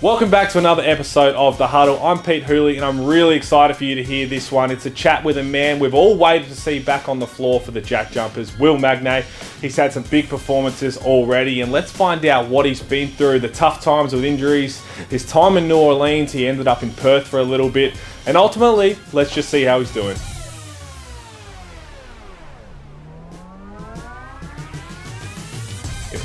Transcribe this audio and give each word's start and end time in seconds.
Welcome 0.00 0.30
back 0.30 0.50
to 0.50 0.58
another 0.58 0.84
episode 0.84 1.34
of 1.34 1.58
The 1.58 1.66
Huddle. 1.66 1.98
I'm 2.00 2.22
Pete 2.22 2.44
Hooley 2.44 2.76
and 2.76 2.84
I'm 2.84 3.04
really 3.04 3.34
excited 3.34 3.76
for 3.76 3.82
you 3.82 3.96
to 3.96 4.04
hear 4.04 4.28
this 4.28 4.52
one. 4.52 4.70
It's 4.70 4.86
a 4.86 4.92
chat 4.92 5.24
with 5.24 5.38
a 5.38 5.42
man 5.42 5.80
we've 5.80 5.92
all 5.92 6.16
waited 6.16 6.46
to 6.50 6.54
see 6.54 6.78
back 6.78 7.08
on 7.08 7.18
the 7.18 7.26
floor 7.26 7.58
for 7.58 7.72
the 7.72 7.80
Jack 7.80 8.12
Jumpers, 8.12 8.56
Will 8.60 8.78
Magnay. 8.78 9.24
He's 9.60 9.74
had 9.74 9.92
some 9.92 10.04
big 10.04 10.28
performances 10.28 10.98
already 10.98 11.62
and 11.62 11.72
let's 11.72 11.90
find 11.90 12.24
out 12.26 12.48
what 12.48 12.64
he's 12.64 12.80
been 12.80 13.08
through, 13.08 13.40
the 13.40 13.48
tough 13.48 13.82
times 13.82 14.14
with 14.14 14.24
injuries, 14.24 14.80
his 15.10 15.26
time 15.26 15.56
in 15.56 15.66
New 15.66 15.78
Orleans, 15.78 16.30
he 16.30 16.46
ended 16.46 16.68
up 16.68 16.84
in 16.84 16.92
Perth 16.92 17.26
for 17.26 17.40
a 17.40 17.42
little 17.44 17.68
bit, 17.68 17.98
and 18.24 18.36
ultimately, 18.36 18.96
let's 19.12 19.34
just 19.34 19.48
see 19.48 19.64
how 19.64 19.80
he's 19.80 19.92
doing. 19.92 20.16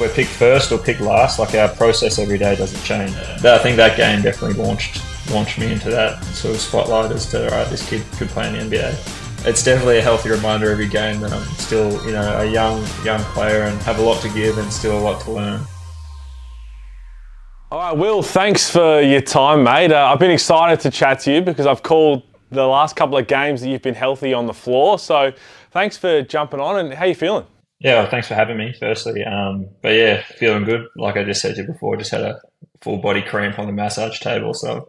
We're 0.04 0.14
picked 0.14 0.32
first 0.32 0.72
or 0.74 0.78
picked 0.78 1.00
last, 1.00 1.40
like 1.40 1.56
our 1.56 1.70
process 1.70 2.20
every 2.20 2.38
day 2.38 2.58
doesn't 2.58 2.84
change. 2.84 3.16
I 3.46 3.58
think 3.60 3.78
that 3.78 3.96
game 3.96 4.22
definitely 4.22 4.62
launched 4.62 5.02
launched 5.32 5.58
me 5.58 5.72
into 5.72 5.90
that 5.90 6.22
sort 6.26 6.54
of 6.54 6.60
spotlight 6.60 7.10
as 7.14 7.26
to 7.32 7.46
all 7.46 7.58
right, 7.58 7.68
this 7.70 7.88
kid 7.90 8.04
could 8.18 8.28
play 8.28 8.48
in 8.48 8.70
the 8.70 8.76
NBA. 8.76 9.48
It's 9.48 9.64
definitely 9.64 10.00
a 10.00 10.02
healthy 10.02 10.30
reminder 10.30 10.70
every 10.70 10.90
game 10.90 11.22
that 11.22 11.32
I'm 11.32 11.44
still, 11.56 11.92
you 12.06 12.12
know, 12.12 12.40
a 12.40 12.46
young 12.46 12.86
young 13.06 13.22
player 13.32 13.64
and 13.64 13.80
have 13.84 14.00
a 14.00 14.02
lot 14.02 14.22
to 14.24 14.30
give 14.30 14.58
and 14.58 14.72
still 14.72 15.00
a 15.00 15.00
lot 15.00 15.22
to 15.22 15.32
learn. 15.32 15.62
All 17.72 17.80
right, 17.80 17.98
Will, 17.98 18.22
thanks 18.22 18.70
for 18.70 19.02
your 19.02 19.22
time, 19.22 19.64
mate. 19.64 19.94
Uh, 19.94 20.12
I've 20.12 20.20
been 20.20 20.32
excited 20.32 20.82
to 20.82 20.92
chat 20.92 21.22
to 21.22 21.34
you 21.34 21.42
because 21.42 21.66
I've 21.66 21.82
called 21.82 22.24
the 22.52 22.68
last 22.68 22.98
couple 22.98 23.18
of 23.18 23.26
games 23.28 23.62
that 23.62 23.70
you've 23.70 23.82
been 23.82 23.96
healthy 23.96 24.34
on 24.34 24.48
the 24.48 24.54
floor. 24.54 25.00
So 25.00 25.32
thanks 25.72 25.96
for 25.96 26.22
jumping 26.24 26.60
on 26.60 26.78
and 26.78 26.94
how 26.94 27.06
you 27.06 27.16
feeling? 27.16 27.46
Yeah, 27.84 28.00
well, 28.00 28.10
thanks 28.10 28.30
for 28.30 28.36
having 28.36 28.58
me, 28.58 28.74
firstly. 28.80 29.26
Um, 29.26 29.68
but 29.82 29.90
yeah, 29.90 30.24
feeling 30.24 30.64
good. 30.64 30.88
Like 30.96 31.18
I 31.18 31.26
just 31.26 31.42
said 31.42 31.56
to 31.56 31.62
you 31.62 31.68
before, 31.68 31.98
just 31.98 32.12
had 32.12 32.22
a 32.22 32.42
full 32.82 32.98
body 32.98 33.22
cramp 33.22 33.60
on 33.60 33.68
the 33.68 33.74
massage 33.74 34.22
table, 34.22 34.54
so 34.54 34.78
a 34.78 34.86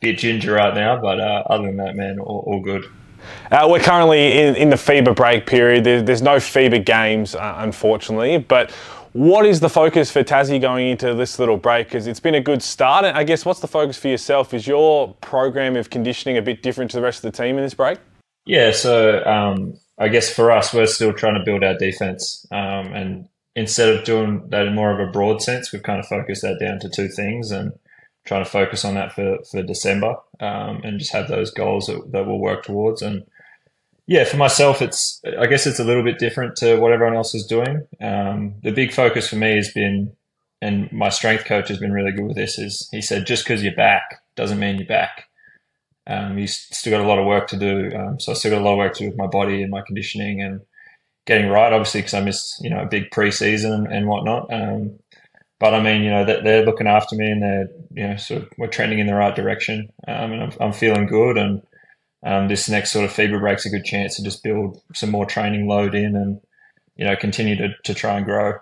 bit 0.00 0.18
ginger 0.18 0.52
right 0.52 0.74
now. 0.74 1.00
But 1.00 1.20
uh, 1.20 1.44
other 1.48 1.64
than 1.64 1.78
that, 1.78 1.96
man, 1.96 2.18
all, 2.18 2.44
all 2.46 2.60
good. 2.60 2.84
Uh, 3.50 3.66
we're 3.70 3.80
currently 3.80 4.38
in, 4.38 4.54
in, 4.56 4.68
the 4.68 4.76
FIBA 4.76 5.16
break 5.16 5.46
period. 5.46 5.84
There, 5.84 6.02
there's 6.02 6.20
no 6.20 6.36
FIBA 6.36 6.84
games, 6.84 7.34
uh, 7.34 7.54
unfortunately. 7.58 8.36
But 8.36 8.70
what 9.14 9.46
is 9.46 9.60
the 9.60 9.70
focus 9.70 10.10
for 10.10 10.22
Tassie 10.22 10.60
going 10.60 10.88
into 10.88 11.14
this 11.14 11.38
little 11.38 11.56
break? 11.56 11.86
Because 11.86 12.06
it's 12.06 12.20
been 12.20 12.34
a 12.34 12.42
good 12.42 12.62
start. 12.62 13.06
And 13.06 13.16
I 13.16 13.24
guess 13.24 13.46
what's 13.46 13.60
the 13.60 13.68
focus 13.68 13.96
for 13.96 14.08
yourself? 14.08 14.52
Is 14.52 14.66
your 14.66 15.14
program 15.22 15.76
of 15.76 15.88
conditioning 15.88 16.36
a 16.36 16.42
bit 16.42 16.62
different 16.62 16.90
to 16.90 16.98
the 16.98 17.02
rest 17.02 17.24
of 17.24 17.32
the 17.32 17.42
team 17.42 17.56
in 17.56 17.64
this 17.64 17.72
break? 17.72 17.98
Yeah, 18.44 18.72
so 18.72 19.24
um, 19.24 19.78
I 19.98 20.08
guess 20.08 20.32
for 20.32 20.50
us, 20.50 20.74
we're 20.74 20.86
still 20.86 21.12
trying 21.12 21.34
to 21.34 21.44
build 21.44 21.62
our 21.62 21.76
defense. 21.76 22.46
Um, 22.50 22.92
and 22.92 23.28
instead 23.54 23.94
of 23.94 24.04
doing 24.04 24.48
that 24.48 24.66
in 24.66 24.74
more 24.74 24.92
of 24.92 25.06
a 25.06 25.10
broad 25.10 25.42
sense, 25.42 25.72
we've 25.72 25.82
kind 25.82 26.00
of 26.00 26.06
focused 26.06 26.42
that 26.42 26.58
down 26.58 26.80
to 26.80 26.88
two 26.88 27.08
things 27.08 27.50
and 27.50 27.72
trying 28.24 28.44
to 28.44 28.50
focus 28.50 28.84
on 28.84 28.94
that 28.94 29.12
for, 29.12 29.38
for 29.50 29.62
December 29.62 30.16
um, 30.40 30.80
and 30.82 30.98
just 30.98 31.12
have 31.12 31.28
those 31.28 31.50
goals 31.50 31.86
that, 31.86 32.10
that 32.12 32.26
we'll 32.26 32.38
work 32.38 32.64
towards. 32.64 33.02
And 33.02 33.24
yeah, 34.06 34.24
for 34.24 34.36
myself, 34.36 34.82
it's, 34.82 35.20
I 35.38 35.46
guess 35.46 35.66
it's 35.66 35.78
a 35.78 35.84
little 35.84 36.02
bit 36.02 36.18
different 36.18 36.56
to 36.56 36.76
what 36.76 36.92
everyone 36.92 37.16
else 37.16 37.34
is 37.34 37.46
doing. 37.46 37.86
Um, 38.00 38.54
the 38.62 38.72
big 38.72 38.92
focus 38.92 39.28
for 39.28 39.36
me 39.36 39.54
has 39.56 39.70
been, 39.72 40.16
and 40.60 40.90
my 40.90 41.10
strength 41.10 41.44
coach 41.44 41.68
has 41.68 41.78
been 41.78 41.92
really 41.92 42.12
good 42.12 42.26
with 42.26 42.36
this, 42.36 42.58
is 42.58 42.88
he 42.90 43.00
said, 43.00 43.26
just 43.26 43.44
because 43.44 43.62
you're 43.62 43.74
back 43.74 44.22
doesn't 44.36 44.58
mean 44.58 44.76
you're 44.76 44.86
back. 44.86 45.28
Um, 46.06 46.38
you 46.38 46.46
still 46.46 46.90
got 46.90 47.04
a 47.04 47.08
lot 47.08 47.18
of 47.18 47.26
work 47.26 47.48
to 47.48 47.58
do. 47.58 47.90
Um, 47.96 48.20
so 48.20 48.32
I 48.32 48.34
still 48.34 48.50
got 48.50 48.60
a 48.60 48.64
lot 48.64 48.72
of 48.72 48.78
work 48.78 48.94
to 48.94 49.04
do 49.04 49.08
with 49.08 49.18
my 49.18 49.26
body 49.26 49.62
and 49.62 49.70
my 49.70 49.82
conditioning 49.82 50.42
and 50.42 50.60
getting 51.26 51.48
right, 51.48 51.72
obviously, 51.72 52.00
because 52.00 52.14
I 52.14 52.20
missed, 52.20 52.62
you 52.62 52.70
know, 52.70 52.80
a 52.80 52.86
big 52.86 53.10
preseason 53.10 53.90
and 53.90 54.06
whatnot. 54.06 54.52
Um, 54.52 54.98
but 55.58 55.72
I 55.72 55.82
mean, 55.82 56.02
you 56.02 56.10
know, 56.10 56.24
they're, 56.24 56.42
they're, 56.42 56.66
looking 56.66 56.86
after 56.86 57.16
me 57.16 57.30
and 57.30 57.42
they're, 57.42 57.68
you 57.92 58.06
know, 58.06 58.16
sort 58.16 58.42
of, 58.42 58.48
we're 58.58 58.66
trending 58.66 58.98
in 58.98 59.06
the 59.06 59.14
right 59.14 59.34
direction. 59.34 59.88
Um, 60.06 60.32
and 60.32 60.42
I'm, 60.42 60.52
I'm, 60.60 60.72
feeling 60.72 61.06
good. 61.06 61.38
And 61.38 61.62
um, 62.22 62.48
this 62.48 62.68
next 62.68 62.90
sort 62.90 63.06
of 63.06 63.12
FIBA 63.12 63.40
break's 63.40 63.64
a 63.64 63.70
good 63.70 63.84
chance 63.84 64.16
to 64.16 64.22
just 64.22 64.42
build 64.42 64.82
some 64.92 65.10
more 65.10 65.24
training 65.24 65.66
load 65.66 65.94
in 65.94 66.16
and, 66.16 66.40
you 66.96 67.04
know, 67.04 67.16
continue 67.16 67.56
to, 67.56 67.74
to 67.82 67.92
try 67.92 68.16
and 68.16 68.24
grow. 68.24 68.54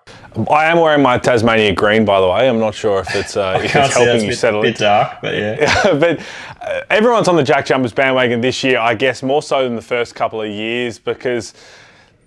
I 0.50 0.64
am 0.64 0.80
wearing 0.80 1.02
my 1.02 1.18
Tasmania 1.18 1.74
green, 1.74 2.06
by 2.06 2.20
the 2.20 2.28
way. 2.28 2.48
I'm 2.48 2.58
not 2.58 2.74
sure 2.74 3.00
if 3.00 3.14
it's, 3.14 3.36
uh, 3.36 3.60
if 3.62 3.76
it's 3.76 3.94
helping 3.94 4.22
you 4.22 4.28
bit, 4.28 4.38
settle 4.38 4.62
bit 4.62 4.76
dark, 4.78 5.18
but 5.20 5.34
yeah. 5.34 5.94
but 5.94 6.20
uh, 6.62 6.80
everyone's 6.88 7.28
on 7.28 7.36
the 7.36 7.42
Jack 7.42 7.66
Jumpers 7.66 7.92
bandwagon 7.92 8.40
this 8.40 8.64
year, 8.64 8.78
I 8.78 8.94
guess, 8.94 9.22
more 9.22 9.42
so 9.42 9.64
than 9.64 9.76
the 9.76 9.82
first 9.82 10.14
couple 10.14 10.40
of 10.40 10.48
years 10.48 10.98
because 10.98 11.52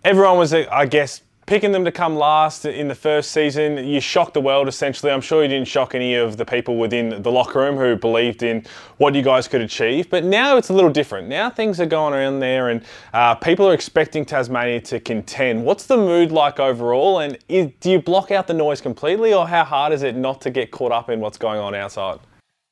everyone 0.03 0.37
was, 0.37 0.53
I 0.53 0.85
guess, 0.85 1.21
picking 1.45 1.71
them 1.71 1.85
to 1.85 1.91
come 1.91 2.15
last 2.15 2.65
in 2.65 2.87
the 2.87 2.95
first 2.95 3.31
season, 3.31 3.77
you 3.87 3.99
shocked 3.99 4.33
the 4.33 4.41
world 4.41 4.67
essentially. 4.67 5.11
I'm 5.11 5.21
sure 5.21 5.43
you 5.43 5.47
didn't 5.47 5.67
shock 5.67 5.93
any 5.93 6.15
of 6.15 6.37
the 6.37 6.45
people 6.45 6.77
within 6.77 7.21
the 7.21 7.31
locker 7.31 7.59
room 7.59 7.77
who 7.77 7.95
believed 7.95 8.41
in 8.41 8.65
what 8.97 9.13
you 9.13 9.21
guys 9.21 9.47
could 9.47 9.61
achieve. 9.61 10.09
But 10.09 10.23
now 10.23 10.57
it's 10.57 10.69
a 10.69 10.73
little 10.73 10.89
different. 10.89 11.27
Now 11.27 11.49
things 11.49 11.79
are 11.79 11.85
going 11.85 12.13
around 12.13 12.39
there 12.39 12.69
and 12.69 12.83
uh, 13.13 13.35
people 13.35 13.67
are 13.67 13.73
expecting 13.73 14.25
Tasmania 14.25 14.81
to 14.81 14.99
contend. 14.99 15.63
What's 15.63 15.85
the 15.85 15.97
mood 15.97 16.31
like 16.31 16.59
overall? 16.59 17.19
And 17.19 17.37
is, 17.47 17.71
do 17.79 17.91
you 17.91 18.01
block 18.01 18.31
out 18.31 18.47
the 18.47 18.53
noise 18.53 18.81
completely 18.81 19.33
or 19.33 19.47
how 19.47 19.63
hard 19.63 19.93
is 19.93 20.01
it 20.01 20.15
not 20.15 20.41
to 20.41 20.49
get 20.49 20.71
caught 20.71 20.91
up 20.91 21.09
in 21.09 21.19
what's 21.19 21.37
going 21.37 21.59
on 21.59 21.75
outside? 21.75 22.19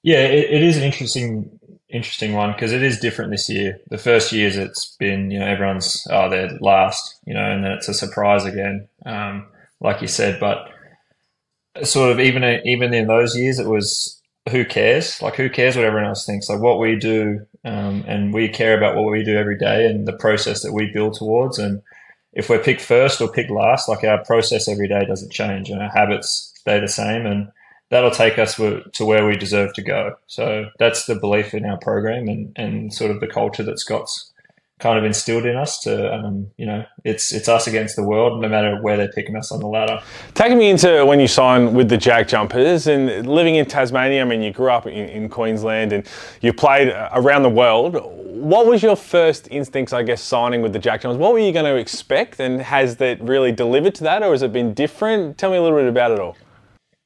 Yeah, 0.02 0.26
it, 0.26 0.50
it 0.52 0.64
is 0.64 0.78
an 0.78 0.84
interesting 0.84 1.60
interesting 1.94 2.34
one 2.34 2.52
because 2.52 2.74
it 2.74 2.84
is 2.84 3.00
different 3.00 3.32
this 3.32 3.50
year. 3.50 3.80
The 3.90 3.98
first 3.98 4.32
years 4.32 4.58
it's 4.58 4.96
been, 4.98 5.32
you 5.32 5.40
know, 5.40 5.48
everyone's, 5.48 6.06
oh, 6.10 6.30
they're 6.30 6.58
last, 6.60 7.20
you 7.26 7.34
know, 7.34 7.44
and 7.44 7.64
then 7.64 7.72
it's 7.72 7.88
a 7.88 7.94
surprise 7.94 8.44
again, 8.44 8.88
um, 9.06 9.48
like 9.80 10.02
you 10.02 10.08
said. 10.08 10.40
But 10.40 10.70
sort 11.84 12.12
of 12.12 12.20
even 12.20 12.44
even 12.66 12.94
in 12.94 13.08
those 13.08 13.38
years, 13.38 13.60
it 13.60 13.68
was 13.68 14.20
who 14.50 14.66
cares? 14.66 15.22
Like, 15.22 15.36
who 15.36 15.50
cares 15.50 15.76
what 15.76 15.86
everyone 15.86 16.10
else 16.10 16.26
thinks? 16.26 16.50
Like, 16.50 16.60
what 16.60 16.80
we 16.80 16.98
do, 16.98 17.46
um, 17.64 18.04
and 18.08 18.34
we 18.34 18.50
care 18.50 18.78
about 18.78 18.96
what 18.96 19.10
we 19.10 19.24
do 19.24 19.38
every 19.38 19.58
day 19.58 19.86
and 19.86 20.06
the 20.06 20.18
process 20.18 20.64
that 20.64 20.74
we 20.74 20.92
build 20.92 21.14
towards. 21.14 21.60
And 21.60 21.82
if 22.34 22.50
we're 22.50 22.60
picked 22.60 22.82
first 22.82 23.22
or 23.22 23.32
picked 23.32 23.52
last, 23.52 23.88
like 23.88 24.04
our 24.04 24.24
process 24.26 24.68
every 24.68 24.88
day 24.88 25.06
doesn't 25.06 25.32
change 25.32 25.70
and 25.70 25.82
our 25.82 25.90
habits 25.90 26.52
stay 26.56 26.80
the 26.80 26.88
same. 26.88 27.26
And 27.26 27.50
that'll 27.94 28.10
take 28.10 28.40
us 28.40 28.56
to 28.56 29.06
where 29.06 29.28
we 29.28 29.36
deserve 29.38 29.72
to 29.76 29.84
go. 29.84 30.16
So 30.26 30.72
that's 30.80 31.06
the 31.06 31.14
belief 31.14 31.54
in 31.54 31.64
our 31.64 31.78
program 31.78 32.28
and, 32.28 32.52
and 32.56 32.92
sort 32.92 33.12
of 33.12 33.20
the 33.20 33.28
culture 33.28 33.62
that 33.62 33.80
Scott's 33.80 34.32
kind 34.80 34.98
of 34.98 35.06
instilled 35.06 35.46
in 35.46 35.56
us 35.56 35.80
to 35.80 36.14
um, 36.14 36.48
you 36.58 36.66
know 36.66 36.84
it's 37.06 37.32
it's 37.32 37.48
us 37.48 37.68
against 37.68 37.96
the 37.96 38.04
world 38.04 38.42
no 38.42 38.50
matter 38.50 38.82
where 38.82 38.98
they're 38.98 39.12
picking 39.12 39.36
us 39.36 39.52
on 39.52 39.60
the 39.60 39.68
ladder. 39.68 40.02
Taking 40.34 40.58
me 40.58 40.72
into 40.72 41.06
when 41.06 41.20
you 41.20 41.28
signed 41.28 41.76
with 41.76 41.88
the 41.88 41.98
jack 41.98 42.28
jumpers 42.28 42.88
and 42.88 43.26
living 43.26 43.56
in 43.56 43.66
tasmania 43.66 44.22
i 44.24 44.26
mean 44.26 44.42
you 44.42 44.52
grew 44.52 44.72
up 44.72 44.86
in, 44.88 45.08
in 45.08 45.30
queensland 45.30 45.94
and 45.94 46.10
you 46.42 46.52
played 46.52 46.90
around 47.14 47.44
the 47.44 47.50
world. 47.50 47.94
What 47.94 48.66
was 48.66 48.84
your 48.84 48.98
first 48.98 49.48
instincts 49.52 49.94
i 49.94 50.02
guess 50.04 50.22
signing 50.22 50.62
with 50.62 50.74
the 50.74 50.80
jack 50.80 51.02
jumpers? 51.02 51.20
What 51.20 51.32
were 51.32 51.40
you 51.40 51.54
going 51.54 51.72
to 51.74 51.78
expect 51.78 52.42
and 52.42 52.60
has 52.60 52.98
that 52.98 53.22
really 53.22 53.54
delivered 53.54 53.96
to 53.96 54.04
that 54.04 54.24
or 54.24 54.32
has 54.32 54.42
it 54.42 54.52
been 54.52 54.74
different? 54.74 55.38
Tell 55.38 55.52
me 55.52 55.58
a 55.58 55.62
little 55.62 55.78
bit 55.78 55.88
about 55.88 56.12
it 56.12 56.20
all 56.20 56.36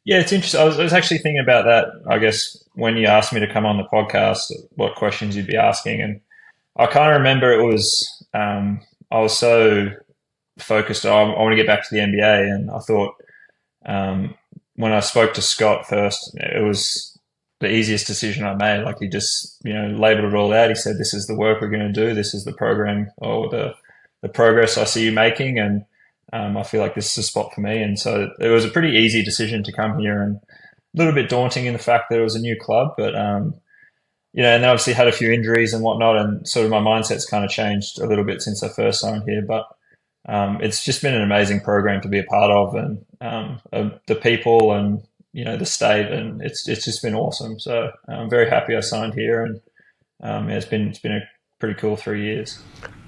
yeah, 0.07 0.21
it's 0.21 0.31
interesting. 0.31 0.61
I 0.61 0.63
was, 0.63 0.79
I 0.79 0.83
was, 0.83 0.93
actually 0.93 1.17
thinking 1.17 1.41
about 1.43 1.65
that. 1.65 1.87
I 2.09 2.17
guess 2.17 2.63
when 2.75 2.95
you 2.95 3.07
asked 3.07 3.33
me 3.33 3.41
to 3.41 3.53
come 3.53 3.65
on 3.65 3.75
the 3.75 3.83
podcast, 3.83 4.49
what 4.75 4.95
questions 4.95 5.35
you'd 5.35 5.47
be 5.47 5.57
asking, 5.57 6.01
and 6.01 6.21
I 6.77 6.85
kind 6.85 7.11
of 7.11 7.17
remember 7.17 7.51
it 7.51 7.61
was 7.61 8.25
um, 8.33 8.79
I 9.11 9.19
was 9.19 9.37
so 9.37 9.89
focused. 10.59 11.05
on 11.05 11.31
I 11.31 11.41
want 11.41 11.51
to 11.51 11.57
get 11.57 11.67
back 11.67 11.85
to 11.85 11.93
the 11.93 11.99
NBA, 11.99 12.49
and 12.49 12.71
I 12.71 12.79
thought 12.79 13.15
um, 13.85 14.33
when 14.77 14.93
I 14.93 15.01
spoke 15.01 15.33
to 15.33 15.41
Scott 15.41 15.85
first, 15.89 16.33
it 16.35 16.63
was 16.63 17.19
the 17.59 17.69
easiest 17.69 18.07
decision 18.07 18.45
I 18.45 18.55
made. 18.55 18.85
Like 18.85 18.99
he 18.99 19.09
just 19.09 19.57
you 19.65 19.73
know 19.73 19.89
labeled 19.89 20.31
it 20.31 20.37
all 20.37 20.53
out. 20.53 20.69
He 20.69 20.75
said, 20.75 20.97
"This 20.97 21.13
is 21.13 21.27
the 21.27 21.35
work 21.35 21.59
we're 21.59 21.67
going 21.67 21.91
to 21.93 22.07
do. 22.07 22.13
This 22.13 22.33
is 22.33 22.45
the 22.45 22.53
program 22.53 23.11
or 23.17 23.49
the 23.49 23.75
the 24.21 24.29
progress 24.29 24.77
I 24.77 24.85
see 24.85 25.03
you 25.03 25.11
making," 25.11 25.59
and 25.59 25.83
um, 26.33 26.57
I 26.57 26.63
feel 26.63 26.81
like 26.81 26.95
this 26.95 27.11
is 27.11 27.17
a 27.17 27.23
spot 27.23 27.53
for 27.53 27.61
me. 27.61 27.81
And 27.81 27.97
so 27.97 28.29
it 28.39 28.49
was 28.49 28.65
a 28.65 28.69
pretty 28.69 28.97
easy 28.97 29.23
decision 29.23 29.63
to 29.63 29.71
come 29.71 29.99
here 29.99 30.21
and 30.21 30.35
a 30.35 30.97
little 30.97 31.13
bit 31.13 31.29
daunting 31.29 31.65
in 31.65 31.73
the 31.73 31.79
fact 31.79 32.09
that 32.09 32.19
it 32.19 32.23
was 32.23 32.35
a 32.35 32.41
new 32.41 32.57
club, 32.59 32.93
but, 32.97 33.15
um, 33.15 33.55
you 34.33 34.43
know, 34.43 34.49
and 34.49 34.63
then 34.63 34.69
obviously 34.69 34.93
had 34.93 35.07
a 35.07 35.11
few 35.11 35.31
injuries 35.31 35.73
and 35.73 35.83
whatnot. 35.83 36.17
And 36.17 36.47
sort 36.47 36.65
of 36.65 36.71
my 36.71 36.79
mindset's 36.79 37.25
kind 37.25 37.45
of 37.45 37.51
changed 37.51 37.99
a 37.99 38.07
little 38.07 38.25
bit 38.25 38.41
since 38.41 38.61
I 38.63 38.69
first 38.69 38.99
signed 38.99 39.23
here, 39.25 39.41
but, 39.41 39.65
um, 40.27 40.59
it's 40.61 40.83
just 40.83 41.01
been 41.01 41.15
an 41.15 41.21
amazing 41.21 41.61
program 41.61 42.01
to 42.01 42.09
be 42.09 42.19
a 42.19 42.23
part 42.23 42.51
of 42.51 42.75
and, 42.75 43.05
uh, 43.21 43.89
the 44.07 44.15
people 44.15 44.73
and, 44.73 45.01
you 45.31 45.45
know, 45.45 45.55
the 45.55 45.65
state 45.65 46.11
and 46.11 46.41
it's, 46.41 46.67
it's 46.67 46.85
just 46.85 47.01
been 47.01 47.15
awesome. 47.15 47.59
So 47.59 47.91
I'm 48.07 48.29
very 48.29 48.49
happy 48.49 48.75
I 48.75 48.81
signed 48.81 49.13
here 49.13 49.43
and, 49.43 49.61
um, 50.21 50.49
yeah, 50.49 50.55
it's 50.55 50.65
been, 50.65 50.89
it's 50.89 50.99
been 50.99 51.13
a 51.13 51.29
pretty 51.59 51.79
cool 51.79 51.95
three 51.95 52.25
years. 52.25 52.59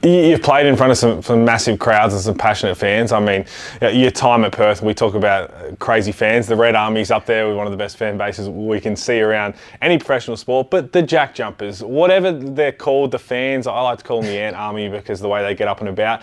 You've 0.02 0.42
played 0.42 0.66
in 0.66 0.78
front 0.78 0.94
of 0.94 0.98
some, 0.98 1.22
some, 1.22 1.44
massive 1.44 1.78
crowds 1.78 2.14
and 2.14 2.24
some 2.24 2.36
passionate 2.36 2.76
fans. 2.76 3.12
I 3.12 3.20
mean, 3.20 3.44
your 3.82 4.12
time 4.12 4.46
at 4.46 4.54
Perth, 4.54 4.82
we 4.82 4.94
talk 4.94 5.14
about 5.14 5.54
uh, 5.54 5.76
crazy 5.78 6.14
fans. 6.14 6.48
The 6.48 6.56
Red 6.56 6.74
Army's 6.74 7.12
up 7.12 7.26
there 7.26 7.50
with 7.50 7.58
one 7.58 7.68
of 7.68 7.72
the 7.72 7.78
best 7.78 7.98
fan 7.98 8.18
bases 8.18 8.48
we 8.48 8.80
can 8.80 8.96
see 8.96 9.20
around 9.20 9.56
any 9.82 9.98
professional 9.98 10.38
sport. 10.38 10.70
But 10.70 10.94
the 10.94 11.02
Jack 11.02 11.36
Jumpers, 11.36 11.84
whatever 11.84 12.32
they're 12.32 12.72
called, 12.72 13.12
the 13.12 13.20
fans, 13.20 13.68
I 13.68 13.82
like 13.82 13.98
to 13.98 14.06
call 14.06 14.22
them 14.22 14.32
the 14.32 14.40
Ant 14.40 14.56
Army 14.56 14.88
because 14.88 15.20
the 15.20 15.28
way 15.28 15.44
they 15.44 15.54
get 15.54 15.68
up 15.68 15.82
and 15.82 15.90
about. 15.90 16.22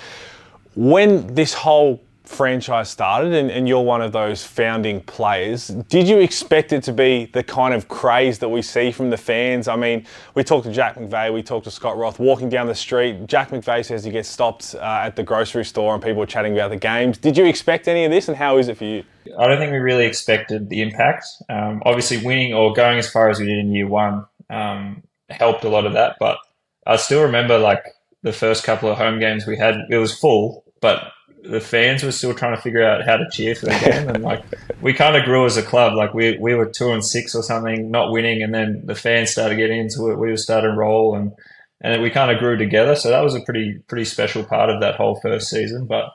When 0.74 1.34
this 1.34 1.52
whole 1.52 2.02
franchise 2.26 2.90
started 2.90 3.32
and, 3.32 3.50
and, 3.50 3.66
you're 3.68 3.82
one 3.82 4.02
of 4.02 4.12
those 4.12 4.44
founding 4.44 5.00
players, 5.00 5.68
did 5.68 6.06
you 6.08 6.18
expect 6.18 6.72
it 6.72 6.82
to 6.82 6.92
be 6.92 7.26
the 7.26 7.42
kind 7.42 7.72
of 7.72 7.88
craze 7.88 8.38
that 8.40 8.48
we 8.48 8.62
see 8.62 8.90
from 8.90 9.10
the 9.10 9.16
fans? 9.16 9.68
I 9.68 9.76
mean, 9.76 10.06
we 10.34 10.44
talked 10.44 10.66
to 10.66 10.72
Jack 10.72 10.96
McVeigh, 10.96 11.32
we 11.32 11.42
talked 11.42 11.64
to 11.64 11.70
Scott 11.70 11.96
Roth 11.96 12.18
walking 12.18 12.48
down 12.48 12.66
the 12.66 12.74
street. 12.74 13.26
Jack 13.26 13.50
McVeigh 13.50 13.84
says 13.84 14.04
he 14.04 14.10
gets 14.10 14.28
stopped 14.28 14.74
uh, 14.74 15.02
at 15.04 15.16
the 15.16 15.22
grocery 15.22 15.64
store 15.64 15.94
and 15.94 16.02
people 16.02 16.22
are 16.22 16.26
chatting 16.26 16.52
about 16.52 16.70
the 16.70 16.76
games. 16.76 17.18
Did 17.18 17.36
you 17.36 17.46
expect 17.46 17.88
any 17.88 18.04
of 18.04 18.10
this 18.10 18.28
and 18.28 18.36
how 18.36 18.58
is 18.58 18.68
it 18.68 18.76
for 18.76 18.84
you? 18.84 19.04
I 19.38 19.46
don't 19.46 19.58
think 19.58 19.72
we 19.72 19.78
really 19.78 20.06
expected 20.06 20.68
the 20.68 20.82
impact. 20.82 21.26
Um, 21.48 21.82
obviously, 21.84 22.18
winning 22.18 22.54
or 22.54 22.72
going 22.72 22.98
as 22.98 23.10
far 23.10 23.28
as 23.30 23.40
we 23.40 23.46
did 23.46 23.58
in 23.58 23.72
year 23.72 23.88
one 23.88 24.26
um, 24.50 25.02
helped 25.30 25.64
a 25.64 25.68
lot 25.68 25.86
of 25.86 25.94
that, 25.94 26.16
but 26.20 26.38
I 26.86 26.96
still 26.96 27.22
remember 27.22 27.58
like 27.58 27.84
the 28.22 28.32
first 28.32 28.64
couple 28.64 28.90
of 28.90 28.98
home 28.98 29.18
games 29.18 29.46
we 29.46 29.56
had, 29.56 29.76
it 29.90 29.96
was 29.96 30.16
full, 30.16 30.64
but 30.80 31.12
the 31.50 31.60
fans 31.60 32.02
were 32.02 32.12
still 32.12 32.34
trying 32.34 32.54
to 32.54 32.60
figure 32.60 32.84
out 32.84 33.04
how 33.04 33.16
to 33.16 33.28
cheer 33.30 33.54
for 33.54 33.66
the 33.66 33.78
game, 33.90 34.08
and 34.08 34.22
like 34.22 34.44
we 34.80 34.92
kind 34.92 35.16
of 35.16 35.24
grew 35.24 35.46
as 35.46 35.56
a 35.56 35.62
club. 35.62 35.94
Like 35.94 36.14
we 36.14 36.38
we 36.38 36.54
were 36.54 36.66
two 36.66 36.92
and 36.92 37.04
six 37.04 37.34
or 37.34 37.42
something, 37.42 37.90
not 37.90 38.10
winning, 38.10 38.42
and 38.42 38.54
then 38.54 38.82
the 38.84 38.94
fans 38.94 39.30
started 39.30 39.56
getting 39.56 39.80
into 39.80 40.10
it. 40.10 40.18
We 40.18 40.30
were 40.30 40.36
starting 40.36 40.70
to 40.70 40.76
roll, 40.76 41.14
and 41.14 41.32
and 41.80 42.02
we 42.02 42.10
kind 42.10 42.30
of 42.30 42.38
grew 42.38 42.56
together. 42.56 42.96
So 42.96 43.10
that 43.10 43.22
was 43.22 43.34
a 43.34 43.40
pretty 43.40 43.78
pretty 43.86 44.04
special 44.04 44.44
part 44.44 44.70
of 44.70 44.80
that 44.80 44.96
whole 44.96 45.20
first 45.20 45.48
season. 45.48 45.86
But 45.86 46.12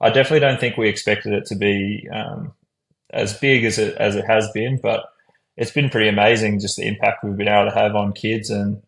I 0.00 0.10
definitely 0.10 0.40
don't 0.40 0.60
think 0.60 0.76
we 0.76 0.88
expected 0.88 1.32
it 1.32 1.46
to 1.46 1.56
be 1.56 2.08
um, 2.12 2.52
as 3.10 3.36
big 3.36 3.64
as 3.64 3.78
it 3.78 3.96
as 3.96 4.16
it 4.16 4.24
has 4.26 4.50
been. 4.52 4.78
But 4.78 5.04
it's 5.56 5.72
been 5.72 5.90
pretty 5.90 6.08
amazing, 6.08 6.60
just 6.60 6.76
the 6.76 6.86
impact 6.86 7.24
we've 7.24 7.36
been 7.36 7.48
able 7.48 7.70
to 7.70 7.76
have 7.76 7.94
on 7.94 8.12
kids 8.12 8.50
and. 8.50 8.82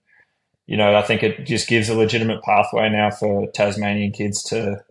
You 0.66 0.76
know, 0.76 0.94
I 0.94 1.02
think 1.02 1.24
it 1.24 1.46
just 1.46 1.66
gives 1.66 1.88
a 1.88 1.96
legitimate 1.96 2.44
pathway 2.44 2.88
now 2.90 3.10
for 3.10 3.50
Tasmanian 3.50 4.12
kids 4.12 4.40
to 4.44 4.84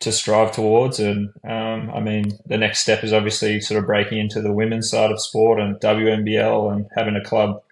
to 0.00 0.12
strive 0.12 0.52
towards. 0.52 0.98
And 0.98 1.30
um, 1.44 1.90
I 1.90 2.00
mean, 2.00 2.38
the 2.46 2.58
next 2.58 2.80
step 2.80 3.04
is 3.04 3.12
obviously 3.12 3.60
sort 3.60 3.80
of 3.80 3.86
breaking 3.86 4.18
into 4.18 4.40
the 4.40 4.52
women's 4.52 4.90
side 4.90 5.10
of 5.10 5.20
sport 5.20 5.60
and 5.60 5.76
WNBL 5.76 6.72
and 6.72 6.86
having 6.94 7.16
a 7.16 7.24
club, 7.24 7.62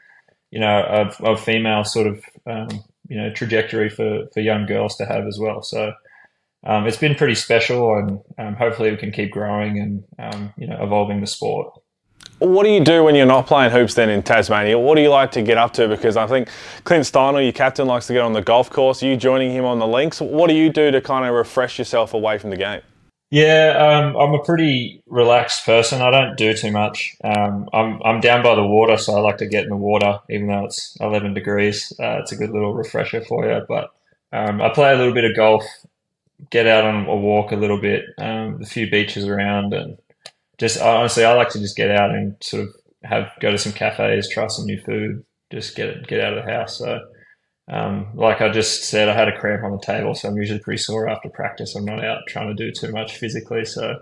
you 0.51 0.61
know, 0.61 0.83
of, 0.85 1.21
of 1.21 1.43
female 1.43 1.85
sort 1.85 2.07
of, 2.07 2.25
um, 2.47 2.69
you 3.09 3.17
know, 3.17 3.31
trajectory 3.33 3.89
for, 3.89 4.27
for 4.33 4.41
young 4.41 4.67
girls 4.67 4.97
to 4.97 5.07
have 5.07 5.27
as 5.27 5.39
well. 5.39 5.63
So 5.63 5.93
um, 6.65 6.87
it's 6.87 6.97
been 6.97 7.15
pretty 7.15 7.37
special 7.37 7.97
and 7.97 8.21
um, 8.39 8.55
hopefully 8.55 8.91
we 8.91 8.97
can 8.97 9.13
keep 9.13 9.31
growing 9.31 9.79
and, 9.79 10.05
um, 10.19 10.53
you 10.57 10.67
know, 10.67 10.83
evolving 10.83 11.21
the 11.21 11.27
sport. 11.27 11.73
What 12.39 12.65
do 12.65 12.71
you 12.71 12.85
do 12.85 13.03
when 13.03 13.15
you're 13.15 13.25
not 13.25 13.47
playing 13.47 13.71
hoops 13.71 13.95
then 13.95 14.11
in 14.11 14.23
Tasmania? 14.23 14.79
What 14.79 14.97
do 14.97 15.01
you 15.01 15.09
like 15.09 15.31
to 15.33 15.43
get 15.43 15.57
up 15.57 15.73
to? 15.75 15.89
Because 15.89 16.19
I 16.19 16.27
think 16.27 16.49
Clint 16.85 17.05
Steindl, 17.05 17.43
your 17.43 17.53
captain, 17.53 17.87
likes 17.87 18.07
to 18.09 18.13
get 18.13 18.21
on 18.21 18.35
the 18.35 18.43
golf 18.43 18.69
course. 18.69 19.03
You 19.03 19.17
joining 19.17 19.51
him 19.53 19.65
on 19.65 19.79
the 19.79 19.87
links? 19.87 20.21
What 20.21 20.49
do 20.49 20.55
you 20.55 20.71
do 20.71 20.91
to 20.91 21.01
kind 21.01 21.25
of 21.25 21.35
refresh 21.35 21.79
yourself 21.79 22.13
away 22.13 22.37
from 22.37 22.51
the 22.51 22.59
game? 22.59 22.83
Yeah, 23.31 23.75
um, 23.77 24.17
I'm 24.17 24.35
a 24.35 24.43
pretty 24.45 25.03
relaxed 25.07 25.65
person. 25.65 26.01
I 26.01 26.11
don't 26.11 26.37
do 26.37 26.55
too 26.55 26.71
much. 26.71 27.17
Um, 27.25 27.69
I'm 27.73 28.01
I'm 28.05 28.21
down 28.21 28.43
by 28.43 28.55
the 28.55 28.67
water, 28.67 28.97
so 28.97 29.17
I 29.17 29.21
like 29.21 29.39
to 29.39 29.47
get 29.47 29.65
in 29.65 29.71
the 29.71 29.77
water, 29.77 30.21
even 30.31 30.47
though 30.47 30.67
it's 30.67 30.97
11 31.01 31.35
degrees. 31.35 31.93
Uh, 31.99 32.19
it's 32.21 32.33
a 32.33 32.37
good 32.37 32.51
little 32.51 32.75
refresher 32.75 33.23
for 33.23 33.51
you. 33.51 33.63
But 33.67 33.91
um, 34.33 34.63
I 34.63 34.69
play 34.69 34.93
a 34.93 34.97
little 34.97 35.15
bit 35.15 35.25
of 35.25 35.35
golf, 35.35 35.65
get 36.51 36.69
out 36.69 36.85
on 36.85 37.07
a 37.07 37.17
walk 37.17 37.51
a 37.51 37.57
little 37.57 37.81
bit, 37.81 38.05
um, 38.19 38.61
a 38.63 38.67
few 38.67 38.89
beaches 38.89 39.27
around, 39.27 39.75
and 39.75 39.99
just 40.59 40.81
honestly, 40.81 41.25
I 41.25 41.35
like 41.35 41.51
to 41.51 41.59
just 41.59 41.77
get 41.77 41.91
out 41.91 42.11
and 42.11 42.37
sort 42.41 42.65
of 42.65 42.75
have 43.05 43.31
go 43.41 43.51
to 43.51 43.59
some 43.59 43.73
cafes, 43.73 44.29
try 44.29 44.47
some 44.49 44.67
new 44.67 44.81
food, 44.81 45.25
just 45.53 45.77
get 45.77 46.07
get 46.07 46.21
out 46.21 46.37
of 46.37 46.45
the 46.45 46.51
house. 46.51 46.79
So, 46.79 47.01
um, 47.71 48.09
like 48.15 48.41
I 48.41 48.49
just 48.49 48.85
said, 48.85 49.09
I 49.09 49.15
had 49.15 49.29
a 49.29 49.39
cramp 49.39 49.65
on 49.65 49.73
the 49.73 49.79
table, 49.79 50.15
so 50.15 50.29
I'm 50.29 50.37
usually 50.37 50.61
pretty 50.61 50.83
sore 50.83 51.09
after 51.09 51.29
practice. 51.29 51.75
I'm 51.75 51.85
not 51.85 52.05
out 52.05 52.23
trying 52.29 52.49
to 52.49 52.55
do 52.55 52.73
too 52.73 52.93
much 52.93 53.17
physically. 53.17 53.65
So, 53.65 53.99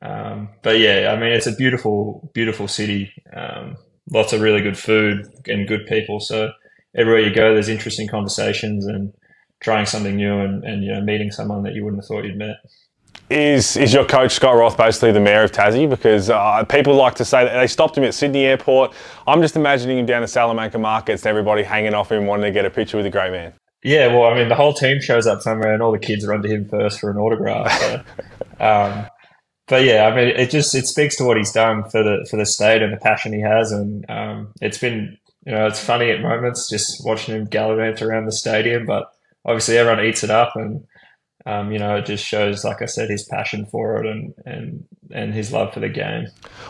um, 0.00 0.48
but 0.62 0.78
yeah, 0.78 1.12
I 1.14 1.20
mean, 1.20 1.32
it's 1.32 1.46
a 1.46 1.54
beautiful, 1.54 2.30
beautiful 2.34 2.68
city. 2.68 3.12
Um, 3.34 3.76
lots 4.10 4.32
of 4.32 4.40
really 4.40 4.62
good 4.62 4.78
food 4.78 5.26
and 5.46 5.68
good 5.68 5.86
people. 5.86 6.20
So 6.20 6.50
everywhere 6.96 7.20
you 7.20 7.34
go, 7.34 7.52
there's 7.52 7.68
interesting 7.68 8.08
conversations 8.08 8.86
and 8.86 9.12
trying 9.60 9.86
something 9.86 10.16
new 10.16 10.40
and, 10.40 10.64
and 10.64 10.82
you 10.82 10.92
know 10.92 11.00
meeting 11.00 11.30
someone 11.30 11.62
that 11.62 11.74
you 11.74 11.84
wouldn't 11.84 12.02
have 12.02 12.08
thought 12.08 12.24
you'd 12.24 12.36
met. 12.36 12.56
Is 13.32 13.78
is 13.78 13.94
your 13.94 14.04
coach 14.04 14.32
Scott 14.32 14.56
Roth 14.56 14.76
basically 14.76 15.10
the 15.10 15.20
mayor 15.20 15.42
of 15.42 15.52
Tassie? 15.52 15.88
Because 15.88 16.28
uh, 16.28 16.64
people 16.64 16.94
like 16.94 17.14
to 17.14 17.24
say 17.24 17.44
that 17.44 17.58
they 17.58 17.66
stopped 17.66 17.96
him 17.96 18.04
at 18.04 18.12
Sydney 18.12 18.44
Airport. 18.44 18.92
I'm 19.26 19.40
just 19.40 19.56
imagining 19.56 19.98
him 19.98 20.04
down 20.04 20.20
to 20.20 20.28
Salamanca 20.28 20.78
markets, 20.78 21.24
everybody 21.24 21.62
hanging 21.62 21.94
off 21.94 22.12
him, 22.12 22.26
wanting 22.26 22.44
to 22.44 22.50
get 22.50 22.66
a 22.66 22.70
picture 22.70 22.98
with 22.98 23.04
the 23.04 23.10
great 23.10 23.32
man. 23.32 23.54
Yeah, 23.82 24.08
well, 24.08 24.30
I 24.30 24.34
mean, 24.34 24.50
the 24.50 24.54
whole 24.54 24.74
team 24.74 25.00
shows 25.00 25.26
up 25.26 25.40
somewhere, 25.40 25.72
and 25.72 25.82
all 25.82 25.92
the 25.92 25.98
kids 25.98 26.26
run 26.26 26.42
to 26.42 26.48
him 26.48 26.68
first 26.68 27.00
for 27.00 27.10
an 27.10 27.16
autograph. 27.16 27.72
So, 27.80 28.04
um, 28.60 29.06
but 29.66 29.82
yeah, 29.84 30.06
I 30.06 30.14
mean, 30.14 30.28
it 30.28 30.50
just 30.50 30.74
it 30.74 30.86
speaks 30.86 31.16
to 31.16 31.24
what 31.24 31.38
he's 31.38 31.52
done 31.52 31.88
for 31.88 32.02
the 32.02 32.26
for 32.30 32.36
the 32.36 32.44
state 32.44 32.82
and 32.82 32.92
the 32.92 32.98
passion 32.98 33.32
he 33.32 33.40
has, 33.40 33.72
and 33.72 34.04
um, 34.10 34.52
it's 34.60 34.76
been 34.76 35.16
you 35.46 35.52
know 35.52 35.66
it's 35.66 35.82
funny 35.82 36.10
at 36.10 36.20
moments 36.20 36.68
just 36.68 37.02
watching 37.06 37.34
him 37.34 37.46
gallivant 37.46 38.02
around 38.02 38.26
the 38.26 38.32
stadium, 38.32 38.84
but 38.84 39.10
obviously 39.46 39.78
everyone 39.78 40.04
eats 40.04 40.22
it 40.22 40.30
up 40.30 40.54
and 40.54 40.84
um, 41.44 41.72
you 41.72 41.78
know, 41.78 41.96
it 41.96 42.06
just 42.06 42.24
shows, 42.24 42.64
like 42.64 42.82
I 42.82 42.86
said, 42.86 43.10
his 43.10 43.24
passion 43.24 43.66
for 43.66 44.02
it 44.02 44.06
and 44.06 44.34
and 44.46 44.84
and 45.10 45.34
his 45.34 45.52
love 45.52 45.74
for 45.74 45.80
the 45.80 45.88
game. 45.88 46.26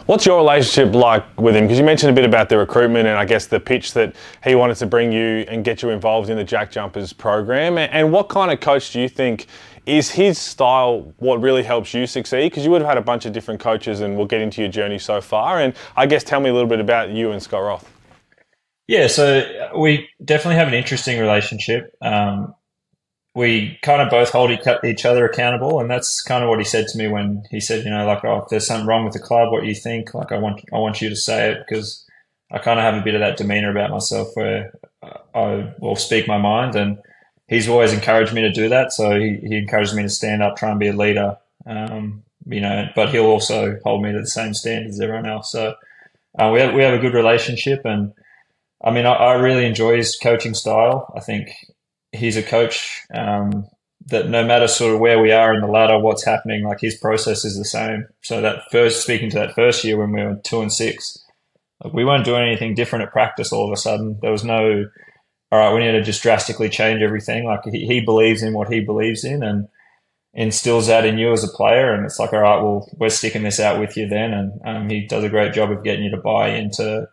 What's 0.06 0.26
your 0.26 0.38
relationship 0.38 0.94
like 0.94 1.24
with 1.38 1.54
him? 1.54 1.64
Because 1.64 1.78
you 1.78 1.84
mentioned 1.84 2.10
a 2.10 2.14
bit 2.14 2.24
about 2.24 2.48
the 2.48 2.58
recruitment 2.58 3.06
and 3.06 3.16
I 3.16 3.24
guess 3.24 3.46
the 3.46 3.60
pitch 3.60 3.92
that 3.94 4.16
he 4.42 4.54
wanted 4.54 4.76
to 4.78 4.86
bring 4.86 5.12
you 5.12 5.44
and 5.48 5.64
get 5.64 5.82
you 5.82 5.90
involved 5.90 6.30
in 6.30 6.36
the 6.36 6.44
Jack 6.44 6.70
Jumpers 6.70 7.12
program. 7.12 7.78
And 7.78 8.12
what 8.12 8.28
kind 8.28 8.50
of 8.50 8.60
coach 8.60 8.92
do 8.92 9.00
you 9.00 9.08
think 9.08 9.46
is 9.86 10.10
his 10.10 10.38
style 10.38 11.12
what 11.18 11.40
really 11.40 11.62
helps 11.62 11.92
you 11.92 12.06
succeed? 12.06 12.50
Because 12.50 12.64
you 12.64 12.70
would 12.70 12.82
have 12.82 12.88
had 12.88 12.98
a 12.98 13.02
bunch 13.02 13.26
of 13.26 13.32
different 13.32 13.60
coaches, 13.60 14.00
and 14.00 14.16
we'll 14.16 14.26
get 14.26 14.40
into 14.40 14.62
your 14.62 14.70
journey 14.70 14.98
so 14.98 15.20
far. 15.20 15.60
And 15.60 15.74
I 15.96 16.06
guess 16.06 16.24
tell 16.24 16.40
me 16.40 16.50
a 16.50 16.52
little 16.52 16.68
bit 16.68 16.80
about 16.80 17.10
you 17.10 17.32
and 17.32 17.42
Scott 17.42 17.62
Roth. 17.62 17.88
Yeah, 18.88 19.06
so 19.06 19.70
we 19.76 20.08
definitely 20.24 20.56
have 20.56 20.68
an 20.68 20.74
interesting 20.74 21.20
relationship. 21.20 21.94
Um, 22.02 22.54
we 23.34 23.78
kind 23.82 24.02
of 24.02 24.10
both 24.10 24.30
hold 24.30 24.50
each 24.50 25.06
other 25.06 25.26
accountable, 25.26 25.80
and 25.80 25.90
that's 25.90 26.22
kind 26.22 26.44
of 26.44 26.50
what 26.50 26.58
he 26.58 26.64
said 26.64 26.86
to 26.88 26.98
me 26.98 27.08
when 27.08 27.44
he 27.50 27.60
said, 27.60 27.84
you 27.84 27.90
know, 27.90 28.06
like, 28.06 28.24
oh, 28.24 28.42
if 28.42 28.48
there's 28.48 28.66
something 28.66 28.86
wrong 28.86 29.04
with 29.04 29.14
the 29.14 29.18
club, 29.18 29.50
what 29.50 29.62
do 29.62 29.68
you 29.68 29.74
think? 29.74 30.12
Like, 30.12 30.32
I 30.32 30.38
want, 30.38 30.62
I 30.72 30.78
want 30.78 31.00
you 31.00 31.08
to 31.08 31.16
say 31.16 31.50
it 31.50 31.64
because 31.66 32.06
I 32.50 32.58
kind 32.58 32.78
of 32.78 32.84
have 32.84 33.00
a 33.00 33.04
bit 33.04 33.14
of 33.14 33.20
that 33.20 33.38
demeanor 33.38 33.70
about 33.70 33.90
myself 33.90 34.28
where 34.34 34.72
I 35.34 35.72
will 35.78 35.96
speak 35.96 36.28
my 36.28 36.36
mind, 36.36 36.74
and 36.76 36.98
he's 37.48 37.68
always 37.68 37.94
encouraged 37.94 38.34
me 38.34 38.42
to 38.42 38.52
do 38.52 38.68
that. 38.68 38.92
So 38.92 39.18
he, 39.18 39.38
he 39.42 39.56
encouraged 39.56 39.94
me 39.94 40.02
to 40.02 40.10
stand 40.10 40.42
up, 40.42 40.56
try 40.56 40.70
and 40.70 40.80
be 40.80 40.88
a 40.88 40.92
leader, 40.92 41.38
um, 41.64 42.22
you 42.46 42.60
know, 42.60 42.88
but 42.94 43.10
he'll 43.10 43.26
also 43.26 43.78
hold 43.82 44.02
me 44.02 44.12
to 44.12 44.20
the 44.20 44.26
same 44.26 44.52
standards 44.52 44.96
as 44.96 45.00
everyone 45.00 45.26
else. 45.26 45.50
So 45.50 45.74
uh, 46.38 46.50
we 46.52 46.60
have 46.60 46.74
we 46.74 46.82
have 46.82 46.94
a 46.94 46.98
good 46.98 47.14
relationship, 47.14 47.86
and 47.86 48.12
I 48.84 48.90
mean, 48.90 49.06
I, 49.06 49.12
I 49.12 49.32
really 49.34 49.64
enjoy 49.64 49.96
his 49.96 50.16
coaching 50.16 50.54
style. 50.54 51.12
I 51.16 51.20
think 51.20 51.50
he's 52.12 52.36
a 52.36 52.42
coach 52.42 53.00
um, 53.14 53.66
that 54.06 54.28
no 54.28 54.44
matter 54.44 54.68
sort 54.68 54.94
of 54.94 55.00
where 55.00 55.20
we 55.20 55.32
are 55.32 55.54
in 55.54 55.60
the 55.60 55.66
ladder, 55.66 55.98
what's 55.98 56.24
happening, 56.24 56.64
like 56.64 56.80
his 56.80 56.96
process 56.96 57.44
is 57.44 57.56
the 57.56 57.64
same. 57.64 58.06
So 58.20 58.40
that 58.40 58.70
first, 58.70 59.02
speaking 59.02 59.30
to 59.30 59.38
that 59.38 59.54
first 59.54 59.84
year 59.84 59.98
when 59.98 60.12
we 60.12 60.22
were 60.22 60.40
two 60.44 60.60
and 60.60 60.72
six, 60.72 61.18
we 61.92 62.04
weren't 62.04 62.24
doing 62.24 62.42
anything 62.42 62.74
different 62.74 63.04
at 63.04 63.12
practice. 63.12 63.52
All 63.52 63.66
of 63.66 63.72
a 63.72 63.80
sudden, 63.80 64.18
there 64.22 64.30
was 64.30 64.44
no, 64.44 64.84
all 65.50 65.58
right, 65.58 65.74
we 65.74 65.80
need 65.80 65.92
to 65.92 66.02
just 66.02 66.22
drastically 66.22 66.68
change 66.68 67.02
everything. 67.02 67.44
Like 67.44 67.60
he, 67.70 67.86
he 67.86 68.00
believes 68.00 68.42
in 68.42 68.52
what 68.52 68.72
he 68.72 68.80
believes 68.80 69.24
in 69.24 69.42
and 69.42 69.68
instills 70.34 70.86
that 70.86 71.04
in 71.04 71.18
you 71.18 71.32
as 71.32 71.44
a 71.44 71.48
player. 71.48 71.92
And 71.92 72.04
it's 72.04 72.18
like, 72.18 72.32
all 72.32 72.40
right, 72.40 72.62
well, 72.62 72.88
we're 72.98 73.10
sticking 73.10 73.42
this 73.42 73.60
out 73.60 73.80
with 73.80 73.96
you 73.96 74.08
then. 74.08 74.32
And 74.32 74.60
um, 74.64 74.88
he 74.88 75.06
does 75.06 75.24
a 75.24 75.28
great 75.28 75.52
job 75.52 75.70
of 75.70 75.84
getting 75.84 76.04
you 76.04 76.10
to 76.10 76.16
buy 76.16 76.50
into 76.50 77.08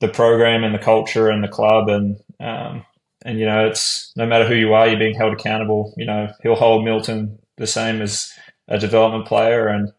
the 0.00 0.08
program 0.08 0.64
and 0.64 0.74
the 0.74 0.78
culture 0.78 1.28
and 1.28 1.42
the 1.44 1.48
club 1.48 1.88
and 1.88 2.16
um, 2.40 2.84
and 3.24 3.38
you 3.38 3.46
know, 3.46 3.66
it's 3.66 4.12
no 4.16 4.26
matter 4.26 4.46
who 4.46 4.54
you 4.54 4.72
are, 4.72 4.88
you're 4.88 4.98
being 4.98 5.14
held 5.14 5.32
accountable. 5.32 5.94
You 5.96 6.06
know, 6.06 6.32
he'll 6.42 6.54
hold 6.54 6.84
Milton 6.84 7.38
the 7.56 7.66
same 7.66 8.00
as 8.00 8.32
a 8.68 8.78
development 8.78 9.26
player, 9.26 9.68
and 9.68 9.92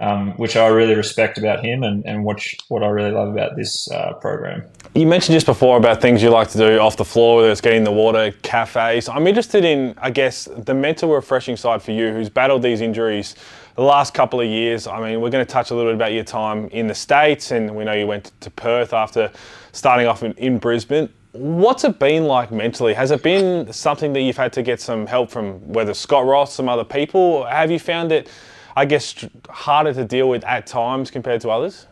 um, 0.00 0.32
which 0.36 0.56
I 0.56 0.66
really 0.68 0.94
respect 0.94 1.38
about 1.38 1.64
him, 1.64 1.82
and 1.82 2.04
and 2.06 2.24
which 2.24 2.56
what 2.68 2.82
I 2.82 2.88
really 2.88 3.10
love 3.10 3.28
about 3.28 3.56
this 3.56 3.90
uh, 3.90 4.14
program. 4.14 4.64
You 4.94 5.06
mentioned 5.06 5.34
just 5.34 5.46
before 5.46 5.76
about 5.76 6.00
things 6.00 6.22
you 6.22 6.30
like 6.30 6.48
to 6.50 6.58
do 6.58 6.78
off 6.78 6.96
the 6.96 7.04
floor, 7.04 7.36
whether 7.36 7.50
it's 7.50 7.60
getting 7.60 7.84
the 7.84 7.92
water, 7.92 8.32
cafes. 8.42 9.08
I'm 9.08 9.26
interested 9.26 9.64
in, 9.64 9.94
I 9.98 10.10
guess, 10.10 10.48
the 10.56 10.74
mental 10.74 11.12
refreshing 11.12 11.56
side 11.56 11.82
for 11.82 11.92
you, 11.92 12.12
who's 12.12 12.28
battled 12.28 12.62
these 12.62 12.80
injuries 12.80 13.34
the 13.76 13.82
last 13.82 14.12
couple 14.12 14.40
of 14.40 14.46
years. 14.46 14.86
I 14.86 15.00
mean, 15.00 15.20
we're 15.20 15.30
going 15.30 15.44
to 15.44 15.50
touch 15.50 15.70
a 15.70 15.74
little 15.74 15.92
bit 15.92 15.96
about 15.96 16.12
your 16.12 16.24
time 16.24 16.68
in 16.68 16.88
the 16.88 16.94
States, 16.94 17.52
and 17.52 17.76
we 17.76 17.84
know 17.84 17.92
you 17.92 18.06
went 18.06 18.32
to 18.40 18.50
Perth 18.50 18.92
after 18.92 19.30
starting 19.72 20.06
off 20.06 20.22
in, 20.22 20.32
in 20.32 20.58
Brisbane. 20.58 21.08
What's 21.32 21.84
it 21.84 21.98
been 21.98 22.24
like 22.24 22.50
mentally? 22.50 22.94
Has 22.94 23.10
it 23.10 23.22
been 23.22 23.72
something 23.72 24.12
that 24.14 24.20
you've 24.20 24.36
had 24.36 24.52
to 24.54 24.62
get 24.62 24.80
some 24.80 25.06
help 25.06 25.30
from 25.30 25.60
whether 25.72 25.94
Scott 25.94 26.26
Roth, 26.26 26.50
some 26.50 26.68
other 26.68 26.84
people? 26.84 27.20
Or 27.20 27.48
have 27.48 27.70
you 27.70 27.78
found 27.78 28.12
it, 28.12 28.28
I 28.76 28.84
guess, 28.84 29.26
harder 29.48 29.92
to 29.92 30.04
deal 30.04 30.28
with 30.28 30.44
at 30.44 30.66
times 30.66 31.10
compared 31.10 31.40
to 31.42 31.50
others? 31.50 31.86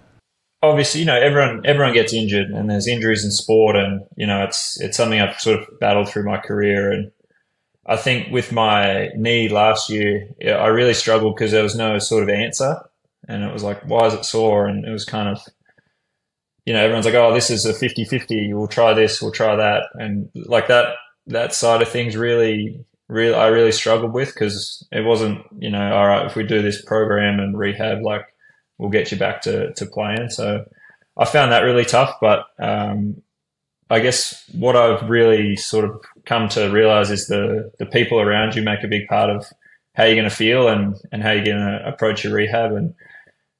Obviously, 0.63 1.01
you 1.01 1.07
know, 1.07 1.21
everyone 1.21 1.65
everyone 1.67 1.93
gets 1.93 2.13
injured, 2.13 2.49
and 2.49 2.71
there's 2.71 2.89
injuries 2.89 3.25
in 3.25 3.31
sport, 3.31 3.77
and 3.77 4.01
you 4.17 4.27
know, 4.27 4.43
it's 4.43 4.81
it's 4.81 4.97
something 4.97 5.21
I've 5.21 5.39
sort 5.39 5.61
of 5.61 5.79
battled 5.81 6.09
through 6.09 6.25
my 6.25 6.39
career, 6.39 6.91
and 6.91 7.13
I 7.87 7.97
think 7.97 8.33
with 8.33 8.53
my 8.53 9.11
knee 9.15 9.49
last 9.49 9.91
year, 9.91 10.29
I 10.43 10.67
really 10.69 10.95
struggled 10.95 11.37
because 11.37 11.53
there 11.53 11.63
was 11.63 11.77
no 11.77 11.99
sort 11.99 12.23
of 12.23 12.29
answer. 12.31 12.81
And 13.29 13.43
it 13.43 13.53
was 13.53 13.63
like, 13.63 13.83
why 13.83 14.07
is 14.07 14.15
it 14.15 14.25
sore? 14.25 14.67
And 14.67 14.85
it 14.85 14.91
was 14.91 15.05
kind 15.05 15.29
of, 15.29 15.41
you 16.67 16.73
know, 16.73 16.81
everyone's 16.81 17.07
like, 17.07 17.15
oh, 17.15 17.33
this 17.33 17.49
is 17.49 17.65
a 17.65 17.73
50 17.73 18.05
50. 18.05 18.53
We'll 18.53 18.67
try 18.67 18.93
this, 18.93 19.23
we'll 19.23 19.33
try 19.33 19.57
that. 19.57 19.85
And 19.95 20.29
like 20.35 20.69
that, 20.69 20.97
that 21.29 21.55
side 21.55 21.81
of 21.81 21.89
things 21.89 22.17
really, 22.17 22.85
really, 23.09 23.35
I 23.35 23.47
really 23.49 23.73
struggled 23.73 24.13
with 24.13 24.35
because 24.35 24.87
it 24.93 25.05
wasn't, 25.05 25.45
you 25.59 25.71
know, 25.71 25.95
all 25.95 26.07
right, 26.07 26.27
if 26.27 26.37
we 26.37 26.43
do 26.43 26.63
this 26.63 26.83
program 26.83 27.41
and 27.41 27.57
rehab, 27.57 28.03
like 28.03 28.27
we'll 28.79 28.91
get 28.91 29.11
you 29.11 29.17
back 29.17 29.43
to, 29.43 29.73
to 29.75 29.87
playing. 29.87 30.31
So 30.31 30.67
I 31.17 31.25
found 31.25 31.53
that 31.53 31.63
really 31.63 31.85
tough. 31.85 32.17
But 32.21 32.47
um, 32.59 33.23
I 33.89 34.01
guess 34.01 34.45
what 34.53 34.77
I've 34.77 35.09
really 35.09 35.57
sort 35.57 35.85
of 35.85 36.03
come 36.25 36.49
to 36.51 36.69
realize 36.71 37.11
is 37.11 37.29
the 37.29 37.71
the 37.79 37.87
people 37.87 38.21
around 38.21 38.55
you 38.55 38.63
make 38.63 38.83
a 38.83 38.89
big 38.89 39.07
part 39.07 39.31
of 39.31 39.47
how 39.95 40.05
you're 40.05 40.17
going 40.17 40.29
to 40.29 40.35
feel 40.35 40.69
and 40.69 40.97
and 41.13 41.23
how 41.23 41.31
you're 41.31 41.45
going 41.45 41.59
to 41.59 41.87
approach 41.87 42.25
your 42.25 42.35
rehab. 42.35 42.73
And 42.73 42.95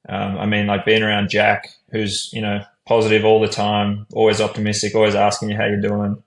um, 0.09 0.37
I 0.37 0.45
mean, 0.45 0.67
like 0.67 0.85
being 0.85 1.03
around 1.03 1.29
Jack, 1.29 1.69
who's 1.91 2.29
you 2.33 2.41
know 2.41 2.63
positive 2.87 3.25
all 3.25 3.39
the 3.39 3.47
time, 3.47 4.07
always 4.13 4.41
optimistic, 4.41 4.95
always 4.95 5.15
asking 5.15 5.49
you 5.49 5.57
how 5.57 5.65
you're 5.65 5.81
doing. 5.81 6.21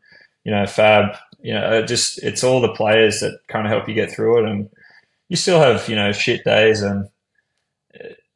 You 0.45 0.53
know, 0.53 0.67
Fab. 0.67 1.17
You 1.43 1.55
know, 1.55 1.85
just 1.87 2.23
it's 2.23 2.45
all 2.45 2.61
the 2.61 2.75
players 2.75 3.21
that 3.21 3.41
kind 3.49 3.67
of 3.67 3.73
help 3.73 3.89
you 3.89 3.95
get 3.95 4.13
through 4.13 4.45
it, 4.45 4.51
and 4.51 4.71
you 5.29 5.37
still 5.37 5.61
have 5.61 5.89
you 5.89 5.97
know 5.97 6.13
shit 6.13 6.45
days 6.45 6.83
and 6.83 7.09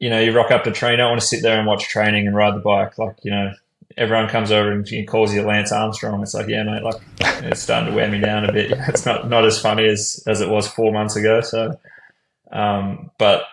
you 0.04 0.10
know, 0.10 0.20
you 0.20 0.36
rock 0.36 0.50
up 0.50 0.64
to 0.64 0.70
train, 0.70 0.98
don't 0.98 1.08
want 1.08 1.20
to 1.22 1.26
sit 1.26 1.42
there 1.42 1.58
and 1.58 1.66
watch 1.66 1.88
training 1.88 2.26
and 2.26 2.36
ride 2.36 2.54
the 2.54 2.60
bike. 2.60 2.98
Like, 2.98 3.16
you 3.22 3.30
know, 3.30 3.52
everyone 3.96 4.28
comes 4.28 4.52
over 4.52 4.70
and 4.70 5.08
calls 5.08 5.32
you 5.32 5.42
Lance 5.42 5.72
Armstrong. 5.72 6.22
It's 6.22 6.34
like, 6.34 6.48
yeah, 6.48 6.62
mate, 6.62 6.82
like 6.82 7.00
it's 7.20 7.62
starting 7.62 7.90
to 7.90 7.96
wear 7.96 8.10
me 8.10 8.20
down 8.20 8.44
a 8.44 8.52
bit. 8.52 8.72
It's 8.88 9.06
not 9.06 9.30
not 9.30 9.46
as 9.46 9.58
funny 9.58 9.86
as 9.86 10.22
as 10.26 10.42
it 10.42 10.48
was 10.48 10.68
four 10.68 10.92
months 10.92 11.16
ago. 11.16 11.40
So, 11.40 11.78
um, 12.52 13.10
but 13.18 13.44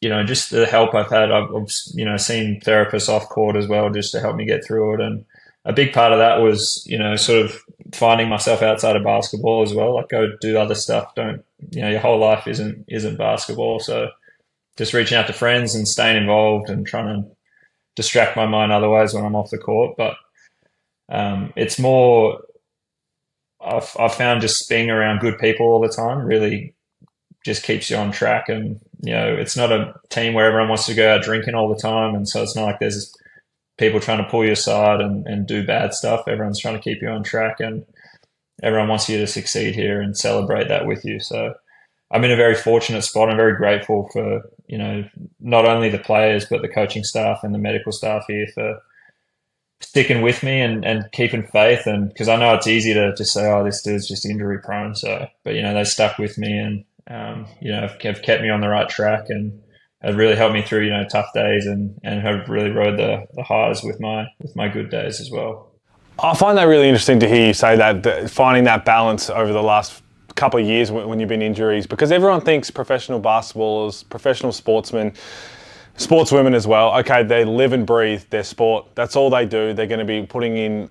you 0.00 0.08
know, 0.08 0.24
just 0.24 0.50
the 0.50 0.66
help 0.66 0.94
I've 0.94 1.10
had, 1.10 1.30
I've, 1.32 1.54
I've 1.54 1.70
you 1.94 2.04
know 2.04 2.16
seen 2.16 2.60
therapists 2.60 3.08
off 3.08 3.28
court 3.28 3.56
as 3.56 3.66
well, 3.66 3.90
just 3.90 4.12
to 4.12 4.20
help 4.20 4.36
me 4.36 4.44
get 4.44 4.64
through 4.64 4.94
it. 4.94 5.00
And 5.00 5.24
a 5.64 5.72
big 5.72 5.92
part 5.92 6.12
of 6.12 6.18
that 6.18 6.40
was, 6.40 6.84
you 6.86 6.98
know, 6.98 7.16
sort 7.16 7.44
of 7.44 7.62
finding 7.92 8.28
myself 8.28 8.62
outside 8.62 8.96
of 8.96 9.04
basketball 9.04 9.62
as 9.62 9.74
well. 9.74 9.96
Like, 9.96 10.08
go 10.08 10.32
do 10.40 10.58
other 10.58 10.74
stuff. 10.74 11.14
Don't 11.14 11.44
you 11.70 11.82
know, 11.82 11.90
your 11.90 12.00
whole 12.00 12.18
life 12.18 12.46
isn't 12.46 12.84
isn't 12.88 13.18
basketball. 13.18 13.80
So, 13.80 14.10
just 14.76 14.94
reaching 14.94 15.18
out 15.18 15.26
to 15.26 15.32
friends 15.32 15.74
and 15.74 15.88
staying 15.88 16.16
involved 16.16 16.70
and 16.70 16.86
trying 16.86 17.22
to 17.22 17.28
distract 17.96 18.36
my 18.36 18.46
mind 18.46 18.70
otherwise 18.70 19.12
when 19.12 19.24
I'm 19.24 19.34
off 19.34 19.50
the 19.50 19.58
court. 19.58 19.96
But 19.96 20.14
um, 21.08 21.52
it's 21.56 21.80
more, 21.80 22.40
I've, 23.60 23.94
I've 23.98 24.14
found 24.14 24.40
just 24.40 24.68
being 24.68 24.88
around 24.88 25.18
good 25.18 25.38
people 25.38 25.66
all 25.66 25.80
the 25.80 25.88
time 25.88 26.20
really 26.20 26.74
just 27.44 27.64
keeps 27.64 27.90
you 27.90 27.96
on 27.96 28.12
track. 28.12 28.48
And, 28.48 28.80
you 29.00 29.12
know, 29.12 29.34
it's 29.34 29.56
not 29.56 29.72
a 29.72 29.94
team 30.10 30.34
where 30.34 30.46
everyone 30.46 30.68
wants 30.68 30.86
to 30.86 30.94
go 30.94 31.14
out 31.14 31.22
drinking 31.22 31.54
all 31.54 31.68
the 31.68 31.80
time. 31.80 32.14
And 32.14 32.28
so 32.28 32.42
it's 32.42 32.56
not 32.56 32.64
like 32.64 32.80
there's 32.80 33.14
people 33.78 34.00
trying 34.00 34.18
to 34.18 34.28
pull 34.28 34.44
you 34.44 34.52
aside 34.52 35.00
and, 35.00 35.26
and 35.26 35.46
do 35.46 35.66
bad 35.66 35.94
stuff. 35.94 36.26
Everyone's 36.26 36.60
trying 36.60 36.74
to 36.74 36.82
keep 36.82 37.00
you 37.00 37.08
on 37.08 37.22
track 37.22 37.60
and 37.60 37.86
everyone 38.62 38.88
wants 38.88 39.08
you 39.08 39.18
to 39.18 39.26
succeed 39.26 39.74
here 39.74 40.00
and 40.00 40.16
celebrate 40.16 40.68
that 40.68 40.86
with 40.86 41.04
you. 41.04 41.20
So 41.20 41.54
I'm 42.10 42.24
in 42.24 42.32
a 42.32 42.36
very 42.36 42.54
fortunate 42.54 43.02
spot. 43.02 43.30
I'm 43.30 43.36
very 43.36 43.56
grateful 43.56 44.08
for 44.12 44.42
you 44.66 44.78
know 44.78 45.08
not 45.40 45.64
only 45.64 45.88
the 45.88 45.98
players 45.98 46.44
but 46.44 46.60
the 46.60 46.68
coaching 46.68 47.04
staff 47.04 47.40
and 47.42 47.54
the 47.54 47.58
medical 47.58 47.92
staff 47.92 48.24
here 48.26 48.46
for 48.52 48.80
sticking 49.80 50.22
with 50.22 50.42
me 50.42 50.60
and, 50.60 50.84
and 50.84 51.10
keeping 51.12 51.46
faith. 51.46 51.86
And 51.86 52.08
because 52.08 52.28
I 52.28 52.36
know 52.36 52.54
it's 52.54 52.66
easy 52.66 52.92
to 52.94 53.14
just 53.14 53.32
say, 53.32 53.50
oh, 53.50 53.64
this 53.64 53.82
dude's 53.82 54.08
just 54.08 54.26
injury 54.26 54.58
prone. 54.60 54.94
So, 54.94 55.28
but 55.44 55.54
you 55.54 55.62
know 55.62 55.74
they 55.74 55.84
stuck 55.84 56.18
with 56.18 56.38
me 56.38 56.58
and 56.58 56.84
um, 57.10 57.46
you 57.60 57.72
know 57.72 57.80
have, 57.80 58.00
have 58.02 58.22
kept 58.22 58.42
me 58.42 58.50
on 58.50 58.60
the 58.60 58.68
right 58.68 58.88
track 58.88 59.24
and 59.28 59.60
have 60.02 60.16
really 60.16 60.36
helped 60.36 60.54
me 60.54 60.62
through 60.62 60.84
you 60.84 60.90
know 60.90 61.04
tough 61.10 61.32
days 61.34 61.66
and 61.66 61.98
and 62.04 62.20
have 62.20 62.48
really 62.48 62.70
rode 62.70 62.98
the, 62.98 63.24
the 63.34 63.42
highs 63.42 63.82
with 63.82 64.00
my 64.00 64.26
with 64.40 64.54
my 64.56 64.68
good 64.68 64.90
days 64.90 65.20
as 65.20 65.30
well. 65.30 65.72
I 66.20 66.34
find 66.34 66.58
that 66.58 66.64
really 66.64 66.88
interesting 66.88 67.20
to 67.20 67.28
hear 67.28 67.46
you 67.46 67.54
say 67.54 67.76
that, 67.76 68.02
that 68.02 68.28
finding 68.28 68.64
that 68.64 68.84
balance 68.84 69.30
over 69.30 69.52
the 69.52 69.62
last 69.62 70.02
couple 70.34 70.58
of 70.60 70.66
years 70.66 70.90
when, 70.90 71.18
you've 71.20 71.28
been 71.28 71.42
injuries 71.42 71.86
because 71.86 72.10
everyone 72.10 72.40
thinks 72.40 72.70
professional 72.70 73.20
basketballers, 73.20 74.08
professional 74.08 74.52
sportsmen, 74.52 75.12
sportswomen 75.96 76.54
as 76.54 76.66
well, 76.66 76.96
okay, 76.98 77.22
they 77.22 77.44
live 77.44 77.72
and 77.72 77.86
breathe 77.86 78.22
their 78.30 78.44
sport. 78.44 78.86
That's 78.94 79.16
all 79.16 79.30
they 79.30 79.46
do. 79.46 79.74
They're 79.74 79.86
going 79.86 79.98
to 79.98 80.04
be 80.04 80.24
putting 80.24 80.56
in 80.56 80.90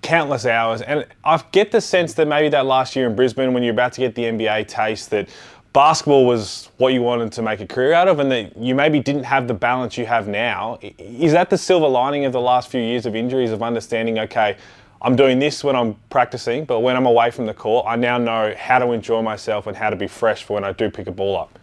countless 0.00 0.46
hours. 0.46 0.80
And 0.82 1.06
I 1.24 1.42
get 1.52 1.70
the 1.72 1.80
sense 1.80 2.14
that 2.14 2.26
maybe 2.26 2.48
that 2.48 2.66
last 2.66 2.96
year 2.96 3.06
in 3.06 3.14
Brisbane, 3.14 3.52
when 3.52 3.62
you're 3.62 3.74
about 3.74 3.92
to 3.94 4.00
get 4.00 4.14
the 4.14 4.24
NBA 4.24 4.68
taste, 4.68 5.10
that 5.10 5.28
basketball 5.72 6.26
was 6.26 6.70
what 6.78 6.92
you 6.92 7.02
wanted 7.02 7.32
to 7.32 7.42
make 7.42 7.60
a 7.60 7.66
career 7.66 7.92
out 7.92 8.08
of, 8.08 8.18
and 8.18 8.30
that 8.30 8.56
you 8.56 8.74
maybe 8.74 9.00
didn't 9.00 9.24
have 9.24 9.48
the 9.48 9.54
balance 9.54 9.96
you 9.98 10.06
have 10.06 10.28
now. 10.28 10.78
Is 10.98 11.32
that 11.32 11.50
the 11.50 11.58
silver 11.58 11.88
lining 11.88 12.24
of 12.24 12.32
the 12.32 12.40
last 12.40 12.70
few 12.70 12.80
years 12.80 13.06
of 13.06 13.14
injuries, 13.14 13.50
of 13.50 13.62
understanding, 13.62 14.18
okay, 14.18 14.56
I'm 15.00 15.16
doing 15.16 15.38
this 15.38 15.64
when 15.64 15.74
I'm 15.74 15.94
practicing, 16.10 16.64
but 16.64 16.80
when 16.80 16.96
I'm 16.96 17.06
away 17.06 17.30
from 17.30 17.46
the 17.46 17.54
court, 17.54 17.86
I 17.88 17.96
now 17.96 18.18
know 18.18 18.54
how 18.56 18.78
to 18.78 18.92
enjoy 18.92 19.20
myself 19.20 19.66
and 19.66 19.76
how 19.76 19.90
to 19.90 19.96
be 19.96 20.06
fresh 20.06 20.44
for 20.44 20.54
when 20.54 20.64
I 20.64 20.72
do 20.72 20.90
pick 20.90 21.08
a 21.08 21.10
ball 21.10 21.36
up. 21.36 21.58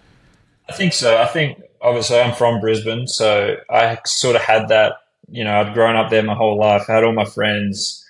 I 0.68 0.74
think 0.74 0.94
so. 0.94 1.18
I 1.18 1.26
think 1.26 1.62
obviously 1.82 2.20
I'm 2.20 2.36
from 2.36 2.60
Brisbane, 2.60 3.08
so 3.08 3.56
I 3.70 3.98
sort 4.06 4.36
of 4.36 4.42
had 4.42 4.68
that. 4.70 4.94
You 5.32 5.44
know, 5.44 5.62
I'd 5.62 5.74
grown 5.76 5.96
up 5.96 6.10
there 6.10 6.24
my 6.24 6.34
whole 6.34 6.58
life. 6.58 6.84
I 6.90 6.96
had 6.96 7.04
all 7.04 7.14
my 7.14 7.26
friends, 7.26 8.04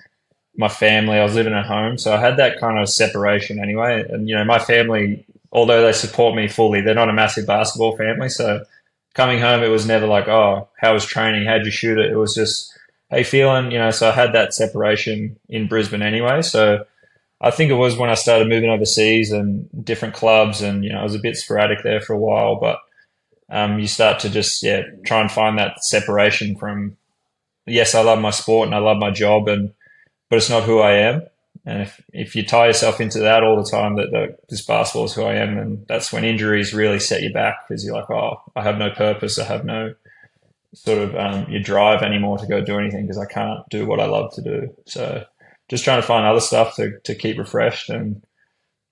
my 0.60 0.68
family. 0.68 1.18
I 1.18 1.24
was 1.24 1.36
living 1.36 1.54
at 1.54 1.66
home, 1.66 1.98
so 1.98 2.14
I 2.14 2.20
had 2.20 2.36
that 2.36 2.60
kind 2.60 2.78
of 2.78 2.90
separation 2.90 3.60
anyway. 3.64 4.04
And 4.10 4.28
you 4.28 4.36
know, 4.36 4.44
my 4.44 4.60
family, 4.60 5.26
although 5.54 5.82
they 5.82 5.94
support 5.94 6.36
me 6.36 6.50
fully, 6.50 6.82
they're 6.82 6.94
not 6.94 7.10
a 7.10 7.14
massive 7.14 7.48
basketball 7.48 7.96
family. 7.96 8.28
So 8.28 8.66
coming 9.14 9.40
home, 9.40 9.64
it 9.64 9.70
was 9.70 9.88
never 9.88 10.06
like, 10.06 10.28
"Oh, 10.28 10.68
how 10.78 10.94
was 10.94 11.06
training? 11.06 11.46
How'd 11.46 11.64
you 11.64 11.72
shoot 11.72 11.98
it?" 11.98 12.12
It 12.12 12.18
was 12.18 12.36
just 12.36 12.78
hey, 13.10 13.24
feeling? 13.24 13.72
You 13.72 13.80
know, 13.80 13.92
so 13.92 14.10
I 14.10 14.12
had 14.12 14.34
that 14.34 14.54
separation 14.54 15.40
in 15.48 15.70
Brisbane 15.70 16.02
anyway. 16.02 16.42
So 16.42 16.84
I 17.40 17.52
think 17.52 17.72
it 17.72 17.76
was 17.76 17.96
when 17.96 18.10
I 18.10 18.16
started 18.16 18.50
moving 18.50 18.70
overseas 18.70 19.32
and 19.32 19.70
different 19.86 20.14
clubs, 20.14 20.62
and 20.62 20.84
you 20.84 20.92
know, 20.92 21.00
I 21.00 21.04
was 21.04 21.16
a 21.16 21.20
bit 21.20 21.38
sporadic 21.38 21.84
there 21.84 22.02
for 22.02 22.12
a 22.12 22.20
while, 22.20 22.58
but 22.58 22.80
um, 23.50 23.80
you 23.80 23.88
start 23.88 24.20
to 24.20 24.30
just 24.30 24.62
yeah 24.62 24.82
try 25.06 25.22
and 25.22 25.32
find 25.32 25.58
that 25.58 25.86
separation 25.86 26.58
from 26.58 26.98
yes, 27.66 27.96
I 27.96 28.02
love 28.02 28.20
my 28.20 28.32
sport 28.32 28.68
and 28.68 28.76
I 28.76 28.80
love 28.80 28.98
my 28.98 29.12
job, 29.12 29.48
and 29.48 29.72
but 30.30 30.38
it's 30.38 30.50
not 30.50 30.64
who 30.64 30.80
I 30.80 30.94
am. 30.94 31.24
And 31.66 31.82
if, 31.82 32.02
if 32.14 32.36
you 32.36 32.46
tie 32.46 32.68
yourself 32.68 33.02
into 33.02 33.20
that 33.20 33.44
all 33.44 33.62
the 33.62 33.70
time, 33.70 33.96
that, 33.98 34.12
that 34.12 34.48
this 34.50 34.66
basketball 34.66 35.06
is 35.06 35.14
who 35.14 35.24
I 35.24 35.36
am, 35.36 35.58
and 35.58 35.86
that's 35.88 36.12
when 36.12 36.24
injuries 36.24 36.74
really 36.74 37.00
set 37.00 37.22
you 37.22 37.34
back 37.34 37.68
because 37.68 37.84
you're 37.84 37.94
like, 37.96 38.10
oh, 38.10 38.42
I 38.56 38.64
have 38.64 38.78
no 38.78 38.90
purpose, 38.90 39.38
I 39.38 39.46
have 39.46 39.66
no 39.66 39.94
sort 40.74 41.00
of 41.00 41.16
um, 41.16 41.50
your 41.50 41.62
drive 41.62 42.02
anymore 42.02 42.38
to 42.38 42.48
go 42.48 42.62
do 42.62 42.78
anything 42.78 43.04
because 43.04 43.18
I 43.18 43.26
can't 43.26 43.68
do 43.70 43.86
what 43.86 44.00
I 44.00 44.06
love 44.06 44.34
to 44.36 44.42
do. 44.42 44.76
So 44.86 45.26
just 45.68 45.84
trying 45.84 46.02
to 46.02 46.08
find 46.08 46.26
other 46.26 46.40
stuff 46.40 46.76
to, 46.76 47.00
to 47.00 47.16
keep 47.16 47.38
refreshed 47.38 47.90
and 47.90 48.22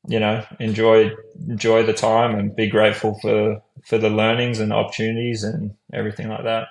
you 0.07 0.19
know 0.19 0.45
enjoy 0.59 1.11
enjoy 1.49 1.83
the 1.83 1.93
time 1.93 2.37
and 2.37 2.55
be 2.55 2.69
grateful 2.69 3.19
for 3.21 3.61
for 3.83 3.97
the 3.97 4.09
learnings 4.09 4.59
and 4.59 4.71
opportunities 4.71 5.43
and 5.43 5.75
everything 5.93 6.29
like 6.29 6.43
that. 6.43 6.67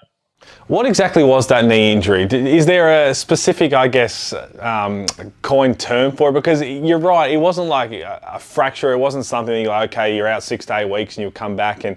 What 0.67 0.87
exactly 0.87 1.23
was 1.23 1.47
that 1.49 1.65
knee 1.65 1.93
injury? 1.93 2.25
Is 2.25 2.67
there 2.67 3.09
a 3.09 3.15
specific, 3.15 3.73
I 3.73 3.89
guess, 3.89 4.35
um, 4.59 5.07
coined 5.43 5.79
term 5.79 6.13
for 6.13 6.31
it? 6.31 6.33
Because 6.33 6.63
you're 6.63 6.99
right, 6.99 7.31
it 7.31 7.37
wasn't 7.37 7.69
like 7.69 7.93
a 7.93 8.39
fracture. 8.41 8.93
It 8.93 8.99
wasn't 8.99 9.25
something 9.25 9.55
that 9.55 9.61
you're 9.61 9.71
like, 9.71 9.93
okay, 9.93 10.17
you're 10.17 10.27
out 10.27 10.43
six 10.43 10.67
to 10.67 10.77
eight 10.77 10.91
weeks 10.91 11.17
and 11.17 11.23
you'll 11.23 11.31
come 11.31 11.57
back 11.57 11.85
and 11.85 11.97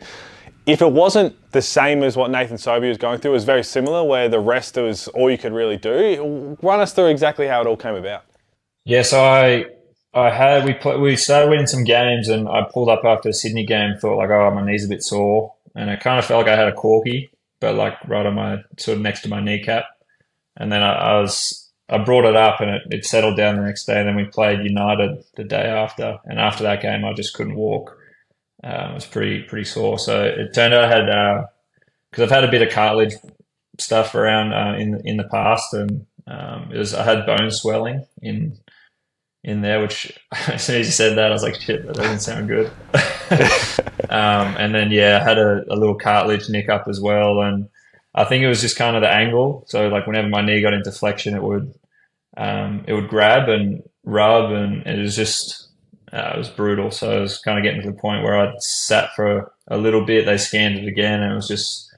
if 0.69 0.81
it 0.81 0.91
wasn't 0.91 1.35
the 1.51 1.61
same 1.61 2.03
as 2.03 2.15
what 2.15 2.29
Nathan 2.29 2.57
Sobey 2.57 2.89
was 2.89 2.97
going 2.97 3.19
through, 3.19 3.31
it 3.31 3.33
was 3.33 3.43
very 3.43 3.63
similar, 3.63 4.03
where 4.03 4.29
the 4.29 4.39
rest 4.39 4.75
was 4.77 5.07
all 5.09 5.29
you 5.29 5.37
could 5.37 5.53
really 5.53 5.77
do. 5.77 6.57
Run 6.61 6.79
us 6.79 6.93
through 6.93 7.07
exactly 7.07 7.47
how 7.47 7.61
it 7.61 7.67
all 7.67 7.77
came 7.77 7.95
about. 7.95 8.23
Yeah, 8.85 9.01
so 9.01 9.23
I 9.23 9.65
I 10.13 10.29
had 10.29 10.65
we 10.65 10.73
play, 10.73 10.97
we 10.97 11.15
started 11.15 11.49
winning 11.49 11.67
some 11.67 11.83
games, 11.83 12.29
and 12.29 12.47
I 12.47 12.67
pulled 12.71 12.89
up 12.89 13.03
after 13.03 13.29
the 13.29 13.33
Sydney 13.33 13.65
game, 13.65 13.95
thought 13.97 14.17
like, 14.17 14.29
oh, 14.29 14.51
my 14.51 14.65
knee's 14.65 14.85
a 14.85 14.89
bit 14.89 15.03
sore, 15.03 15.53
and 15.75 15.89
it 15.89 15.99
kind 16.01 16.19
of 16.19 16.25
felt 16.25 16.45
like 16.45 16.53
I 16.53 16.57
had 16.57 16.67
a 16.67 16.73
corky, 16.73 17.31
but 17.59 17.75
like 17.75 17.93
right 18.07 18.25
on 18.25 18.35
my 18.35 18.57
sort 18.77 18.97
of 18.97 19.03
next 19.03 19.21
to 19.21 19.29
my 19.29 19.41
kneecap, 19.41 19.85
and 20.57 20.71
then 20.71 20.81
I, 20.81 20.93
I 20.93 21.21
was 21.21 21.69
I 21.89 21.97
brought 21.97 22.25
it 22.25 22.35
up, 22.35 22.61
and 22.61 22.69
it, 22.69 22.81
it 22.91 23.05
settled 23.05 23.37
down 23.37 23.55
the 23.55 23.63
next 23.63 23.85
day, 23.85 23.99
and 23.99 24.07
then 24.07 24.15
we 24.15 24.25
played 24.25 24.63
United 24.63 25.23
the 25.35 25.43
day 25.43 25.65
after, 25.65 26.19
and 26.25 26.39
after 26.39 26.63
that 26.63 26.81
game, 26.81 27.03
I 27.03 27.13
just 27.13 27.33
couldn't 27.33 27.55
walk. 27.55 27.97
Um, 28.63 28.91
it 28.91 28.95
was 28.95 29.05
pretty 29.05 29.43
pretty 29.43 29.65
sore. 29.65 29.97
So 29.97 30.23
it 30.23 30.53
turned 30.53 30.73
out 30.73 30.85
I 30.85 30.89
had 30.89 31.47
because 32.11 32.21
uh, 32.21 32.23
I've 32.23 32.41
had 32.41 32.43
a 32.43 32.51
bit 32.51 32.61
of 32.61 32.73
cartilage 32.73 33.13
stuff 33.79 34.15
around 34.15 34.53
uh, 34.53 34.77
in 34.77 35.01
in 35.05 35.17
the 35.17 35.27
past, 35.29 35.73
and 35.73 36.05
um, 36.27 36.71
it 36.73 36.77
was 36.77 36.93
I 36.93 37.03
had 37.03 37.25
bone 37.25 37.49
swelling 37.51 38.05
in 38.21 38.57
in 39.43 39.61
there. 39.61 39.81
Which 39.81 40.17
as 40.47 40.63
soon 40.63 40.79
as 40.79 40.87
you 40.87 40.93
said 40.93 41.17
that, 41.17 41.31
I 41.31 41.33
was 41.33 41.43
like, 41.43 41.59
shit, 41.59 41.85
that 41.87 41.95
doesn't 41.95 42.19
sound 42.19 42.47
good. 42.47 42.71
um, 44.09 44.55
and 44.57 44.73
then 44.73 44.91
yeah, 44.91 45.19
I 45.21 45.23
had 45.23 45.37
a, 45.37 45.63
a 45.69 45.75
little 45.75 45.95
cartilage 45.95 46.49
nick 46.49 46.69
up 46.69 46.87
as 46.87 46.99
well, 46.99 47.41
and 47.41 47.69
I 48.15 48.23
think 48.25 48.43
it 48.43 48.47
was 48.47 48.61
just 48.61 48.77
kind 48.77 48.95
of 48.95 49.01
the 49.01 49.09
angle. 49.09 49.65
So 49.67 49.87
like 49.87 50.07
whenever 50.07 50.27
my 50.27 50.41
knee 50.41 50.61
got 50.61 50.73
into 50.73 50.91
flexion, 50.91 51.35
it 51.35 51.43
would 51.43 51.73
um, 52.37 52.83
it 52.87 52.93
would 52.93 53.09
grab 53.09 53.49
and 53.49 53.83
rub, 54.03 54.51
and 54.51 54.85
it 54.85 54.99
was 54.99 55.15
just 55.15 55.69
uh, 56.11 56.31
it 56.35 56.37
was 56.37 56.49
brutal. 56.49 56.91
So 56.91 57.17
I 57.17 57.19
was 57.19 57.37
kind 57.39 57.57
of 57.57 57.63
getting 57.63 57.81
to 57.81 57.91
the 57.91 57.97
point 57.97 58.23
where 58.23 58.37
I'd 58.37 58.61
sat 58.61 59.13
for 59.15 59.51
a 59.67 59.77
little 59.77 60.05
bit. 60.05 60.25
They 60.25 60.37
scanned 60.37 60.77
it 60.77 60.87
again, 60.87 61.21
and 61.21 61.31
it 61.31 61.35
was 61.35 61.47
just 61.47 61.93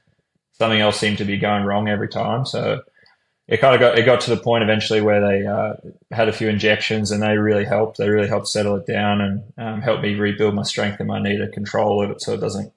something 0.54 0.82
else 0.82 1.00
seemed 1.00 1.18
to 1.20 1.26
be 1.26 1.38
going 1.38 1.64
wrong 1.64 1.88
every 1.88 2.10
time. 2.10 2.46
So 2.46 2.82
it 3.48 3.60
kind 3.60 3.76
of 3.76 3.82
got 3.82 3.98
it 3.98 4.04
got 4.04 4.22
to 4.22 4.30
the 4.34 4.42
point 4.42 4.64
eventually 4.64 5.02
where 5.02 5.20
they 5.20 5.46
uh, 5.46 5.74
had 6.12 6.30
a 6.30 6.34
few 6.34 6.48
injections, 6.48 7.12
and 7.12 7.22
they 7.22 7.38
really 7.38 7.66
helped. 7.66 7.98
They 7.98 8.10
really 8.10 8.28
helped 8.28 8.48
settle 8.48 8.76
it 8.76 8.86
down 8.86 9.22
and 9.22 9.44
um, 9.58 9.82
help 9.82 10.02
me 10.02 10.16
rebuild 10.16 10.56
my 10.56 10.64
strength 10.64 11.00
and 11.00 11.08
my 11.08 11.22
knee 11.22 11.38
to 11.38 11.50
control 11.50 12.10
it, 12.10 12.22
so 12.22 12.34
it 12.34 12.40
doesn't 12.40 12.72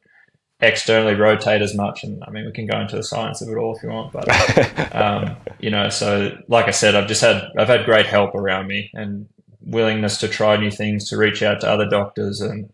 externally 0.60 1.14
rotate 1.14 1.62
as 1.62 1.74
much. 1.74 2.02
And 2.02 2.22
I 2.26 2.30
mean, 2.30 2.46
we 2.46 2.52
can 2.52 2.66
go 2.66 2.80
into 2.80 2.96
the 2.96 3.02
science 3.02 3.42
of 3.42 3.48
it 3.48 3.56
all 3.56 3.76
if 3.76 3.82
you 3.82 3.90
want, 3.90 4.12
but 4.12 4.94
um, 4.94 5.36
you 5.60 5.70
know, 5.70 5.88
so 5.90 6.36
like 6.48 6.66
I 6.66 6.72
said, 6.72 6.94
I've 6.94 7.08
just 7.08 7.20
had 7.20 7.50
I've 7.56 7.68
had 7.68 7.84
great 7.84 8.06
help 8.06 8.34
around 8.34 8.66
me 8.66 8.90
and 8.94 9.28
willingness 9.60 10.18
to 10.18 10.28
try 10.28 10.56
new 10.56 10.70
things, 10.70 11.08
to 11.10 11.16
reach 11.16 11.42
out 11.42 11.60
to 11.60 11.68
other 11.68 11.88
doctors, 11.88 12.40
and 12.40 12.70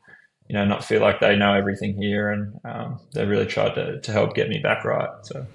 you 0.49 0.54
know, 0.54 0.64
not 0.64 0.85
feel 0.85 1.00
like 1.00 1.20
they 1.20 1.37
know 1.37 1.52
everything 1.52 2.00
here, 2.00 2.30
and 2.30 2.59
um, 2.64 3.00
they 3.12 3.26
really 3.26 3.47
tried 3.47 3.75
to 3.75 4.00
to 4.00 4.12
help 4.12 4.35
get 4.35 4.49
me 4.49 4.59
back 4.59 4.85
right. 4.85 5.11
So. 5.23 5.47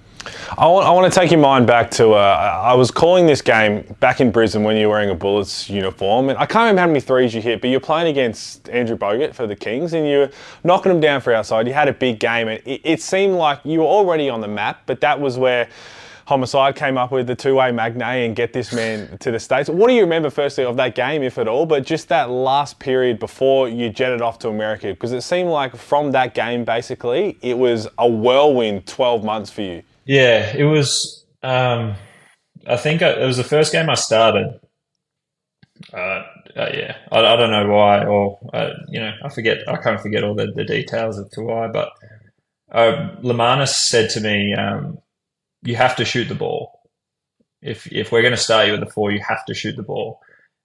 I 0.58 0.68
want, 0.68 0.88
I 0.88 0.92
want 0.92 1.12
to 1.12 1.20
take 1.20 1.32
your 1.32 1.40
mind 1.40 1.68
back 1.68 1.92
to 1.92 2.12
uh, 2.12 2.62
I 2.64 2.74
was 2.74 2.92
calling 2.92 3.26
this 3.26 3.42
game 3.42 3.84
back 4.00 4.22
in 4.22 4.32
Brisbane 4.32 4.64
when 4.64 4.78
you 4.78 4.88
were 4.88 4.94
wearing 4.94 5.10
a 5.10 5.16
Bullets 5.16 5.70
uniform, 5.70 6.30
and 6.30 6.38
I 6.38 6.46
can't 6.46 6.64
remember 6.64 6.82
how 6.82 6.88
many 6.88 7.00
threes 7.02 7.34
you 7.34 7.42
hit, 7.42 7.62
but 7.62 7.70
you're 7.70 7.80
playing 7.80 8.08
against 8.08 8.70
Andrew 8.70 8.98
Bogut 8.98 9.34
for 9.34 9.48
the 9.48 9.56
Kings, 9.56 9.94
and 9.94 10.08
you 10.08 10.20
were 10.20 10.32
knocking 10.64 10.92
them 10.92 11.02
down 11.02 11.22
for 11.22 11.34
outside. 11.34 11.68
You 11.68 11.74
had 11.74 11.88
a 11.88 11.94
big 11.94 12.20
game, 12.20 12.48
and 12.48 12.62
it, 12.66 12.82
it 12.84 13.02
seemed 13.02 13.36
like 13.36 13.60
you 13.64 13.80
were 13.80 13.86
already 13.86 14.30
on 14.30 14.42
the 14.42 14.48
map, 14.48 14.82
but 14.86 15.02
that 15.02 15.20
was 15.20 15.38
where 15.38 15.68
Homicide 16.28 16.76
came 16.76 16.98
up 16.98 17.12
with 17.12 17.28
the 17.28 17.36
two-way 17.36 17.72
magnay 17.72 18.26
and 18.26 18.36
get 18.36 18.52
this 18.52 18.74
man 18.74 19.16
to 19.20 19.30
the 19.30 19.40
States. 19.40 19.70
What 19.70 19.88
do 19.90 19.94
you 19.94 20.02
remember, 20.02 20.32
firstly, 20.32 20.64
of 20.64 20.76
that 20.78 20.96
game, 20.96 21.22
if 21.22 21.38
at 21.38 21.48
all, 21.48 21.68
but 21.68 21.86
just 21.86 22.08
that 22.08 22.32
last 22.32 22.80
period 22.80 23.20
before 23.20 23.70
you 23.70 23.92
jetted 23.92 24.24
off 24.24 24.40
to 24.40 24.50
America? 24.50 24.88
Because 24.88 25.12
it 25.12 25.22
seemed 25.22 25.50
like 25.50 25.76
from 25.76 26.12
that 26.14 26.34
game, 26.34 26.66
basically, 26.66 27.38
it 27.42 27.56
was 27.56 27.88
a 28.00 28.10
whirlwind 28.10 28.88
12 28.88 29.24
months 29.24 29.52
for 29.52 29.62
you. 29.62 29.84
Yeah, 30.06 30.56
it 30.56 30.64
was. 30.64 31.26
Um, 31.42 31.96
I 32.68 32.78
think 32.78 33.02
I, 33.02 33.10
it 33.10 33.26
was 33.26 33.38
the 33.38 33.44
first 33.44 33.72
game 33.72 33.90
I 33.90 33.96
started. 33.96 34.60
Uh, 35.92 36.24
uh, 36.56 36.70
yeah, 36.74 36.98
I, 37.12 37.20
I, 37.20 37.36
don't 37.36 37.52
know 37.52 37.68
why, 37.68 38.06
or 38.06 38.40
uh, 38.54 38.70
you 38.88 39.00
know, 39.00 39.12
I 39.24 39.30
forget. 39.30 39.68
I 39.68 39.78
can't 39.78 40.00
forget 40.00 40.24
all 40.24 40.36
the, 40.36 40.52
the 40.52 40.64
details 40.64 41.20
as 41.20 41.30
to 41.32 41.42
why. 41.42 41.68
But 41.68 41.90
uh, 42.72 43.16
Lemanis 43.22 43.70
said 43.70 44.10
to 44.12 44.22
me, 44.22 44.54
um, 44.54 45.00
"You 45.64 45.76
have 45.76 45.96
to 45.98 46.06
shoot 46.06 46.30
the 46.30 46.36
ball. 46.36 46.80
If 47.62 47.92
if 47.92 48.12
we're 48.12 48.22
going 48.22 48.32
to 48.32 48.38
start 48.38 48.68
you 48.68 48.74
with 48.74 48.82
the 48.82 48.92
four, 48.92 49.12
you 49.12 49.22
have 49.28 49.46
to 49.46 49.54
shoot 49.56 49.76
the 49.76 49.84
ball." 49.84 50.22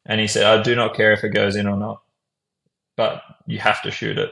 And 0.06 0.20
he 0.20 0.26
said, 0.26 0.44
"I 0.44 0.62
do 0.62 0.74
not 0.76 0.94
care 0.94 1.12
if 1.12 1.24
it 1.24 1.30
goes 1.30 1.56
in 1.56 1.66
or 1.66 1.76
not, 1.76 2.02
but 2.96 3.22
you 3.46 3.58
have 3.58 3.82
to 3.82 3.90
shoot 3.90 4.18
it." 4.18 4.30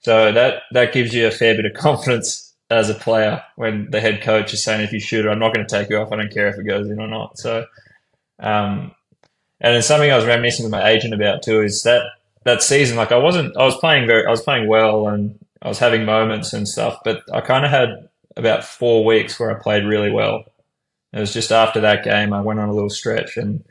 So 0.00 0.32
that 0.32 0.62
that 0.72 0.94
gives 0.94 1.14
you 1.14 1.26
a 1.26 1.30
fair 1.30 1.54
bit 1.54 1.66
of 1.66 1.74
confidence 1.74 2.49
as 2.70 2.88
a 2.88 2.94
player 2.94 3.42
when 3.56 3.90
the 3.90 4.00
head 4.00 4.22
coach 4.22 4.54
is 4.54 4.62
saying 4.62 4.80
if 4.82 4.92
you 4.92 5.00
shoot 5.00 5.26
it, 5.26 5.28
I'm 5.28 5.40
not 5.40 5.52
going 5.52 5.66
to 5.66 5.78
take 5.78 5.90
you 5.90 5.98
off. 5.98 6.12
I 6.12 6.16
don't 6.16 6.32
care 6.32 6.48
if 6.48 6.58
it 6.58 6.66
goes 6.66 6.88
in 6.88 7.00
or 7.00 7.08
not. 7.08 7.38
So, 7.38 7.66
um, 8.38 8.92
and 9.60 9.76
it's 9.76 9.88
something 9.88 10.10
I 10.10 10.16
was 10.16 10.24
reminiscing 10.24 10.64
with 10.64 10.72
my 10.72 10.88
agent 10.88 11.12
about 11.12 11.42
too 11.42 11.62
is 11.62 11.82
that 11.82 12.04
that 12.44 12.62
season, 12.62 12.96
like 12.96 13.12
I 13.12 13.18
wasn't, 13.18 13.56
I 13.56 13.64
was 13.64 13.76
playing 13.76 14.06
very, 14.06 14.24
I 14.24 14.30
was 14.30 14.42
playing 14.42 14.68
well 14.68 15.08
and 15.08 15.38
I 15.60 15.68
was 15.68 15.78
having 15.78 16.04
moments 16.04 16.52
and 16.52 16.66
stuff, 16.66 16.98
but 17.04 17.22
I 17.32 17.40
kind 17.40 17.64
of 17.64 17.70
had 17.70 18.08
about 18.36 18.64
four 18.64 19.04
weeks 19.04 19.38
where 19.38 19.50
I 19.50 19.60
played 19.60 19.84
really 19.84 20.10
well. 20.10 20.44
It 21.12 21.20
was 21.20 21.34
just 21.34 21.50
after 21.50 21.80
that 21.80 22.04
game 22.04 22.32
I 22.32 22.40
went 22.40 22.60
on 22.60 22.68
a 22.68 22.72
little 22.72 22.88
stretch 22.88 23.36
and 23.36 23.64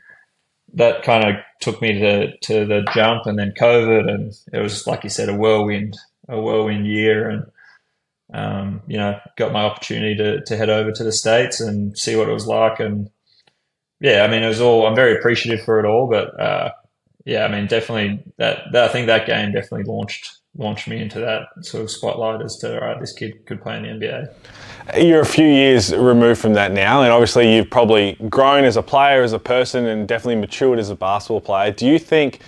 that 0.74 1.02
kind 1.02 1.24
of 1.24 1.36
took 1.60 1.82
me 1.82 1.98
to 1.98 2.36
to 2.38 2.64
the 2.64 2.86
jump 2.94 3.26
and 3.26 3.38
then 3.38 3.54
COVID 3.58 4.08
and 4.08 4.32
it 4.52 4.58
was 4.58 4.86
like 4.86 5.02
you 5.02 5.10
said 5.10 5.28
a 5.28 5.34
whirlwind 5.34 5.98
a 6.28 6.40
whirlwind 6.40 6.86
year 6.86 7.28
and 7.28 7.50
um, 8.32 8.82
you 8.86 8.96
know, 8.96 9.18
got 9.36 9.52
my 9.52 9.64
opportunity 9.64 10.16
to, 10.16 10.44
to 10.44 10.56
head 10.56 10.70
over 10.70 10.92
to 10.92 11.04
the 11.04 11.12
States 11.12 11.60
and 11.60 11.96
see 11.96 12.16
what 12.16 12.28
it 12.28 12.32
was 12.32 12.46
like. 12.46 12.80
And 12.80 13.10
yeah, 14.00 14.22
I 14.22 14.28
mean, 14.28 14.42
it 14.42 14.48
was 14.48 14.60
all, 14.60 14.86
I'm 14.86 14.94
very 14.94 15.16
appreciative 15.18 15.64
for 15.64 15.80
it 15.80 15.86
all, 15.86 16.08
but, 16.08 16.38
uh, 16.40 16.70
yeah, 17.26 17.44
I 17.44 17.48
mean, 17.48 17.66
definitely 17.66 18.22
that, 18.38 18.64
that, 18.72 18.84
I 18.84 18.92
think 18.92 19.06
that 19.08 19.26
game 19.26 19.52
definitely 19.52 19.84
launched, 19.84 20.38
launched 20.56 20.88
me 20.88 21.00
into 21.00 21.20
that 21.20 21.42
sort 21.64 21.82
of 21.82 21.90
spotlight 21.90 22.42
as 22.42 22.56
to, 22.58 22.80
all 22.80 22.86
right, 22.86 23.00
this 23.00 23.12
kid 23.12 23.44
could 23.46 23.62
play 23.62 23.76
in 23.76 23.82
the 23.82 23.88
NBA. 23.88 25.04
You're 25.04 25.20
a 25.20 25.26
few 25.26 25.46
years 25.46 25.94
removed 25.94 26.40
from 26.40 26.54
that 26.54 26.72
now, 26.72 27.02
and 27.02 27.12
obviously 27.12 27.54
you've 27.54 27.70
probably 27.70 28.14
grown 28.28 28.64
as 28.64 28.76
a 28.76 28.82
player, 28.82 29.22
as 29.22 29.32
a 29.32 29.38
person, 29.38 29.86
and 29.86 30.08
definitely 30.08 30.36
matured 30.36 30.78
as 30.78 30.90
a 30.90 30.96
basketball 30.96 31.40
player. 31.40 31.70
Do 31.70 31.86
you 31.86 31.98
think, 31.98 32.40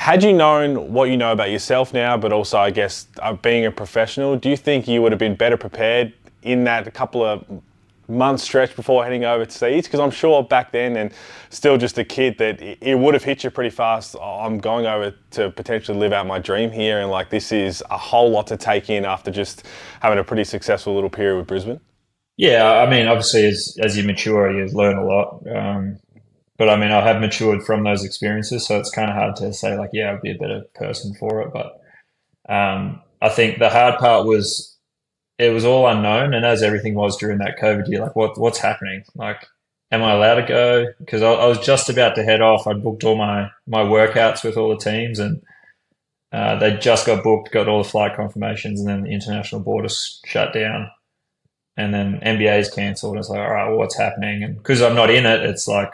had 0.00 0.22
you 0.22 0.32
known 0.32 0.94
what 0.94 1.10
you 1.10 1.18
know 1.18 1.30
about 1.30 1.50
yourself 1.50 1.92
now, 1.92 2.16
but 2.16 2.32
also, 2.32 2.56
I 2.56 2.70
guess, 2.70 3.06
uh, 3.18 3.34
being 3.34 3.66
a 3.66 3.70
professional, 3.70 4.34
do 4.34 4.48
you 4.48 4.56
think 4.56 4.88
you 4.88 5.02
would 5.02 5.12
have 5.12 5.18
been 5.18 5.34
better 5.34 5.58
prepared 5.58 6.14
in 6.42 6.64
that 6.64 6.92
couple 6.94 7.22
of 7.22 7.44
months 8.08 8.42
stretch 8.42 8.74
before 8.74 9.04
heading 9.04 9.26
over 9.26 9.42
overseas? 9.42 9.84
Because 9.84 10.00
I'm 10.00 10.10
sure 10.10 10.42
back 10.42 10.72
then, 10.72 10.96
and 10.96 11.12
still 11.50 11.76
just 11.76 11.98
a 11.98 12.04
kid, 12.04 12.38
that 12.38 12.62
it 12.62 12.98
would 12.98 13.12
have 13.12 13.24
hit 13.24 13.44
you 13.44 13.50
pretty 13.50 13.68
fast. 13.68 14.16
I'm 14.22 14.56
going 14.56 14.86
over 14.86 15.14
to 15.32 15.50
potentially 15.50 15.98
live 15.98 16.14
out 16.14 16.26
my 16.26 16.38
dream 16.38 16.70
here, 16.70 17.00
and 17.00 17.10
like 17.10 17.28
this 17.28 17.52
is 17.52 17.84
a 17.90 17.98
whole 17.98 18.30
lot 18.30 18.46
to 18.46 18.56
take 18.56 18.88
in 18.88 19.04
after 19.04 19.30
just 19.30 19.66
having 20.00 20.18
a 20.18 20.24
pretty 20.24 20.44
successful 20.44 20.94
little 20.94 21.10
period 21.10 21.36
with 21.36 21.46
Brisbane. 21.46 21.78
Yeah, 22.38 22.72
I 22.72 22.88
mean, 22.88 23.06
obviously, 23.06 23.44
as 23.44 23.76
as 23.82 23.98
you 23.98 24.04
mature, 24.04 24.50
you 24.50 24.64
learn 24.72 24.96
a 24.96 25.04
lot. 25.04 25.46
Um, 25.54 25.98
but 26.60 26.68
I 26.68 26.76
mean, 26.76 26.90
I 26.90 27.00
have 27.00 27.22
matured 27.22 27.62
from 27.62 27.84
those 27.84 28.04
experiences, 28.04 28.66
so 28.66 28.78
it's 28.78 28.90
kind 28.90 29.08
of 29.08 29.16
hard 29.16 29.34
to 29.36 29.50
say 29.50 29.78
like, 29.78 29.88
yeah, 29.94 30.12
I'd 30.12 30.20
be 30.20 30.32
a 30.32 30.38
better 30.38 30.64
person 30.74 31.14
for 31.14 31.40
it. 31.40 31.54
But 31.54 31.80
um, 32.50 33.00
I 33.22 33.30
think 33.30 33.58
the 33.58 33.70
hard 33.70 33.98
part 33.98 34.26
was 34.26 34.76
it 35.38 35.54
was 35.54 35.64
all 35.64 35.88
unknown, 35.88 36.34
and 36.34 36.44
as 36.44 36.62
everything 36.62 36.94
was 36.94 37.16
during 37.16 37.38
that 37.38 37.56
COVID 37.58 37.88
year, 37.88 38.02
like 38.02 38.14
what 38.14 38.38
what's 38.38 38.58
happening? 38.58 39.04
Like, 39.14 39.46
am 39.90 40.02
I 40.02 40.12
allowed 40.12 40.34
to 40.34 40.46
go? 40.46 40.86
Because 40.98 41.22
I, 41.22 41.30
I, 41.30 41.46
was 41.46 41.60
just 41.60 41.88
about 41.88 42.14
to 42.16 42.24
head 42.24 42.42
off. 42.42 42.66
I'd 42.66 42.82
booked 42.82 43.04
all 43.04 43.16
my 43.16 43.50
my 43.66 43.80
workouts 43.80 44.44
with 44.44 44.58
all 44.58 44.68
the 44.68 44.84
teams, 44.84 45.18
and 45.18 45.40
uh, 46.30 46.58
they 46.58 46.76
just 46.76 47.06
got 47.06 47.24
booked, 47.24 47.52
got 47.52 47.68
all 47.68 47.82
the 47.82 47.88
flight 47.88 48.16
confirmations, 48.16 48.80
and 48.80 48.88
then 48.90 49.04
the 49.04 49.12
international 49.12 49.62
borders 49.62 50.20
shut 50.26 50.52
down. 50.52 50.90
And 51.78 51.94
then 51.94 52.20
NBA 52.20 52.58
is 52.58 52.70
cancelled. 52.70 53.16
It's 53.16 53.30
like, 53.30 53.38
all 53.38 53.50
right, 53.50 53.68
well, 53.68 53.78
what's 53.78 53.96
happening? 53.96 54.42
And 54.42 54.58
because 54.58 54.82
I'm 54.82 54.94
not 54.94 55.08
in 55.08 55.24
it, 55.24 55.40
it's 55.40 55.66
like, 55.66 55.90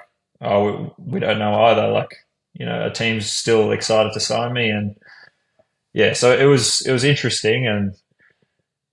oh, 0.47 0.95
we, 0.99 1.15
we 1.15 1.21
don't 1.21 1.39
know 1.39 1.65
either. 1.65 1.89
Like, 1.89 2.15
you 2.55 2.65
know, 2.65 2.87
a 2.87 2.91
team's 2.91 3.31
still 3.31 3.73
excited 3.73 4.13
to 4.15 4.21
sign 4.21 4.53
me, 4.53 4.71
and 4.71 4.97
yeah, 5.93 6.13
so 6.15 6.33
it 6.33 6.45
was 6.45 6.87
it 6.87 6.93
was 6.93 7.05
interesting, 7.05 7.67
and 7.67 7.95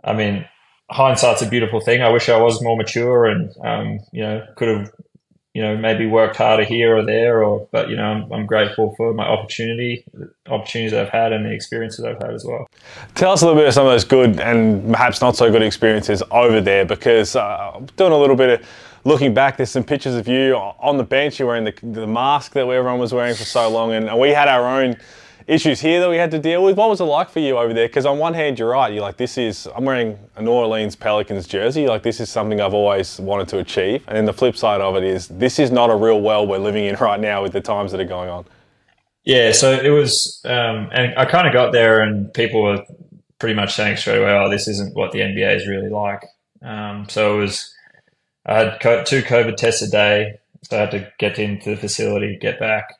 I 0.03 0.13
mean, 0.13 0.45
hindsight's 0.91 1.41
a 1.41 1.49
beautiful 1.49 1.79
thing. 1.79 2.01
I 2.01 2.09
wish 2.09 2.27
I 2.29 2.41
was 2.41 2.61
more 2.61 2.75
mature, 2.75 3.25
and 3.25 3.53
um, 3.63 3.99
you 4.11 4.21
know, 4.21 4.45
could 4.57 4.67
have 4.67 4.91
you 5.53 5.61
know 5.61 5.77
maybe 5.77 6.05
worked 6.07 6.35
harder 6.35 6.63
here 6.63 6.97
or 6.97 7.05
there, 7.05 7.43
or 7.43 7.67
but 7.71 7.89
you 7.89 7.95
know, 7.95 8.03
I'm, 8.03 8.31
I'm 8.33 8.45
grateful 8.45 8.93
for 8.97 9.13
my 9.13 9.25
opportunity, 9.25 10.03
opportunities 10.47 10.93
I've 10.93 11.09
had, 11.09 11.31
and 11.31 11.45
the 11.45 11.51
experiences 11.51 12.03
I've 12.03 12.21
had 12.21 12.33
as 12.33 12.43
well. 12.43 12.67
Tell 13.15 13.31
us 13.31 13.41
a 13.41 13.45
little 13.45 13.59
bit 13.61 13.67
of 13.67 13.73
some 13.73 13.85
of 13.85 13.93
those 13.93 14.03
good 14.03 14.39
and 14.39 14.91
perhaps 14.91 15.21
not 15.21 15.37
so 15.37 15.51
good 15.51 15.61
experiences 15.61 16.21
over 16.31 16.59
there, 16.59 16.85
because 16.85 17.35
uh, 17.35 17.71
I'm 17.75 17.85
doing 17.97 18.11
a 18.11 18.17
little 18.17 18.35
bit 18.35 18.49
of 18.59 18.67
looking 19.03 19.33
back, 19.33 19.57
there's 19.57 19.71
some 19.71 19.83
pictures 19.83 20.15
of 20.15 20.27
you 20.27 20.55
on 20.55 20.97
the 20.97 21.03
bench. 21.03 21.39
You're 21.39 21.47
wearing 21.47 21.65
the, 21.65 21.73
the 21.81 22.07
mask 22.07 22.53
that 22.53 22.61
everyone 22.61 22.99
was 22.99 23.13
wearing 23.13 23.35
for 23.35 23.43
so 23.43 23.69
long, 23.69 23.91
and 23.93 24.17
we 24.19 24.29
had 24.29 24.47
our 24.47 24.65
own 24.81 24.97
issues 25.47 25.81
here 25.81 25.99
that 25.99 26.09
we 26.09 26.17
had 26.17 26.31
to 26.31 26.39
deal 26.39 26.63
with. 26.63 26.77
What 26.77 26.89
was 26.89 27.01
it 27.01 27.05
like 27.05 27.29
for 27.29 27.39
you 27.39 27.57
over 27.57 27.73
there? 27.73 27.87
Because 27.87 28.05
on 28.05 28.17
one 28.17 28.33
hand, 28.33 28.59
you're 28.59 28.69
right. 28.69 28.93
You're 28.93 29.01
like, 29.01 29.17
this 29.17 29.37
is, 29.37 29.67
I'm 29.75 29.85
wearing 29.85 30.17
a 30.35 30.41
New 30.41 30.51
Orleans 30.51 30.95
Pelicans 30.95 31.47
jersey. 31.47 31.87
Like, 31.87 32.03
this 32.03 32.19
is 32.19 32.29
something 32.29 32.61
I've 32.61 32.73
always 32.73 33.19
wanted 33.19 33.47
to 33.49 33.59
achieve. 33.59 34.03
And 34.07 34.15
then 34.15 34.25
the 34.25 34.33
flip 34.33 34.55
side 34.55 34.81
of 34.81 34.95
it 34.95 35.03
is, 35.03 35.27
this 35.27 35.59
is 35.59 35.71
not 35.71 35.89
a 35.89 35.95
real 35.95 36.21
world 36.21 36.47
we're 36.49 36.57
living 36.59 36.85
in 36.85 36.95
right 37.01 37.19
now 37.19 37.43
with 37.43 37.53
the 37.53 37.61
times 37.61 37.91
that 37.91 37.99
are 37.99 38.05
going 38.05 38.29
on. 38.29 38.45
Yeah, 39.25 39.53
so 39.53 39.71
it 39.71 39.89
was, 39.89 40.41
um, 40.45 40.89
and 40.91 41.17
I 41.17 41.25
kind 41.25 41.47
of 41.47 41.53
got 41.53 41.71
there, 41.71 42.01
and 42.01 42.33
people 42.33 42.61
were 42.61 42.83
pretty 43.39 43.55
much 43.55 43.73
saying 43.73 43.95
straight 43.95 44.21
away, 44.21 44.31
"Oh, 44.31 44.49
this 44.49 44.67
isn't 44.67 44.95
what 44.95 45.13
the 45.13 45.19
NBA 45.19 45.55
is 45.55 45.65
really 45.65 45.89
like." 45.89 46.25
Um, 46.61 47.07
so 47.09 47.37
it 47.37 47.39
was 47.39 47.72
I 48.45 48.59
had 48.59 49.05
two 49.05 49.21
COVID 49.21 49.55
tests 49.55 49.81
a 49.81 49.89
day, 49.89 50.39
so 50.63 50.77
I 50.77 50.81
had 50.81 50.91
to 50.91 51.11
get 51.17 51.39
into 51.39 51.71
the 51.71 51.77
facility, 51.77 52.37
get 52.39 52.59
back. 52.59 52.95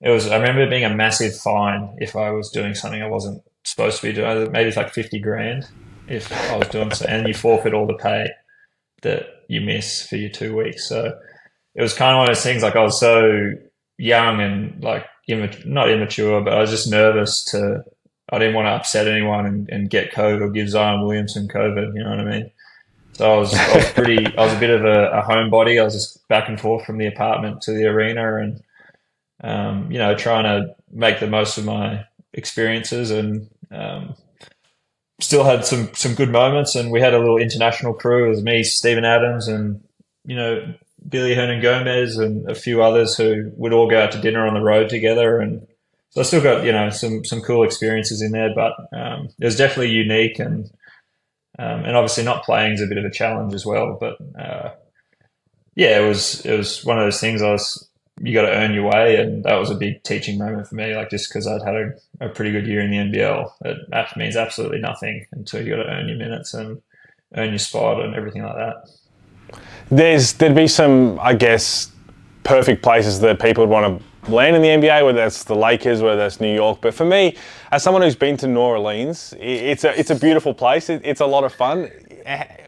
It 0.00 0.10
was. 0.10 0.28
I 0.28 0.36
remember 0.36 0.62
it 0.62 0.70
being 0.70 0.84
a 0.84 0.94
massive 0.94 1.36
fine 1.36 1.96
if 1.98 2.14
I 2.14 2.30
was 2.30 2.50
doing 2.50 2.74
something 2.74 3.02
I 3.02 3.08
wasn't 3.08 3.42
supposed 3.64 4.00
to 4.00 4.06
be 4.06 4.12
doing. 4.12 4.52
Maybe 4.52 4.68
it's 4.68 4.76
like 4.76 4.94
fifty 4.94 5.18
grand 5.18 5.68
if 6.06 6.32
I 6.50 6.56
was 6.56 6.68
doing 6.68 6.90
so, 6.92 7.06
and 7.06 7.26
you 7.26 7.34
forfeit 7.34 7.74
all 7.74 7.86
the 7.86 7.94
pay 7.94 8.30
that 9.02 9.26
you 9.48 9.60
miss 9.60 10.06
for 10.06 10.16
your 10.16 10.30
two 10.30 10.56
weeks. 10.56 10.88
So 10.88 11.18
it 11.74 11.82
was 11.82 11.94
kind 11.94 12.12
of 12.12 12.18
one 12.18 12.30
of 12.30 12.36
those 12.36 12.44
things. 12.44 12.62
Like 12.62 12.76
I 12.76 12.82
was 12.82 12.98
so 12.98 13.52
young 13.98 14.40
and 14.40 14.82
like 14.82 15.06
not 15.66 15.90
immature, 15.90 16.40
but 16.42 16.54
I 16.54 16.60
was 16.60 16.70
just 16.70 16.90
nervous 16.90 17.44
to. 17.46 17.84
I 18.30 18.38
didn't 18.38 18.54
want 18.54 18.66
to 18.66 18.72
upset 18.72 19.08
anyone 19.08 19.46
and, 19.46 19.68
and 19.70 19.88
get 19.88 20.12
COVID 20.12 20.42
or 20.42 20.50
give 20.50 20.68
Zion 20.68 21.02
Williamson 21.02 21.48
COVID. 21.48 21.94
You 21.94 22.04
know 22.04 22.10
what 22.10 22.20
I 22.20 22.24
mean? 22.24 22.50
So 23.18 23.34
I 23.34 23.36
was, 23.36 23.52
I 23.52 23.74
was 23.74 23.92
pretty, 23.94 24.26
I 24.38 24.44
was 24.44 24.54
a 24.54 24.60
bit 24.60 24.70
of 24.70 24.84
a, 24.84 25.10
a 25.10 25.22
homebody. 25.22 25.80
I 25.80 25.84
was 25.84 25.94
just 25.94 26.28
back 26.28 26.48
and 26.48 26.60
forth 26.60 26.86
from 26.86 26.98
the 26.98 27.08
apartment 27.08 27.62
to 27.62 27.72
the 27.72 27.86
arena, 27.86 28.36
and 28.36 28.62
um, 29.42 29.90
you 29.90 29.98
know, 29.98 30.14
trying 30.14 30.44
to 30.44 30.76
make 30.92 31.18
the 31.18 31.26
most 31.26 31.58
of 31.58 31.64
my 31.64 32.04
experiences 32.32 33.10
and 33.10 33.50
um, 33.72 34.14
still 35.20 35.42
had 35.42 35.64
some 35.64 35.92
some 35.94 36.14
good 36.14 36.30
moments. 36.30 36.76
And 36.76 36.92
we 36.92 37.00
had 37.00 37.12
a 37.12 37.18
little 37.18 37.38
international 37.38 37.92
crew. 37.92 38.26
It 38.26 38.28
was 38.30 38.42
me, 38.44 38.62
Steven 38.62 39.04
Adams, 39.04 39.48
and 39.48 39.82
you 40.24 40.36
know 40.36 40.74
Willy 41.12 41.34
Hernangomez 41.34 42.22
and 42.24 42.48
a 42.48 42.54
few 42.54 42.84
others 42.84 43.16
who 43.16 43.50
would 43.56 43.72
all 43.72 43.90
go 43.90 44.00
out 44.00 44.12
to 44.12 44.20
dinner 44.20 44.46
on 44.46 44.54
the 44.54 44.60
road 44.60 44.88
together. 44.88 45.40
And 45.40 45.66
so 46.10 46.20
I 46.20 46.24
still 46.24 46.40
got 46.40 46.64
you 46.64 46.70
know 46.70 46.90
some 46.90 47.24
some 47.24 47.40
cool 47.40 47.64
experiences 47.64 48.22
in 48.22 48.30
there, 48.30 48.54
but 48.54 48.74
um, 48.96 49.30
it 49.40 49.44
was 49.44 49.56
definitely 49.56 49.90
unique 49.90 50.38
and. 50.38 50.70
Um, 51.58 51.84
and 51.84 51.96
obviously, 51.96 52.24
not 52.24 52.44
playing 52.44 52.74
is 52.74 52.82
a 52.82 52.86
bit 52.86 52.98
of 52.98 53.04
a 53.04 53.10
challenge 53.10 53.52
as 53.54 53.66
well. 53.66 53.96
But 53.98 54.16
uh, 54.40 54.70
yeah, 55.74 56.00
it 56.00 56.08
was 56.08 56.44
it 56.46 56.56
was 56.56 56.84
one 56.84 56.98
of 56.98 57.04
those 57.04 57.20
things. 57.20 57.42
I 57.42 57.50
was 57.50 57.88
you 58.20 58.34
got 58.34 58.42
to 58.42 58.52
earn 58.52 58.74
your 58.74 58.88
way, 58.88 59.16
and 59.16 59.44
that 59.44 59.56
was 59.56 59.70
a 59.70 59.74
big 59.74 60.02
teaching 60.02 60.38
moment 60.38 60.68
for 60.68 60.74
me. 60.74 60.94
Like 60.94 61.10
just 61.10 61.28
because 61.28 61.46
I'd 61.46 61.62
had 61.62 61.74
a, 61.74 62.26
a, 62.26 62.28
pretty 62.28 62.50
good 62.50 62.66
year 62.66 62.80
in 62.80 62.90
the 62.90 62.96
NBL, 62.96 63.52
it, 63.64 63.78
that 63.90 64.16
means 64.16 64.36
absolutely 64.36 64.80
nothing 64.80 65.26
until 65.32 65.64
you 65.64 65.76
got 65.76 65.82
to 65.82 65.88
earn 65.88 66.08
your 66.08 66.16
minutes 66.16 66.54
and 66.54 66.80
earn 67.36 67.50
your 67.50 67.58
spot 67.58 68.00
and 68.04 68.14
everything 68.14 68.42
like 68.42 68.56
that. 68.56 68.88
There's 69.90 70.34
there'd 70.34 70.54
be 70.54 70.68
some, 70.68 71.18
I 71.20 71.34
guess, 71.34 71.90
perfect 72.44 72.82
places 72.82 73.20
that 73.20 73.40
people 73.40 73.64
would 73.64 73.72
want 73.72 73.98
to 73.98 74.07
land 74.28 74.56
in 74.56 74.62
the 74.62 74.68
NBA, 74.68 75.04
whether 75.04 75.18
that's 75.18 75.44
the 75.44 75.54
Lakers, 75.54 76.02
whether 76.02 76.16
that's 76.16 76.40
New 76.40 76.54
York. 76.54 76.80
But 76.80 76.94
for 76.94 77.04
me, 77.04 77.36
as 77.72 77.82
someone 77.82 78.02
who's 78.02 78.16
been 78.16 78.36
to 78.38 78.46
New 78.46 78.60
Orleans, 78.60 79.34
it's 79.38 79.84
a 79.84 79.98
it's 79.98 80.10
a 80.10 80.16
beautiful 80.16 80.54
place. 80.54 80.88
it's 80.90 81.20
a 81.20 81.26
lot 81.26 81.44
of 81.44 81.52
fun. 81.52 81.90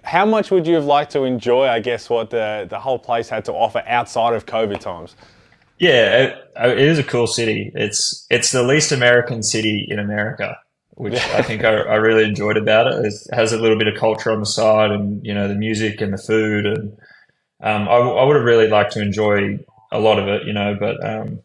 How 0.03 0.25
much 0.25 0.51
would 0.51 0.67
you 0.67 0.75
have 0.75 0.85
liked 0.85 1.13
to 1.13 1.25
enjoy, 1.25 1.69
I 1.69 1.81
guess, 1.81 2.09
what 2.09 2.31
the, 2.31 2.67
the 2.69 2.81
whole 2.81 2.99
place 2.99 3.29
had 3.29 3.45
to 3.45 3.53
offer 3.53 3.83
outside 3.87 4.35
of 4.35 4.47
COVID 4.47 4.81
times? 4.81 5.15
Yeah, 5.79 6.17
it, 6.17 6.53
it 6.57 6.79
is 6.79 6.99
a 6.99 7.03
cool 7.05 7.27
city. 7.27 7.71
It's 7.75 8.27
it's 8.31 8.53
the 8.53 8.63
least 8.63 8.93
American 8.93 9.43
city 9.43 9.87
in 9.89 9.99
America, 9.99 10.59
which 10.91 11.15
I 11.15 11.43
think 11.43 11.65
I, 11.65 11.75
I, 11.75 11.95
really 11.97 12.25
enjoyed 12.25 12.57
about 12.57 12.87
it. 12.87 13.05
It 13.05 13.15
has 13.35 13.53
a 13.53 13.59
little 13.59 13.79
bit 13.79 13.89
of 13.89 13.99
culture 13.99 14.31
on 14.31 14.41
the 14.41 14.47
side, 14.47 14.91
and 14.91 15.25
you 15.25 15.33
know 15.33 15.49
the 15.49 15.55
music 15.55 16.01
and 16.01 16.13
the 16.13 16.19
food, 16.19 16.67
and 16.67 16.93
um, 17.63 17.89
I, 17.89 17.97
I 17.97 18.25
would 18.25 18.37
have 18.37 18.45
really 18.45 18.69
liked 18.69 18.93
to 18.93 19.03
enjoy 19.03 19.59
a 19.91 19.99
lot 19.99 20.19
of 20.19 20.29
it, 20.29 20.47
you 20.47 20.53
know. 20.53 20.77
But 20.79 21.03
um, 21.03 21.41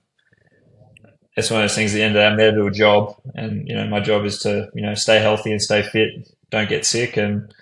it's 1.36 1.52
one 1.52 1.62
of 1.62 1.64
those 1.64 1.76
things. 1.76 1.94
At 1.94 1.98
the 1.98 2.04
end 2.04 2.16
of 2.16 2.20
the 2.20 2.20
day, 2.22 2.28
I'm 2.28 2.38
there 2.38 2.52
to 2.52 2.58
do 2.58 2.68
a 2.68 2.72
job, 2.72 3.16
and 3.36 3.68
you 3.68 3.76
know 3.76 3.88
my 3.88 4.00
job 4.00 4.26
is 4.26 4.40
to 4.40 4.70
you 4.74 4.82
know 4.82 4.94
stay 4.94 5.20
healthy 5.20 5.52
and 5.52 5.62
stay 5.62 5.82
fit, 5.84 6.10
don't 6.50 6.70
get 6.70 6.86
sick, 6.86 7.18
and 7.18 7.54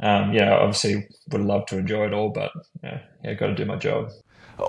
um, 0.00 0.32
you 0.32 0.40
know 0.40 0.54
obviously 0.54 1.06
would 1.30 1.42
love 1.42 1.66
to 1.66 1.78
enjoy 1.78 2.06
it 2.06 2.12
all, 2.12 2.30
but 2.30 2.50
know, 2.82 2.98
yeah, 3.24 3.34
got 3.34 3.48
to 3.48 3.54
do 3.54 3.64
my 3.64 3.76
job. 3.76 4.10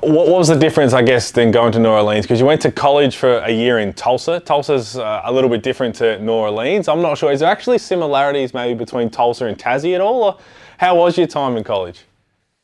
What 0.02 0.30
was 0.30 0.48
the 0.48 0.56
difference, 0.56 0.94
I 0.94 1.04
guess, 1.04 1.32
then 1.32 1.52
going 1.52 1.72
to 1.74 1.80
New 1.80 1.89
Orleans? 1.89 2.26
Because 2.26 2.39
you 2.39 2.46
went 2.46 2.62
to 2.62 2.72
college 2.72 3.18
for 3.18 3.39
a 3.39 3.52
year 3.52 3.80
in 3.80 3.94
Tulsa. 3.94 4.39
Tulsa's 4.39 4.98
uh, 4.98 5.22
a 5.26 5.32
little 5.32 5.50
bit 5.50 5.62
different 5.62 5.94
to 5.96 6.18
New 6.20 6.32
Orleans. 6.32 6.88
I'm 6.88 7.02
not 7.02 7.18
sure. 7.18 7.32
Is 7.32 7.42
there 7.42 7.50
actually 7.50 7.78
similarities 7.78 8.54
maybe 8.54 8.78
between 8.78 9.10
Tulsa 9.10 9.46
and 9.46 9.58
Tassie 9.58 9.94
at 9.94 10.02
all? 10.02 10.24
Or 10.24 10.39
how 10.78 10.96
was 10.96 11.18
your 11.18 11.28
time 11.28 11.58
in 11.58 11.63
college? 11.63 12.06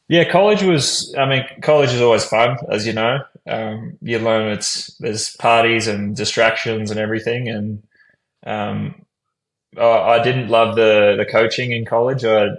Yeah, 0.07 0.29
college 0.29 0.63
was. 0.63 1.13
I 1.17 1.27
mean, 1.27 1.45
college 1.61 1.93
is 1.93 2.01
always 2.01 2.25
fun, 2.25 2.57
as 2.71 2.87
you 2.87 2.93
know. 2.93 3.19
Um, 3.49 3.97
you 4.01 4.19
learn 4.19 4.51
it's 4.51 4.95
there's 4.97 5.35
parties 5.37 5.87
and 5.87 6.15
distractions 6.15 6.91
and 6.91 6.99
everything, 6.99 7.49
and 7.49 7.83
um, 8.45 9.05
I 9.77 10.21
didn't 10.23 10.49
love 10.49 10.75
the 10.75 11.15
the 11.17 11.25
coaching 11.25 11.71
in 11.71 11.85
college. 11.85 12.23
I 12.23 12.49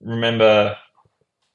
remember 0.00 0.76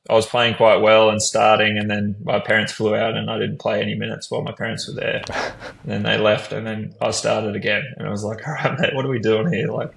I 0.10 0.13
was 0.13 0.25
playing 0.25 0.56
quite 0.56 0.78
well 0.78 1.10
and 1.10 1.21
starting, 1.21 1.78
and 1.78 1.89
then 1.89 2.15
my 2.23 2.39
parents 2.39 2.71
flew 2.71 2.95
out, 2.95 3.15
and 3.15 3.30
I 3.30 3.38
didn't 3.38 3.60
play 3.60 3.82
any 3.82 3.95
minutes 3.95 4.32
while 4.32 4.41
my 4.41 4.54
parents 4.54 4.88
were 4.88 4.95
there. 4.95 5.21
and 5.28 5.54
then 5.86 6.04
they 6.04 6.17
left, 6.17 6.52
and 6.52 6.65
then 6.65 6.95
I 6.99 7.12
started 7.12 7.56
again, 7.56 7.84
and 7.97 8.08
I 8.08 8.12
was 8.12 8.23
like, 8.23 8.47
"All 8.47 8.54
right, 8.54 8.80
mate, 8.80 8.95
what 8.95 9.06
are 9.06 9.10
we 9.10 9.19
doing 9.19 9.52
here?" 9.54 9.67
Like, 9.67 9.93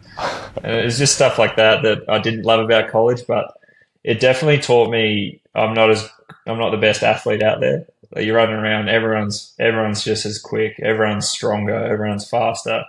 it 0.62 0.84
was 0.84 0.98
just 0.98 1.14
stuff 1.14 1.38
like 1.38 1.56
that 1.56 1.82
that 1.82 2.08
I 2.08 2.18
didn't 2.18 2.42
love 2.42 2.60
about 2.60 2.90
college, 2.90 3.22
but 3.26 3.56
it 4.04 4.20
definitely 4.20 4.58
taught 4.58 4.90
me 4.90 5.40
I'm 5.54 5.74
not 5.74 5.90
as 5.90 6.08
I'm 6.46 6.58
not 6.58 6.70
the 6.70 6.76
best 6.76 7.02
athlete 7.02 7.42
out 7.42 7.60
there. 7.60 7.86
Like 8.14 8.24
you're 8.24 8.36
running 8.36 8.56
around, 8.56 8.88
everyone's 8.88 9.54
everyone's 9.58 10.04
just 10.04 10.26
as 10.26 10.38
quick, 10.38 10.78
everyone's 10.80 11.28
stronger, 11.28 11.74
everyone's 11.74 12.28
faster. 12.28 12.84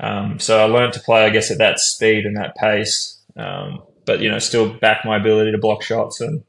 Um, 0.00 0.38
so 0.38 0.60
I 0.60 0.64
learned 0.64 0.92
to 0.94 1.00
play, 1.00 1.24
I 1.24 1.30
guess, 1.30 1.50
at 1.50 1.58
that 1.58 1.78
speed 1.78 2.24
and 2.24 2.36
that 2.36 2.56
pace. 2.56 3.20
Um, 3.36 3.82
but 4.08 4.20
you 4.20 4.30
know 4.30 4.38
still 4.38 4.72
back 4.72 5.04
my 5.04 5.18
ability 5.18 5.52
to 5.52 5.58
block 5.58 5.82
shots 5.82 6.20
and 6.20 6.42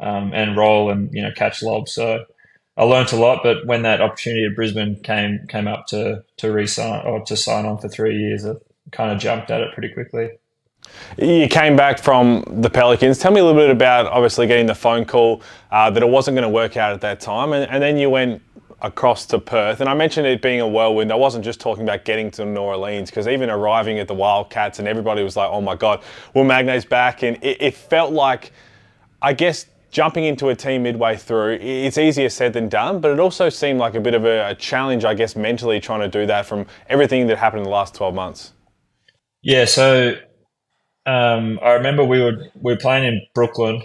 um, 0.00 0.32
and 0.34 0.56
roll 0.56 0.90
and 0.90 1.12
you 1.12 1.22
know 1.22 1.30
catch 1.30 1.62
lobs. 1.62 1.92
So 1.92 2.24
I 2.76 2.84
learned 2.84 3.12
a 3.12 3.16
lot. 3.16 3.40
But 3.42 3.66
when 3.66 3.82
that 3.82 4.00
opportunity 4.00 4.46
at 4.46 4.56
Brisbane 4.56 5.00
came 5.02 5.46
came 5.48 5.68
up 5.68 5.86
to 5.88 6.24
to 6.38 6.50
resign 6.50 7.06
or 7.06 7.20
to 7.26 7.36
sign 7.36 7.66
on 7.66 7.78
for 7.78 7.88
three 7.88 8.16
years, 8.16 8.46
I 8.46 8.54
kind 8.90 9.12
of 9.12 9.18
jumped 9.18 9.50
at 9.50 9.60
it 9.60 9.74
pretty 9.74 9.92
quickly. 9.92 10.30
You 11.18 11.48
came 11.48 11.76
back 11.76 11.98
from 11.98 12.44
the 12.46 12.70
Pelicans. 12.70 13.18
Tell 13.18 13.32
me 13.32 13.40
a 13.40 13.44
little 13.44 13.60
bit 13.60 13.70
about 13.70 14.06
obviously 14.06 14.46
getting 14.46 14.66
the 14.66 14.74
phone 14.74 15.04
call 15.04 15.42
uh, 15.70 15.90
that 15.90 16.02
it 16.02 16.08
wasn't 16.08 16.36
going 16.36 16.42
to 16.42 16.48
work 16.48 16.76
out 16.76 16.92
at 16.92 17.00
that 17.02 17.20
time, 17.20 17.52
and, 17.52 17.70
and 17.70 17.82
then 17.82 17.96
you 17.96 18.10
went 18.10 18.42
across 18.82 19.26
to 19.26 19.38
Perth. 19.38 19.80
And 19.80 19.88
I 19.88 19.94
mentioned 19.94 20.26
it 20.26 20.40
being 20.40 20.60
a 20.60 20.68
whirlwind. 20.68 21.12
I 21.12 21.16
wasn't 21.16 21.44
just 21.44 21.60
talking 21.60 21.84
about 21.84 22.04
getting 22.04 22.30
to 22.32 22.44
New 22.44 22.60
Orleans 22.60 23.10
because 23.10 23.28
even 23.28 23.50
arriving 23.50 23.98
at 23.98 24.08
the 24.08 24.14
Wildcats 24.14 24.78
and 24.78 24.88
everybody 24.88 25.22
was 25.22 25.36
like, 25.36 25.50
oh 25.50 25.60
my 25.60 25.74
God, 25.74 26.02
Will 26.34 26.44
Magnay's 26.44 26.84
back. 26.84 27.22
And 27.22 27.36
it, 27.42 27.60
it, 27.60 27.74
felt 27.74 28.12
like, 28.12 28.52
I 29.20 29.32
guess, 29.32 29.66
jumping 29.90 30.24
into 30.24 30.48
a 30.48 30.54
team 30.54 30.84
midway 30.84 31.16
through, 31.16 31.58
it's 31.60 31.98
easier 31.98 32.28
said 32.28 32.52
than 32.52 32.68
done, 32.68 33.00
but 33.00 33.10
it 33.10 33.18
also 33.18 33.48
seemed 33.48 33.78
like 33.78 33.94
a 33.94 34.00
bit 34.00 34.14
of 34.14 34.24
a, 34.24 34.50
a 34.50 34.54
challenge, 34.54 35.04
I 35.04 35.14
guess, 35.14 35.36
mentally 35.36 35.80
trying 35.80 36.00
to 36.00 36.08
do 36.08 36.26
that 36.26 36.46
from 36.46 36.66
everything 36.88 37.26
that 37.26 37.38
happened 37.38 37.60
in 37.60 37.64
the 37.64 37.70
last 37.70 37.94
12 37.94 38.14
months. 38.14 38.52
Yeah, 39.42 39.64
so 39.64 40.16
um, 41.10 41.58
I 41.62 41.72
remember 41.72 42.04
we 42.04 42.22
were 42.22 42.50
we 42.60 42.72
were 42.72 42.78
playing 42.78 43.04
in 43.04 43.26
Brooklyn 43.34 43.82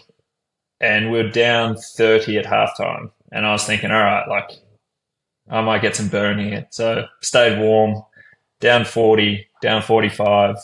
and 0.80 1.12
we 1.12 1.22
were 1.24 1.30
down 1.30 1.78
30 1.78 2.38
at 2.38 2.46
halftime. 2.46 3.12
And 3.32 3.46
I 3.46 3.52
was 3.52 3.66
thinking, 3.66 3.92
all 3.92 3.98
right, 4.02 4.28
like 4.28 4.52
I 5.50 5.62
might 5.62 5.82
get 5.82 5.96
some 5.96 6.10
burn 6.10 6.40
here. 6.40 6.68
So 6.70 7.06
stayed 7.22 7.60
warm, 7.60 8.04
down 8.60 8.86
40, 8.86 9.48
down 9.62 9.82
45, 9.82 10.58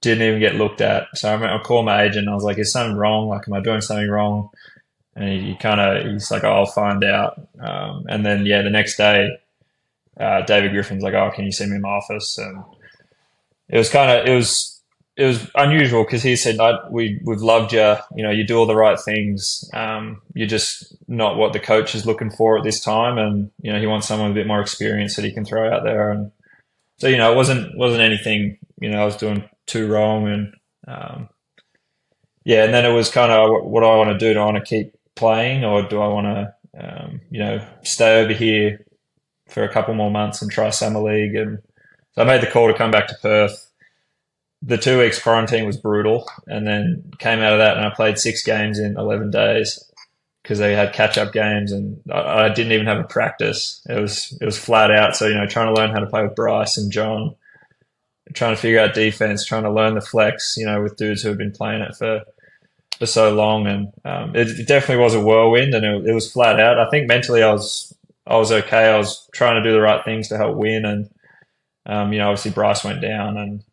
didn't 0.00 0.26
even 0.26 0.40
get 0.40 0.56
looked 0.56 0.80
at. 0.80 1.06
So 1.14 1.28
I, 1.28 1.34
remember, 1.34 1.54
I 1.54 1.62
called 1.62 1.86
my 1.86 2.02
agent. 2.02 2.28
I 2.28 2.34
was 2.34 2.44
like, 2.44 2.58
is 2.58 2.72
something 2.72 2.96
wrong? 2.96 3.28
Like, 3.28 3.46
am 3.46 3.54
I 3.54 3.60
doing 3.60 3.80
something 3.80 4.08
wrong? 4.08 4.50
And 5.14 5.28
he, 5.28 5.50
he 5.50 5.56
kind 5.56 5.80
of, 5.80 6.12
he's 6.12 6.30
like, 6.30 6.44
oh, 6.44 6.52
I'll 6.52 6.66
find 6.66 7.04
out. 7.04 7.40
Um, 7.60 8.04
and 8.08 8.24
then, 8.24 8.46
yeah, 8.46 8.62
the 8.62 8.70
next 8.70 8.96
day, 8.96 9.28
uh, 10.18 10.42
David 10.42 10.72
Griffin's 10.72 11.02
like, 11.02 11.14
oh, 11.14 11.30
can 11.34 11.44
you 11.44 11.52
see 11.52 11.66
me 11.66 11.76
in 11.76 11.82
my 11.82 11.90
office? 11.90 12.38
And 12.38 12.62
it 13.68 13.78
was 13.78 13.90
kind 13.90 14.10
of, 14.10 14.26
it 14.26 14.34
was, 14.34 14.71
it 15.16 15.26
was 15.26 15.50
unusual 15.54 16.04
because 16.04 16.22
he 16.22 16.36
said, 16.36 16.58
"We 16.90 17.20
we've 17.24 17.42
loved 17.42 17.72
you. 17.72 17.96
You 18.14 18.22
know, 18.22 18.30
you 18.30 18.46
do 18.46 18.56
all 18.56 18.66
the 18.66 18.74
right 18.74 18.98
things. 18.98 19.68
Um, 19.74 20.22
you're 20.34 20.48
just 20.48 20.96
not 21.06 21.36
what 21.36 21.52
the 21.52 21.60
coach 21.60 21.94
is 21.94 22.06
looking 22.06 22.30
for 22.30 22.56
at 22.56 22.64
this 22.64 22.80
time, 22.80 23.18
and 23.18 23.50
you 23.60 23.72
know 23.72 23.78
he 23.78 23.86
wants 23.86 24.08
someone 24.08 24.30
a 24.30 24.34
bit 24.34 24.46
more 24.46 24.60
experience 24.60 25.16
that 25.16 25.24
he 25.24 25.32
can 25.32 25.44
throw 25.44 25.70
out 25.70 25.84
there." 25.84 26.10
And 26.10 26.32
so, 26.98 27.08
you 27.08 27.18
know, 27.18 27.30
it 27.30 27.36
wasn't 27.36 27.76
wasn't 27.76 28.02
anything 28.02 28.58
you 28.80 28.90
know 28.90 29.02
I 29.02 29.04
was 29.04 29.16
doing 29.16 29.44
too 29.66 29.86
wrong, 29.90 30.28
and 30.28 30.54
um, 30.88 31.28
yeah, 32.44 32.64
and 32.64 32.72
then 32.72 32.86
it 32.86 32.94
was 32.94 33.10
kind 33.10 33.32
of 33.32 33.64
what 33.64 33.80
do 33.80 33.86
I 33.86 33.96
want 33.96 34.10
to 34.10 34.18
do? 34.18 34.32
Do 34.32 34.40
I 34.40 34.46
want 34.46 34.64
to 34.64 34.64
keep 34.64 34.94
playing, 35.14 35.64
or 35.64 35.82
do 35.82 36.00
I 36.00 36.08
want 36.08 36.26
to 36.26 36.54
um, 36.80 37.20
you 37.30 37.38
know 37.38 37.66
stay 37.82 38.22
over 38.22 38.32
here 38.32 38.86
for 39.48 39.62
a 39.62 39.72
couple 39.72 39.94
more 39.94 40.10
months 40.10 40.40
and 40.40 40.50
try 40.50 40.70
summer 40.70 41.00
league? 41.02 41.34
And 41.34 41.58
so 42.12 42.22
I 42.22 42.24
made 42.24 42.40
the 42.40 42.50
call 42.50 42.68
to 42.68 42.74
come 42.74 42.90
back 42.90 43.08
to 43.08 43.14
Perth 43.20 43.71
the 44.62 44.78
two 44.78 44.98
weeks 44.98 45.20
quarantine 45.20 45.66
was 45.66 45.76
brutal, 45.76 46.28
and 46.46 46.66
then 46.66 47.12
came 47.18 47.40
out 47.40 47.52
of 47.52 47.58
that 47.58 47.76
and 47.76 47.84
I 47.84 47.90
played 47.90 48.18
six 48.18 48.42
games 48.42 48.78
in 48.78 48.96
eleven 48.96 49.30
days 49.30 49.82
because 50.42 50.58
they 50.58 50.74
had 50.74 50.92
catch 50.92 51.18
up 51.18 51.32
games, 51.32 51.72
and 51.72 52.00
I, 52.12 52.44
I, 52.44 52.48
didn't 52.48 52.72
even 52.72 52.86
have 52.86 52.98
a 52.98 53.04
practice. 53.04 53.84
It 53.88 54.00
was 54.00 54.36
it 54.40 54.44
was 54.44 54.58
flat 54.58 54.90
out. 54.90 55.16
So 55.16 55.26
you 55.26 55.34
know, 55.34 55.46
trying 55.46 55.72
to 55.72 55.80
learn 55.80 55.90
how 55.90 56.00
to 56.00 56.06
play 56.06 56.22
with 56.22 56.34
Bryce 56.34 56.76
and 56.76 56.90
John, 56.90 57.34
trying 58.34 58.54
to 58.54 58.60
figure 58.60 58.80
out 58.80 58.94
defense, 58.94 59.44
trying 59.44 59.64
to 59.64 59.72
learn 59.72 59.94
the 59.94 60.00
flex. 60.00 60.56
You 60.56 60.66
know, 60.66 60.82
with 60.82 60.96
dudes 60.96 61.22
who 61.22 61.28
have 61.28 61.38
been 61.38 61.52
playing 61.52 61.82
it 61.82 61.96
for 61.96 62.22
for 62.98 63.06
so 63.06 63.34
long, 63.34 63.66
and 63.66 63.92
um, 64.04 64.36
it, 64.36 64.48
it, 64.48 64.68
definitely 64.68 65.02
was 65.02 65.14
a 65.14 65.20
whirlwind, 65.20 65.74
and 65.74 65.84
it, 65.84 66.10
it 66.10 66.14
was 66.14 66.32
flat 66.32 66.60
out. 66.60 66.78
I 66.78 66.88
think 66.90 67.08
mentally, 67.08 67.42
I 67.42 67.52
was 67.52 67.94
I 68.26 68.36
was 68.36 68.52
okay. 68.52 68.90
I 68.90 68.98
was 68.98 69.28
trying 69.32 69.62
to 69.62 69.68
do 69.68 69.72
the 69.72 69.80
right 69.80 70.04
things 70.04 70.28
to 70.28 70.36
help 70.36 70.56
win, 70.56 70.84
and 70.84 71.10
um, 71.86 72.12
you 72.12 72.18
know, 72.18 72.30
obviously 72.30 72.50
Bryce 72.50 72.84
went 72.84 73.00
down, 73.00 73.36
and 73.36 73.64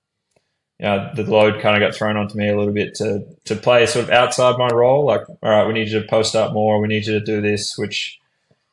you 0.79 0.85
know, 0.85 1.11
the 1.13 1.23
load 1.23 1.61
kind 1.61 1.75
of 1.75 1.85
got 1.87 1.95
thrown 1.95 2.15
onto 2.15 2.37
me 2.37 2.49
a 2.49 2.57
little 2.57 2.73
bit 2.73 2.95
to 2.95 3.25
to 3.45 3.55
play 3.55 3.85
sort 3.85 4.05
of 4.05 4.11
outside 4.11 4.57
my 4.57 4.69
role. 4.69 5.05
Like, 5.05 5.27
all 5.29 5.49
right, 5.49 5.67
we 5.67 5.73
need 5.73 5.89
you 5.89 6.01
to 6.01 6.07
post 6.07 6.35
up 6.35 6.53
more. 6.53 6.79
We 6.79 6.87
need 6.87 7.05
you 7.05 7.19
to 7.19 7.25
do 7.25 7.41
this. 7.41 7.77
Which, 7.77 8.19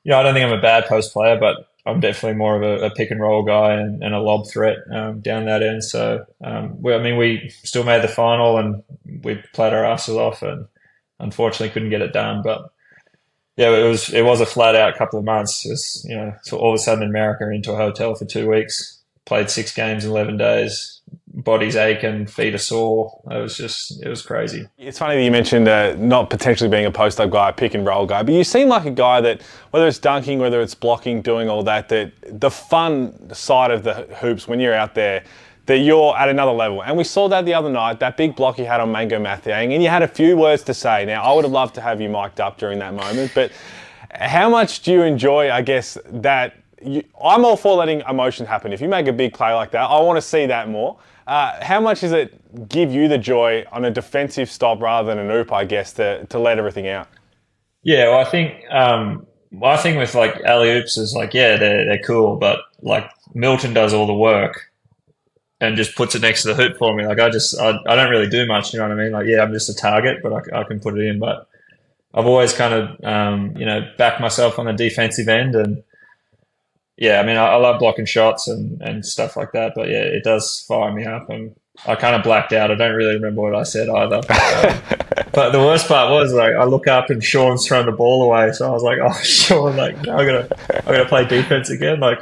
you 0.04 0.10
know, 0.10 0.18
I 0.18 0.22
don't 0.22 0.34
think 0.34 0.46
I'm 0.46 0.56
a 0.56 0.62
bad 0.62 0.86
post 0.86 1.12
player, 1.12 1.36
but 1.38 1.68
I'm 1.84 2.00
definitely 2.00 2.38
more 2.38 2.56
of 2.56 2.62
a, 2.62 2.86
a 2.86 2.90
pick 2.90 3.10
and 3.10 3.20
roll 3.20 3.42
guy 3.42 3.74
and, 3.74 4.02
and 4.02 4.14
a 4.14 4.20
lob 4.20 4.48
threat 4.48 4.78
um, 4.92 5.20
down 5.20 5.46
that 5.46 5.62
end. 5.62 5.82
So, 5.82 6.26
um, 6.42 6.80
we, 6.80 6.94
I 6.94 6.98
mean, 6.98 7.16
we 7.16 7.52
still 7.62 7.84
made 7.84 8.02
the 8.02 8.08
final 8.08 8.58
and 8.58 8.82
we 9.22 9.42
played 9.52 9.72
our 9.72 9.84
asses 9.84 10.16
off, 10.16 10.42
and 10.42 10.66
unfortunately 11.18 11.70
couldn't 11.70 11.90
get 11.90 12.02
it 12.02 12.12
done. 12.12 12.42
But 12.42 12.70
yeah, 13.56 13.70
it 13.70 13.88
was 13.88 14.12
it 14.12 14.24
was 14.24 14.40
a 14.40 14.46
flat 14.46 14.76
out 14.76 14.96
couple 14.96 15.18
of 15.18 15.24
months. 15.24 15.64
Just 15.64 16.08
you 16.08 16.16
know, 16.16 16.34
so 16.42 16.56
all 16.56 16.70
of 16.70 16.76
a 16.76 16.78
sudden 16.78 17.02
in 17.02 17.08
America, 17.08 17.50
into 17.50 17.72
a 17.72 17.76
hotel 17.76 18.14
for 18.14 18.26
two 18.26 18.48
weeks, 18.48 19.00
played 19.24 19.50
six 19.50 19.74
games 19.74 20.04
in 20.04 20.12
eleven 20.12 20.36
days. 20.36 21.00
Body's 21.46 21.76
aching, 21.76 22.26
feet 22.26 22.54
are 22.54 22.58
sore. 22.58 23.22
It 23.30 23.38
was 23.38 23.56
just, 23.56 24.02
it 24.04 24.08
was 24.08 24.20
crazy. 24.20 24.68
It's 24.76 24.98
funny 24.98 25.14
that 25.14 25.22
you 25.22 25.30
mentioned 25.30 25.68
uh, 25.68 25.94
not 25.94 26.28
potentially 26.28 26.68
being 26.68 26.86
a 26.86 26.90
post 26.90 27.20
up 27.20 27.30
guy, 27.30 27.52
pick 27.52 27.74
and 27.74 27.86
roll 27.86 28.04
guy, 28.04 28.24
but 28.24 28.34
you 28.34 28.42
seem 28.42 28.66
like 28.66 28.84
a 28.84 28.90
guy 28.90 29.20
that, 29.20 29.42
whether 29.70 29.86
it's 29.86 30.00
dunking, 30.00 30.40
whether 30.40 30.60
it's 30.60 30.74
blocking, 30.74 31.22
doing 31.22 31.48
all 31.48 31.62
that, 31.62 31.88
that 31.88 32.10
the 32.40 32.50
fun 32.50 33.32
side 33.32 33.70
of 33.70 33.84
the 33.84 33.94
hoops 34.20 34.48
when 34.48 34.58
you're 34.58 34.74
out 34.74 34.96
there, 34.96 35.22
that 35.66 35.78
you're 35.78 36.16
at 36.16 36.28
another 36.28 36.50
level. 36.50 36.82
And 36.82 36.96
we 36.96 37.04
saw 37.04 37.28
that 37.28 37.44
the 37.44 37.54
other 37.54 37.70
night, 37.70 38.00
that 38.00 38.16
big 38.16 38.34
block 38.34 38.58
you 38.58 38.64
had 38.64 38.80
on 38.80 38.90
Mangok 38.90 39.20
Mathiang, 39.20 39.72
and 39.72 39.80
you 39.80 39.88
had 39.88 40.02
a 40.02 40.08
few 40.08 40.36
words 40.36 40.64
to 40.64 40.74
say. 40.74 41.04
Now, 41.04 41.22
I 41.22 41.32
would 41.32 41.44
have 41.44 41.52
loved 41.52 41.76
to 41.76 41.80
have 41.80 42.00
you 42.00 42.08
mic'd 42.08 42.40
up 42.40 42.58
during 42.58 42.80
that 42.80 42.92
moment, 42.92 43.30
but 43.36 43.52
how 44.10 44.50
much 44.50 44.82
do 44.82 44.90
you 44.90 45.02
enjoy, 45.02 45.52
I 45.52 45.62
guess, 45.62 45.96
that? 46.06 46.56
You, 46.82 47.04
I'm 47.22 47.44
all 47.44 47.56
for 47.56 47.76
letting 47.76 48.02
emotion 48.08 48.46
happen. 48.46 48.72
If 48.72 48.80
you 48.80 48.88
make 48.88 49.06
a 49.06 49.12
big 49.12 49.32
play 49.32 49.52
like 49.54 49.70
that, 49.70 49.84
I 49.84 50.00
want 50.00 50.16
to 50.16 50.22
see 50.22 50.46
that 50.46 50.68
more. 50.68 50.98
Uh, 51.26 51.64
how 51.64 51.80
much 51.80 52.00
does 52.00 52.12
it 52.12 52.68
give 52.68 52.92
you 52.92 53.08
the 53.08 53.18
joy 53.18 53.64
on 53.72 53.84
a 53.84 53.90
defensive 53.90 54.48
stop 54.50 54.80
rather 54.80 55.08
than 55.08 55.18
an 55.18 55.30
oop, 55.30 55.52
I 55.52 55.64
guess, 55.64 55.92
to, 55.94 56.24
to 56.26 56.38
let 56.38 56.58
everything 56.58 56.86
out? 56.86 57.08
Yeah, 57.82 58.08
well, 58.08 58.20
I 58.20 58.24
think 58.24 58.62
um, 58.70 59.26
my 59.50 59.76
thing 59.76 59.96
with 59.96 60.14
like 60.14 60.40
alley 60.42 60.70
oops 60.70 60.96
is 60.96 61.14
like, 61.14 61.34
yeah, 61.34 61.56
they're, 61.56 61.84
they're 61.84 62.02
cool, 62.02 62.36
but 62.36 62.60
like 62.80 63.10
Milton 63.34 63.74
does 63.74 63.92
all 63.92 64.06
the 64.06 64.14
work 64.14 64.70
and 65.60 65.76
just 65.76 65.96
puts 65.96 66.14
it 66.14 66.22
next 66.22 66.42
to 66.42 66.48
the 66.48 66.54
hoop 66.54 66.76
for 66.78 66.94
me. 66.94 67.06
Like 67.06 67.18
I 67.18 67.30
just, 67.30 67.58
I, 67.58 67.78
I 67.88 67.96
don't 67.96 68.10
really 68.10 68.28
do 68.28 68.46
much. 68.46 68.72
You 68.72 68.78
know 68.78 68.88
what 68.88 68.98
I 68.98 69.02
mean? 69.02 69.12
Like, 69.12 69.26
yeah, 69.26 69.42
I'm 69.42 69.52
just 69.52 69.68
a 69.68 69.74
target, 69.74 70.18
but 70.22 70.32
I, 70.32 70.60
I 70.60 70.64
can 70.64 70.80
put 70.80 70.98
it 70.98 71.04
in. 71.06 71.18
But 71.18 71.48
I've 72.14 72.26
always 72.26 72.52
kind 72.52 72.74
of, 72.74 73.04
um, 73.04 73.56
you 73.56 73.66
know, 73.66 73.80
backed 73.98 74.20
myself 74.20 74.58
on 74.58 74.66
the 74.66 74.72
defensive 74.72 75.28
end. 75.28 75.54
And 75.54 75.82
yeah, 76.96 77.20
I 77.20 77.26
mean, 77.26 77.36
I, 77.36 77.46
I, 77.46 77.56
love 77.56 77.78
blocking 77.78 78.06
shots 78.06 78.48
and, 78.48 78.80
and 78.80 79.04
stuff 79.04 79.36
like 79.36 79.52
that. 79.52 79.72
But 79.74 79.88
yeah, 79.88 80.02
it 80.02 80.24
does 80.24 80.64
fire 80.66 80.92
me 80.92 81.04
up. 81.04 81.28
And 81.28 81.54
I 81.86 81.94
kind 81.94 82.16
of 82.16 82.22
blacked 82.22 82.52
out. 82.52 82.70
I 82.70 82.74
don't 82.74 82.94
really 82.94 83.14
remember 83.14 83.42
what 83.42 83.54
I 83.54 83.64
said 83.64 83.88
either. 83.88 84.20
but 85.32 85.50
the 85.50 85.58
worst 85.58 85.88
part 85.88 86.10
was 86.10 86.32
like, 86.32 86.54
I 86.54 86.64
look 86.64 86.86
up 86.86 87.10
and 87.10 87.22
Sean's 87.22 87.66
thrown 87.66 87.86
the 87.86 87.92
ball 87.92 88.22
away. 88.22 88.52
So 88.52 88.66
I 88.66 88.70
was 88.70 88.82
like, 88.82 88.98
oh, 89.02 89.12
Sean, 89.22 89.76
like, 89.76 89.96
I'm 89.98 90.26
going 90.26 90.48
to, 90.48 90.88
I'm 90.88 90.94
to 90.94 91.06
play 91.06 91.26
defense 91.26 91.70
again. 91.70 92.00
Like, 92.00 92.20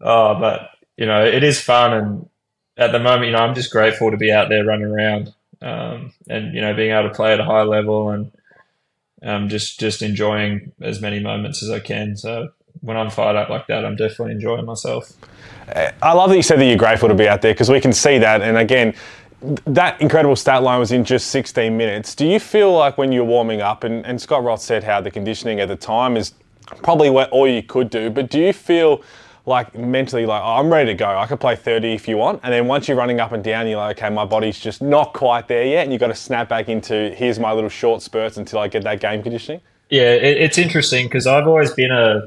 oh, 0.00 0.38
but 0.38 0.70
you 0.96 1.06
know, 1.06 1.24
it 1.24 1.42
is 1.42 1.60
fun. 1.60 1.92
And, 1.92 2.30
at 2.76 2.92
the 2.92 2.98
moment, 2.98 3.26
you 3.26 3.32
know, 3.32 3.38
I'm 3.40 3.54
just 3.54 3.70
grateful 3.70 4.10
to 4.10 4.16
be 4.16 4.32
out 4.32 4.48
there 4.48 4.64
running 4.64 4.86
around 4.86 5.34
um, 5.62 6.12
and 6.28 6.54
you 6.54 6.60
know 6.60 6.74
being 6.74 6.92
able 6.92 7.08
to 7.08 7.14
play 7.14 7.32
at 7.32 7.40
a 7.40 7.44
high 7.44 7.62
level 7.62 8.10
and 8.10 8.32
um, 9.22 9.48
just 9.48 9.78
just 9.78 10.02
enjoying 10.02 10.72
as 10.80 11.00
many 11.00 11.20
moments 11.20 11.62
as 11.62 11.70
I 11.70 11.80
can. 11.80 12.16
So 12.16 12.48
when 12.82 12.96
I'm 12.96 13.10
fired 13.10 13.36
up 13.36 13.48
like 13.48 13.66
that, 13.66 13.84
I'm 13.84 13.96
definitely 13.96 14.32
enjoying 14.32 14.64
myself. 14.64 15.12
I 16.02 16.12
love 16.12 16.30
that 16.30 16.36
you 16.36 16.42
said 16.42 16.58
that 16.58 16.66
you're 16.66 16.76
grateful 16.76 17.08
to 17.08 17.14
be 17.14 17.28
out 17.28 17.42
there 17.42 17.52
because 17.52 17.70
we 17.70 17.80
can 17.80 17.92
see 17.92 18.18
that. 18.18 18.42
And 18.42 18.56
again, 18.56 18.94
that 19.66 20.00
incredible 20.00 20.36
stat 20.36 20.62
line 20.62 20.78
was 20.78 20.92
in 20.92 21.04
just 21.04 21.28
16 21.28 21.76
minutes. 21.76 22.14
Do 22.14 22.26
you 22.26 22.40
feel 22.40 22.72
like 22.72 22.98
when 22.98 23.12
you're 23.12 23.24
warming 23.24 23.60
up, 23.60 23.84
and, 23.84 24.04
and 24.04 24.20
Scott 24.20 24.42
Roth 24.42 24.60
said 24.60 24.84
how 24.84 25.00
the 25.00 25.10
conditioning 25.10 25.60
at 25.60 25.68
the 25.68 25.76
time 25.76 26.16
is 26.16 26.34
probably 26.82 27.10
what 27.10 27.30
all 27.30 27.48
you 27.48 27.62
could 27.62 27.90
do, 27.90 28.10
but 28.10 28.30
do 28.30 28.40
you 28.40 28.52
feel 28.52 29.02
like 29.46 29.74
mentally 29.76 30.26
like 30.26 30.42
oh, 30.42 30.56
I'm 30.56 30.72
ready 30.72 30.92
to 30.92 30.94
go. 30.94 31.18
I 31.18 31.26
could 31.26 31.40
play 31.40 31.56
30 31.56 31.92
if 31.94 32.06
you 32.06 32.16
want. 32.16 32.40
And 32.42 32.52
then 32.52 32.66
once 32.66 32.88
you're 32.88 32.96
running 32.96 33.20
up 33.20 33.32
and 33.32 33.42
down, 33.42 33.66
you're 33.66 33.78
like, 33.78 33.98
okay, 33.98 34.12
my 34.14 34.24
body's 34.24 34.58
just 34.58 34.82
not 34.82 35.12
quite 35.12 35.48
there 35.48 35.64
yet, 35.64 35.84
and 35.84 35.92
you've 35.92 36.00
got 36.00 36.08
to 36.08 36.14
snap 36.14 36.48
back 36.48 36.68
into 36.68 37.10
here's 37.16 37.38
my 37.38 37.52
little 37.52 37.70
short 37.70 38.02
spurts 38.02 38.36
until 38.36 38.58
I 38.58 38.68
get 38.68 38.84
that 38.84 39.00
game 39.00 39.22
conditioning. 39.22 39.60
Yeah, 39.88 40.12
it, 40.14 40.36
it's 40.36 40.58
interesting 40.58 41.06
because 41.06 41.26
I've 41.26 41.46
always 41.46 41.72
been 41.72 41.90
a 41.90 42.22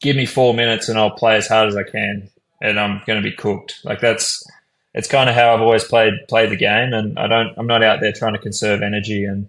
give 0.00 0.16
me 0.16 0.26
four 0.26 0.54
minutes 0.54 0.88
and 0.88 0.98
I'll 0.98 1.10
play 1.10 1.36
as 1.36 1.48
hard 1.48 1.68
as 1.68 1.76
I 1.76 1.82
can, 1.82 2.30
and 2.60 2.78
I'm 2.78 3.02
going 3.06 3.22
to 3.22 3.28
be 3.28 3.34
cooked. 3.34 3.80
Like 3.84 4.00
that's 4.00 4.46
it's 4.94 5.08
kind 5.08 5.28
of 5.28 5.36
how 5.36 5.54
I've 5.54 5.60
always 5.62 5.84
played 5.84 6.14
played 6.28 6.50
the 6.50 6.56
game, 6.56 6.92
and 6.92 7.18
I 7.18 7.26
don't 7.26 7.54
I'm 7.56 7.66
not 7.66 7.82
out 7.82 8.00
there 8.00 8.12
trying 8.12 8.34
to 8.34 8.40
conserve 8.40 8.82
energy 8.82 9.24
and. 9.24 9.48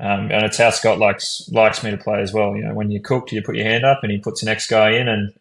Um, 0.00 0.32
and 0.32 0.44
it's 0.44 0.58
how 0.58 0.70
Scott 0.70 0.98
likes 0.98 1.48
likes 1.52 1.84
me 1.84 1.92
to 1.92 1.96
play 1.96 2.22
as 2.22 2.32
well. 2.32 2.56
You 2.56 2.64
know, 2.64 2.74
when 2.74 2.90
you're 2.90 3.02
cooked, 3.02 3.30
you 3.30 3.40
put 3.40 3.54
your 3.54 3.66
hand 3.66 3.84
up, 3.84 4.00
and 4.02 4.10
he 4.10 4.18
puts 4.18 4.40
the 4.40 4.46
next 4.46 4.66
guy 4.66 4.92
in, 4.92 5.06
and 5.06 5.32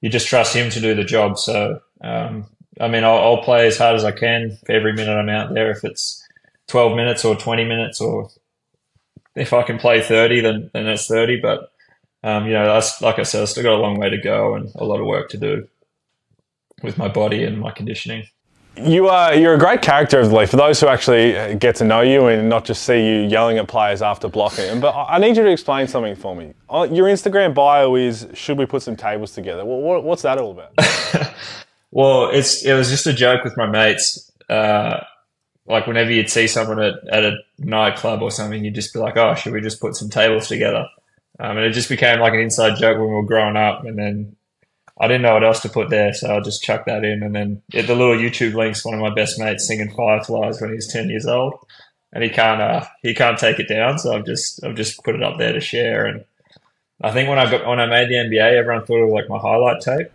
you 0.00 0.08
just 0.08 0.28
trust 0.28 0.54
him 0.54 0.70
to 0.70 0.80
do 0.80 0.94
the 0.94 1.04
job. 1.04 1.38
So, 1.38 1.80
um, 2.00 2.46
I 2.80 2.88
mean, 2.88 3.04
I'll, 3.04 3.18
I'll, 3.18 3.42
play 3.42 3.66
as 3.66 3.78
hard 3.78 3.96
as 3.96 4.04
I 4.04 4.12
can 4.12 4.56
for 4.64 4.72
every 4.72 4.92
minute 4.92 5.16
I'm 5.16 5.28
out 5.28 5.52
there. 5.52 5.70
If 5.70 5.84
it's 5.84 6.24
12 6.68 6.96
minutes 6.96 7.24
or 7.24 7.34
20 7.34 7.64
minutes, 7.64 8.00
or 8.00 8.30
if 9.34 9.52
I 9.52 9.62
can 9.62 9.78
play 9.78 10.00
30, 10.00 10.40
then, 10.40 10.70
then 10.72 10.86
it's 10.86 11.06
30. 11.06 11.40
But, 11.40 11.72
um, 12.22 12.46
you 12.46 12.52
know, 12.52 12.66
that's, 12.66 13.00
like 13.00 13.18
I 13.18 13.22
said, 13.22 13.42
I've 13.42 13.48
still 13.48 13.62
got 13.62 13.74
a 13.74 13.82
long 13.82 13.98
way 13.98 14.10
to 14.10 14.18
go 14.18 14.54
and 14.54 14.70
a 14.76 14.84
lot 14.84 15.00
of 15.00 15.06
work 15.06 15.28
to 15.30 15.38
do 15.38 15.68
with 16.82 16.98
my 16.98 17.08
body 17.08 17.44
and 17.44 17.58
my 17.58 17.70
conditioning 17.70 18.26
you 18.84 19.08
are 19.08 19.34
you're 19.34 19.54
a 19.54 19.58
great 19.58 19.82
character 19.82 20.20
of 20.20 20.30
the 20.30 20.36
league 20.36 20.48
for 20.48 20.56
those 20.56 20.80
who 20.80 20.86
actually 20.86 21.36
uh, 21.36 21.54
get 21.54 21.76
to 21.76 21.84
know 21.84 22.00
you 22.00 22.26
and 22.26 22.48
not 22.48 22.64
just 22.64 22.82
see 22.82 23.04
you 23.04 23.20
yelling 23.28 23.58
at 23.58 23.68
players 23.68 24.02
after 24.02 24.28
blocking 24.28 24.66
them. 24.66 24.80
But 24.80 24.94
I 24.94 25.18
need 25.18 25.36
you 25.36 25.42
to 25.42 25.50
explain 25.50 25.88
something 25.88 26.14
for 26.14 26.34
me. 26.34 26.54
Uh, 26.68 26.88
your 26.90 27.08
Instagram 27.08 27.54
bio 27.54 27.94
is 27.96 28.26
"Should 28.34 28.58
we 28.58 28.66
put 28.66 28.82
some 28.82 28.96
tables 28.96 29.32
together?" 29.32 29.64
Well, 29.64 30.02
what's 30.02 30.22
that 30.22 30.38
all 30.38 30.52
about? 30.52 30.72
well, 31.90 32.30
it's 32.30 32.64
it 32.64 32.74
was 32.74 32.90
just 32.90 33.06
a 33.06 33.12
joke 33.12 33.44
with 33.44 33.56
my 33.56 33.66
mates. 33.66 34.30
Uh, 34.48 35.00
like 35.66 35.86
whenever 35.86 36.10
you'd 36.10 36.30
see 36.30 36.46
someone 36.46 36.80
at, 36.80 36.94
at 37.10 37.24
a 37.24 37.36
nightclub 37.58 38.22
or 38.22 38.30
something, 38.30 38.64
you'd 38.64 38.74
just 38.74 38.92
be 38.92 39.00
like, 39.00 39.16
"Oh, 39.16 39.34
should 39.34 39.52
we 39.52 39.60
just 39.60 39.80
put 39.80 39.96
some 39.96 40.08
tables 40.08 40.48
together?" 40.48 40.86
Um, 41.40 41.56
and 41.56 41.66
it 41.66 41.72
just 41.72 41.88
became 41.88 42.20
like 42.20 42.34
an 42.34 42.40
inside 42.40 42.78
joke 42.78 42.98
when 42.98 43.08
we 43.08 43.14
were 43.14 43.22
growing 43.22 43.56
up. 43.56 43.84
And 43.84 43.98
then 43.98 44.36
I 45.00 45.06
didn't 45.06 45.22
know 45.22 45.34
what 45.34 45.44
else 45.44 45.60
to 45.60 45.68
put 45.68 45.90
there, 45.90 46.12
so 46.12 46.36
I 46.36 46.40
just 46.40 46.62
chucked 46.62 46.86
that 46.86 47.04
in. 47.04 47.22
And 47.22 47.34
then 47.34 47.62
the 47.70 47.82
little 47.82 48.16
YouTube 48.16 48.54
links, 48.54 48.84
one 48.84 48.94
of 48.94 49.00
my 49.00 49.14
best 49.14 49.38
mates 49.38 49.66
singing 49.66 49.90
Fireflies 49.94 50.60
when 50.60 50.72
he's 50.72 50.92
ten 50.92 51.08
years 51.08 51.26
old, 51.26 51.54
and 52.12 52.24
he 52.24 52.30
can't 52.30 52.60
uh, 52.60 52.84
he 53.02 53.14
can't 53.14 53.38
take 53.38 53.60
it 53.60 53.68
down. 53.68 53.98
So 53.98 54.16
I've 54.16 54.26
just 54.26 54.64
I've 54.64 54.74
just 54.74 55.02
put 55.04 55.14
it 55.14 55.22
up 55.22 55.38
there 55.38 55.52
to 55.52 55.60
share. 55.60 56.06
And 56.06 56.24
I 57.00 57.12
think 57.12 57.28
when 57.28 57.38
I 57.38 57.48
got 57.48 57.64
when 57.66 57.78
I 57.78 57.86
made 57.86 58.08
the 58.08 58.14
NBA, 58.14 58.58
everyone 58.58 58.84
thought 58.84 59.02
it 59.02 59.04
was 59.04 59.12
like 59.12 59.28
my 59.28 59.38
highlight 59.38 59.80
tape 59.82 60.10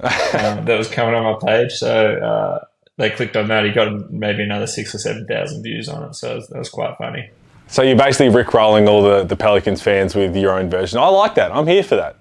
um, 0.00 0.64
that 0.64 0.76
was 0.76 0.88
coming 0.88 1.14
on 1.14 1.22
my 1.22 1.46
page. 1.46 1.74
So 1.74 2.16
uh, 2.16 2.64
they 2.96 3.10
clicked 3.10 3.36
on 3.36 3.46
that. 3.48 3.64
He 3.64 3.70
got 3.70 4.10
maybe 4.10 4.42
another 4.42 4.66
six 4.66 4.96
or 4.96 4.98
seven 4.98 5.26
thousand 5.26 5.62
views 5.62 5.88
on 5.88 6.08
it. 6.08 6.16
So 6.16 6.40
that 6.40 6.58
was 6.58 6.70
quite 6.70 6.98
funny. 6.98 7.30
So 7.68 7.82
you're 7.82 7.96
basically 7.96 8.28
rickrolling 8.28 8.88
all 8.88 9.02
the, 9.02 9.24
the 9.24 9.36
Pelicans 9.36 9.82
fans 9.82 10.14
with 10.14 10.34
your 10.34 10.58
own 10.58 10.70
version. 10.70 10.98
I 10.98 11.08
like 11.08 11.34
that. 11.34 11.52
I'm 11.52 11.66
here 11.66 11.82
for 11.82 11.96
that. 11.96 12.16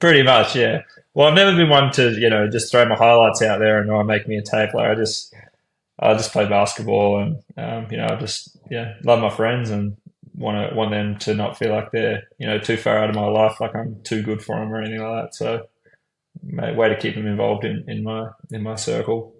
Pretty 0.00 0.22
much, 0.22 0.56
yeah. 0.56 0.82
Well, 1.14 1.28
I've 1.28 1.34
never 1.34 1.54
been 1.56 1.68
one 1.68 1.90
to 1.92 2.12
you 2.12 2.30
know 2.30 2.48
just 2.48 2.70
throw 2.70 2.86
my 2.86 2.94
highlights 2.94 3.42
out 3.42 3.58
there 3.58 3.80
and 3.80 3.90
oh, 3.90 4.02
make 4.04 4.28
me 4.28 4.36
a 4.36 4.42
tape. 4.42 4.72
Like 4.72 4.90
I 4.90 4.94
just 4.94 5.34
I 5.98 6.14
just 6.14 6.32
play 6.32 6.48
basketball 6.48 7.20
and 7.20 7.42
um, 7.56 7.90
you 7.90 7.96
know 7.96 8.06
I 8.08 8.16
just 8.16 8.56
yeah 8.70 8.94
love 9.02 9.20
my 9.20 9.30
friends 9.30 9.70
and 9.70 9.96
want 10.36 10.70
to 10.70 10.76
want 10.76 10.92
them 10.92 11.18
to 11.18 11.34
not 11.34 11.58
feel 11.58 11.72
like 11.72 11.90
they're 11.90 12.22
you 12.38 12.46
know 12.46 12.58
too 12.58 12.76
far 12.76 12.98
out 12.98 13.10
of 13.10 13.16
my 13.16 13.26
life, 13.26 13.60
like 13.60 13.74
I'm 13.74 14.00
too 14.04 14.22
good 14.22 14.42
for 14.42 14.56
them 14.56 14.72
or 14.72 14.80
anything 14.80 15.02
like 15.02 15.24
that. 15.24 15.34
So 15.34 15.66
way 16.42 16.88
to 16.88 16.96
keep 16.96 17.14
them 17.14 17.26
involved 17.26 17.64
in, 17.64 17.84
in 17.88 18.04
my 18.04 18.28
in 18.52 18.62
my 18.62 18.76
circle. 18.76 19.34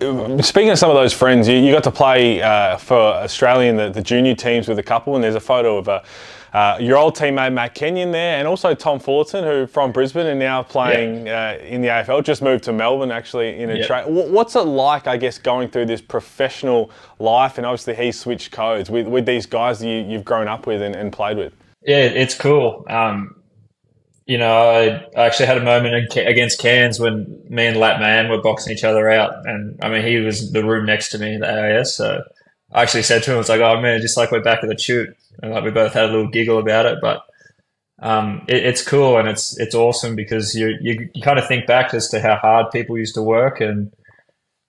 Speaking 0.00 0.70
of 0.70 0.78
some 0.78 0.90
of 0.90 0.96
those 0.96 1.12
friends, 1.12 1.48
you, 1.48 1.56
you 1.56 1.72
got 1.72 1.82
to 1.84 1.90
play 1.90 2.40
uh, 2.40 2.76
for 2.76 2.96
Australian 2.96 3.76
the, 3.76 3.90
the 3.90 4.02
junior 4.02 4.34
teams 4.34 4.68
with 4.68 4.78
a 4.78 4.82
couple, 4.82 5.16
and 5.16 5.24
there's 5.24 5.34
a 5.34 5.40
photo 5.40 5.76
of 5.76 5.88
a 5.88 6.04
uh, 6.52 6.78
your 6.80 6.96
old 6.96 7.14
teammate 7.14 7.52
Matt 7.52 7.74
Kenyon 7.74 8.10
there, 8.10 8.38
and 8.38 8.48
also 8.48 8.74
Tom 8.74 8.98
Fullarton, 8.98 9.44
who 9.44 9.66
from 9.66 9.92
Brisbane 9.92 10.26
and 10.26 10.38
now 10.38 10.62
playing 10.62 11.28
uh, 11.28 11.58
in 11.62 11.82
the 11.82 11.88
AFL, 11.88 12.24
just 12.24 12.42
moved 12.42 12.64
to 12.64 12.72
Melbourne 12.72 13.10
actually 13.10 13.60
in 13.60 13.70
a 13.70 13.76
yeah. 13.76 13.86
trade. 13.86 14.04
What's 14.06 14.56
it 14.56 14.60
like, 14.60 15.06
I 15.06 15.16
guess, 15.16 15.38
going 15.38 15.68
through 15.68 15.86
this 15.86 16.00
professional 16.00 16.90
life? 17.18 17.58
And 17.58 17.66
obviously, 17.66 17.94
he 17.94 18.12
switched 18.12 18.50
codes 18.50 18.88
with, 18.88 19.06
with 19.06 19.26
these 19.26 19.46
guys 19.46 19.80
that 19.80 19.88
you, 19.88 20.16
have 20.16 20.24
grown 20.24 20.48
up 20.48 20.66
with 20.66 20.80
and, 20.80 20.96
and, 20.96 21.12
played 21.12 21.36
with. 21.36 21.52
Yeah, 21.82 21.98
it's 21.98 22.34
cool. 22.34 22.84
Um, 22.88 23.36
you 24.28 24.38
know, 24.38 24.70
I, 24.70 25.20
I, 25.20 25.26
actually 25.26 25.46
had 25.46 25.58
a 25.58 25.64
moment 25.64 26.14
against 26.16 26.60
Cairns 26.60 27.00
when 27.00 27.42
me 27.48 27.66
and 27.66 27.78
Lat 27.78 27.98
Man 27.98 28.28
were 28.28 28.40
boxing 28.40 28.72
each 28.72 28.84
other 28.84 29.10
out, 29.10 29.32
and 29.46 29.76
I 29.82 29.88
mean, 29.88 30.06
he 30.06 30.18
was 30.18 30.52
the 30.52 30.64
room 30.64 30.86
next 30.86 31.08
to 31.10 31.18
me, 31.18 31.36
the 31.36 31.50
AIS, 31.50 31.96
so. 31.96 32.22
I 32.70 32.82
actually 32.82 33.04
said 33.04 33.22
to 33.22 33.30
him, 33.30 33.36
"I 33.36 33.38
was 33.38 33.48
like, 33.48 33.62
oh 33.62 33.80
man, 33.80 34.02
just 34.02 34.18
like 34.18 34.30
we're 34.30 34.42
back 34.42 34.62
at 34.62 34.68
the 34.68 34.76
shoot." 34.76 35.16
and 35.42 35.52
like 35.52 35.64
we 35.64 35.70
both 35.70 35.92
had 35.92 36.04
a 36.04 36.12
little 36.12 36.28
giggle 36.28 36.58
about 36.58 36.86
it. 36.86 36.98
But 37.00 37.22
um, 38.00 38.44
it, 38.48 38.64
it's 38.64 38.86
cool 38.86 39.18
and 39.18 39.28
it's 39.28 39.58
it's 39.58 39.74
awesome 39.74 40.16
because 40.16 40.54
you, 40.54 40.76
you 40.80 41.08
you 41.14 41.22
kind 41.22 41.38
of 41.38 41.46
think 41.46 41.66
back 41.66 41.94
as 41.94 42.08
to 42.08 42.20
how 42.20 42.36
hard 42.36 42.70
people 42.70 42.98
used 42.98 43.14
to 43.14 43.22
work 43.22 43.60
and 43.60 43.92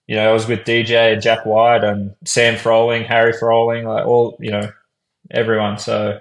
you 0.08 0.16
know 0.16 0.30
I 0.30 0.34
was 0.34 0.48
with 0.48 0.62
DJ 0.62 1.14
and 1.14 1.22
Jack 1.22 1.46
White 1.46 1.84
and 1.84 2.16
Sam 2.26 2.58
Froling, 2.58 3.04
Harry 3.04 3.34
Froling, 3.34 3.86
like 3.86 4.06
all 4.06 4.38
you 4.40 4.52
know 4.52 4.72
everyone. 5.32 5.78
So 5.78 6.20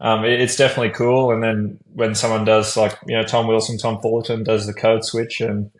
um, 0.00 0.24
it, 0.24 0.40
it's 0.40 0.56
definitely 0.56 0.90
cool. 0.90 1.32
And 1.32 1.42
then 1.42 1.78
when 1.94 2.14
someone 2.14 2.44
does 2.44 2.76
like 2.76 2.98
you 3.06 3.16
know 3.16 3.24
Tom 3.24 3.46
Wilson, 3.46 3.78
Tom 3.78 3.98
Fullarton 4.00 4.44
does 4.44 4.66
the 4.66 4.74
code 4.74 5.04
switch 5.04 5.40
and 5.40 5.70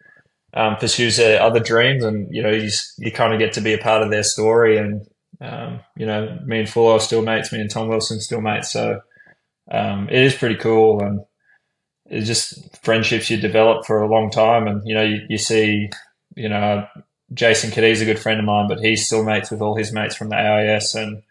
um, 0.54 0.76
pursues 0.76 1.16
their 1.16 1.42
other 1.42 1.61
dreams, 1.61 2.04
and 2.04 2.35
you 2.35 2.42
know 2.42 2.50
you 2.50 2.70
you 2.98 3.12
kind 3.12 3.33
of 3.33 3.38
get 3.38 3.52
to 3.54 3.61
be 3.61 3.74
a 3.74 3.78
part 3.78 4.02
of 4.02 4.11
their 4.11 4.22
story 4.22 4.76
and 4.78 5.07
um, 5.40 5.81
you 5.96 6.07
know, 6.07 6.38
me 6.44 6.61
and 6.61 6.68
Fuller 6.68 6.94
are 6.94 7.00
still 7.00 7.22
mates. 7.22 7.52
Me 7.52 7.61
and 7.61 7.70
Tom 7.70 7.88
Wilson 7.88 8.20
still 8.20 8.40
mates. 8.40 8.72
So 8.72 9.00
um, 9.70 10.09
it 10.11 10.22
is 10.22 10.35
pretty 10.35 10.57
cool, 10.57 11.00
and 11.00 11.20
it's 12.07 12.26
just 12.26 12.83
friendships 12.83 13.31
you 13.31 13.37
develop 13.37 13.87
for 13.87 14.02
a 14.02 14.11
long 14.11 14.31
time. 14.31 14.66
And 14.66 14.83
you 14.87 14.94
know, 14.94 15.04
you, 15.04 15.20
you 15.28 15.38
see, 15.38 15.90
you 16.35 16.48
know, 16.48 16.87
Jason 17.33 17.70
Cadee's 17.70 18.00
a 18.00 18.07
good 18.07 18.18
friend 18.18 18.40
of 18.40 18.46
mine, 18.46 18.68
but 18.68 18.81
he's 18.81 19.07
still 19.07 19.24
mates 19.24 19.50
with 19.50 19.61
all 19.61 19.76
his 19.76 19.92
mates 19.92 20.16
from 20.16 20.31
the 20.31 20.37
AIS, 20.37 20.94
and 20.94 21.22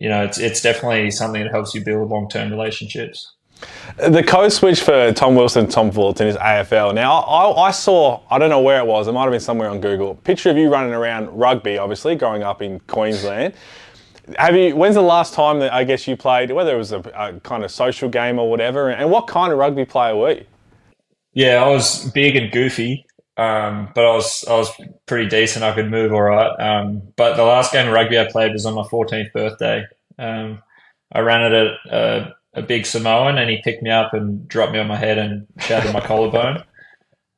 you 0.00 0.08
know, 0.08 0.24
it's 0.24 0.38
it's 0.38 0.60
definitely 0.60 1.10
something 1.10 1.42
that 1.42 1.50
helps 1.50 1.74
you 1.74 1.84
build 1.84 2.08
long 2.08 2.28
term 2.28 2.50
relationships. 2.50 3.34
The 3.96 4.22
code 4.22 4.52
switch 4.52 4.80
for 4.80 5.12
Tom 5.12 5.34
Wilson, 5.34 5.66
Tom 5.66 5.90
Fullarton 5.90 6.26
is 6.26 6.36
AFL. 6.36 6.94
Now, 6.94 7.18
I, 7.20 7.68
I, 7.68 7.70
saw, 7.72 8.20
I 8.30 8.38
don't 8.38 8.50
know 8.50 8.60
where 8.60 8.78
it 8.78 8.86
was, 8.86 9.08
it 9.08 9.12
might 9.12 9.22
have 9.22 9.32
been 9.32 9.40
somewhere 9.40 9.68
on 9.68 9.80
Google, 9.80 10.14
picture 10.14 10.50
of 10.50 10.56
you 10.56 10.70
running 10.70 10.92
around 10.92 11.28
rugby, 11.30 11.76
obviously, 11.76 12.14
growing 12.14 12.44
up 12.44 12.62
in 12.62 12.78
Queensland. 12.80 13.54
Have 14.36 14.54
you? 14.54 14.76
When's 14.76 14.94
the 14.94 15.02
last 15.02 15.34
time 15.34 15.58
that 15.60 15.72
I 15.72 15.84
guess 15.84 16.06
you 16.06 16.16
played, 16.16 16.50
whether 16.52 16.74
it 16.74 16.78
was 16.78 16.92
a, 16.92 16.98
a 17.16 17.40
kind 17.40 17.64
of 17.64 17.70
social 17.70 18.08
game 18.08 18.38
or 18.38 18.50
whatever, 18.50 18.90
and 18.90 19.10
what 19.10 19.26
kind 19.26 19.52
of 19.52 19.58
rugby 19.58 19.86
player 19.86 20.14
were 20.14 20.32
you? 20.32 20.44
Yeah, 21.32 21.64
I 21.64 21.68
was 21.68 22.10
big 22.12 22.36
and 22.36 22.52
goofy, 22.52 23.06
um, 23.38 23.90
but 23.94 24.04
I 24.04 24.14
was 24.14 24.44
I 24.48 24.54
was 24.56 24.68
pretty 25.06 25.28
decent. 25.28 25.64
I 25.64 25.72
could 25.72 25.90
move 25.90 26.12
all 26.12 26.22
right. 26.22 26.50
Um, 26.58 27.02
but 27.16 27.36
the 27.36 27.44
last 27.44 27.72
game 27.72 27.86
of 27.86 27.94
rugby 27.94 28.18
I 28.18 28.30
played 28.30 28.52
was 28.52 28.66
on 28.66 28.74
my 28.74 28.82
14th 28.82 29.32
birthday. 29.32 29.84
Um, 30.18 30.60
I 31.12 31.20
ran 31.20 31.44
it 31.44 31.52
at 31.52 31.92
a, 31.92 32.36
a, 32.54 32.62
big 32.62 32.84
Samoan, 32.84 33.38
and 33.38 33.48
he 33.48 33.62
picked 33.62 33.82
me 33.82 33.90
up 33.90 34.12
and 34.12 34.46
dropped 34.48 34.72
me 34.72 34.80
on 34.80 34.88
my 34.88 34.96
head 34.96 35.18
and 35.18 35.46
shattered 35.60 35.92
my 35.92 36.00
collarbone. 36.06 36.64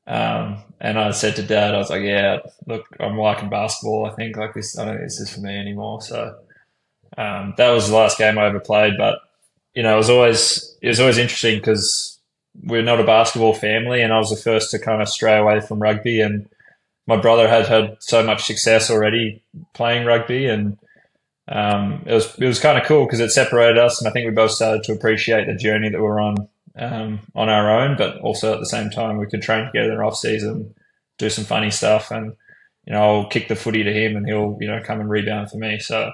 Um, 0.06 0.64
and 0.80 0.98
I 0.98 1.10
said 1.10 1.36
to 1.36 1.42
Dad, 1.42 1.74
I 1.74 1.78
was 1.78 1.90
like, 1.90 2.02
"Yeah, 2.02 2.38
look, 2.66 2.86
I'm 2.98 3.18
liking 3.18 3.50
basketball. 3.50 4.06
I 4.06 4.14
think 4.14 4.38
like 4.38 4.54
this. 4.54 4.78
I 4.78 4.86
don't 4.86 4.94
think 4.94 5.06
this 5.06 5.20
is 5.20 5.34
for 5.34 5.40
me 5.40 5.54
anymore." 5.54 6.00
So 6.00 6.34
um, 7.18 7.52
that 7.58 7.70
was 7.70 7.90
the 7.90 7.94
last 7.94 8.16
game 8.16 8.38
I 8.38 8.46
ever 8.46 8.58
played, 8.58 8.94
but 8.96 9.18
you 9.74 9.82
know, 9.82 9.92
it 9.92 9.98
was 9.98 10.08
always 10.08 10.78
it 10.80 10.88
was 10.88 10.98
always 10.98 11.18
interesting 11.18 11.58
because 11.58 12.19
we're 12.62 12.82
not 12.82 13.00
a 13.00 13.04
basketball 13.04 13.54
family, 13.54 14.02
and 14.02 14.12
I 14.12 14.18
was 14.18 14.30
the 14.30 14.36
first 14.36 14.70
to 14.70 14.78
kind 14.78 15.02
of 15.02 15.08
stray 15.08 15.38
away 15.38 15.60
from 15.60 15.80
rugby. 15.80 16.20
And 16.20 16.48
my 17.06 17.16
brother 17.16 17.48
had 17.48 17.66
had 17.66 17.96
so 18.00 18.22
much 18.22 18.44
success 18.44 18.90
already 18.90 19.42
playing 19.74 20.06
rugby, 20.06 20.46
and 20.46 20.78
um, 21.48 22.02
it 22.06 22.14
was 22.14 22.38
it 22.38 22.46
was 22.46 22.60
kind 22.60 22.78
of 22.78 22.84
cool 22.84 23.04
because 23.06 23.20
it 23.20 23.30
separated 23.30 23.78
us, 23.78 24.00
and 24.00 24.08
I 24.08 24.12
think 24.12 24.26
we 24.26 24.32
both 24.32 24.52
started 24.52 24.84
to 24.84 24.92
appreciate 24.92 25.46
the 25.46 25.54
journey 25.54 25.88
that 25.88 26.00
we're 26.00 26.20
on 26.20 26.48
um, 26.78 27.20
on 27.34 27.48
our 27.48 27.80
own, 27.80 27.96
but 27.96 28.18
also 28.20 28.54
at 28.54 28.60
the 28.60 28.66
same 28.66 28.90
time 28.90 29.18
we 29.18 29.26
could 29.26 29.42
train 29.42 29.66
together 29.66 29.92
in 29.92 30.00
off 30.00 30.16
season, 30.16 30.74
do 31.18 31.30
some 31.30 31.44
funny 31.44 31.70
stuff, 31.70 32.10
and 32.10 32.34
you 32.86 32.92
know 32.92 33.02
I'll 33.02 33.28
kick 33.28 33.48
the 33.48 33.56
footy 33.56 33.82
to 33.82 33.92
him, 33.92 34.16
and 34.16 34.26
he'll 34.26 34.58
you 34.60 34.68
know 34.68 34.82
come 34.84 35.00
and 35.00 35.10
rebound 35.10 35.50
for 35.50 35.56
me. 35.56 35.78
So 35.78 36.12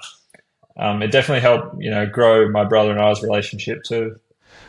um, 0.76 1.02
it 1.02 1.10
definitely 1.10 1.40
helped, 1.40 1.82
you 1.82 1.90
know, 1.90 2.06
grow 2.06 2.50
my 2.50 2.64
brother 2.64 2.90
and 2.90 3.00
I's 3.00 3.22
relationship 3.22 3.82
too. 3.84 4.18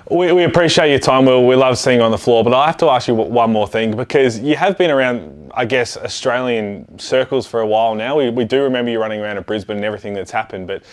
We, 0.10 0.32
we 0.32 0.44
appreciate 0.44 0.90
your 0.90 1.00
time, 1.00 1.26
Will. 1.26 1.46
We 1.46 1.56
love 1.56 1.78
seeing 1.78 2.00
you 2.00 2.06
on 2.06 2.12
the 2.12 2.18
floor, 2.18 2.44
but 2.44 2.54
I 2.54 2.66
have 2.68 2.78
to 2.78 2.90
ask 2.90 3.08
you 3.08 3.16
one 3.16 3.52
more 3.52 3.68
thing 3.68 3.96
because 3.96 4.40
you 4.40 4.56
have 4.56 4.78
been 4.78 4.90
around, 4.90 5.52
I 5.54 5.66
guess, 5.66 5.98
Australian 5.98 6.98
circles 6.98 7.46
for 7.46 7.60
a 7.60 7.68
while 7.68 7.94
now. 7.94 8.18
We, 8.18 8.30
we 8.30 8.46
do 8.46 8.64
remember 8.64 8.90
you 8.90 9.00
running 9.00 9.20
around 9.20 9.38
at 9.38 9.46
Brisbane 9.46 9.78
and 9.78 9.86
everything 9.86 10.14
that's 10.14 10.32
happened, 10.32 10.68
but 10.68 10.84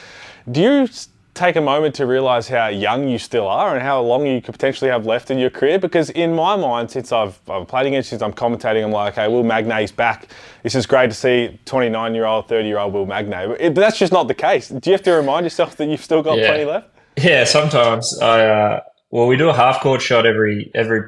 do 0.50 0.60
you 0.60 0.88
take 1.32 1.54
a 1.54 1.60
moment 1.60 1.94
to 1.96 2.06
realise 2.06 2.48
how 2.48 2.68
young 2.68 3.08
you 3.08 3.18
still 3.18 3.46
are 3.46 3.74
and 3.74 3.82
how 3.82 4.00
long 4.00 4.26
you 4.26 4.40
could 4.40 4.52
potentially 4.52 4.90
have 4.90 5.06
left 5.06 5.30
in 5.30 5.38
your 5.38 5.50
career? 5.50 5.78
Because 5.78 6.10
in 6.10 6.34
my 6.34 6.56
mind, 6.56 6.90
since 6.90 7.12
I've, 7.12 7.38
I've 7.48 7.68
played 7.68 7.86
against 7.86 8.08
you, 8.08 8.18
since 8.18 8.22
I'm 8.22 8.32
commentating, 8.32 8.82
I'm 8.84 8.90
like, 8.90 9.12
okay, 9.12 9.28
Will 9.28 9.44
Magnay's 9.44 9.92
back. 9.92 10.28
This 10.64 10.74
is 10.74 10.86
great 10.86 11.10
to 11.10 11.16
see 11.16 11.60
29 11.66 12.14
year 12.16 12.24
old, 12.24 12.48
30 12.48 12.66
year 12.66 12.78
old 12.78 12.92
Will 12.92 13.06
Magnay. 13.06 13.74
But, 13.74 13.74
that's 13.76 13.98
just 13.98 14.12
not 14.12 14.26
the 14.26 14.34
case. 14.34 14.70
Do 14.70 14.90
you 14.90 14.92
have 14.92 15.02
to 15.04 15.12
remind 15.12 15.46
yourself 15.46 15.76
that 15.76 15.86
you've 15.86 16.02
still 16.02 16.22
got 16.22 16.38
yeah. 16.38 16.48
plenty 16.48 16.64
left? 16.64 16.88
Yeah, 17.16 17.44
sometimes. 17.44 18.18
I 18.20 18.46
uh, 18.46 18.80
well, 19.14 19.28
we 19.28 19.36
do 19.36 19.48
a 19.48 19.54
half 19.54 19.80
court 19.80 20.02
shot 20.02 20.26
every 20.26 20.72
every 20.74 21.02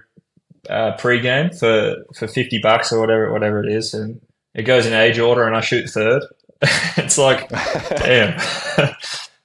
uh, 0.71 0.93
pre-game 0.97 1.51
for 1.51 1.97
for 2.15 2.29
50 2.29 2.61
bucks 2.63 2.93
or 2.93 3.01
whatever 3.01 3.33
whatever 3.33 3.65
it 3.65 3.73
is, 3.73 3.95
and 3.95 4.21
it 4.55 4.63
goes 4.63 4.87
in 4.87 4.93
age 4.93 5.19
order, 5.19 5.45
and 5.45 5.57
I 5.57 5.61
shoot 5.61 5.91
third. 5.91 6.23
it's 6.63 7.19
like, 7.19 7.49
damn. 7.49 8.39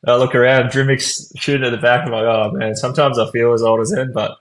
I 0.07 0.15
look 0.15 0.35
around, 0.35 0.69
Drmic's 0.69 1.31
shooting 1.37 1.65
at 1.65 1.71
the 1.71 1.77
back. 1.77 2.05
I'm 2.05 2.11
like, 2.11 2.23
oh 2.23 2.51
man, 2.51 2.75
sometimes 2.75 3.17
I 3.17 3.31
feel 3.31 3.53
as 3.53 3.63
old 3.63 3.79
as 3.79 3.91
him, 3.91 4.11
but 4.13 4.37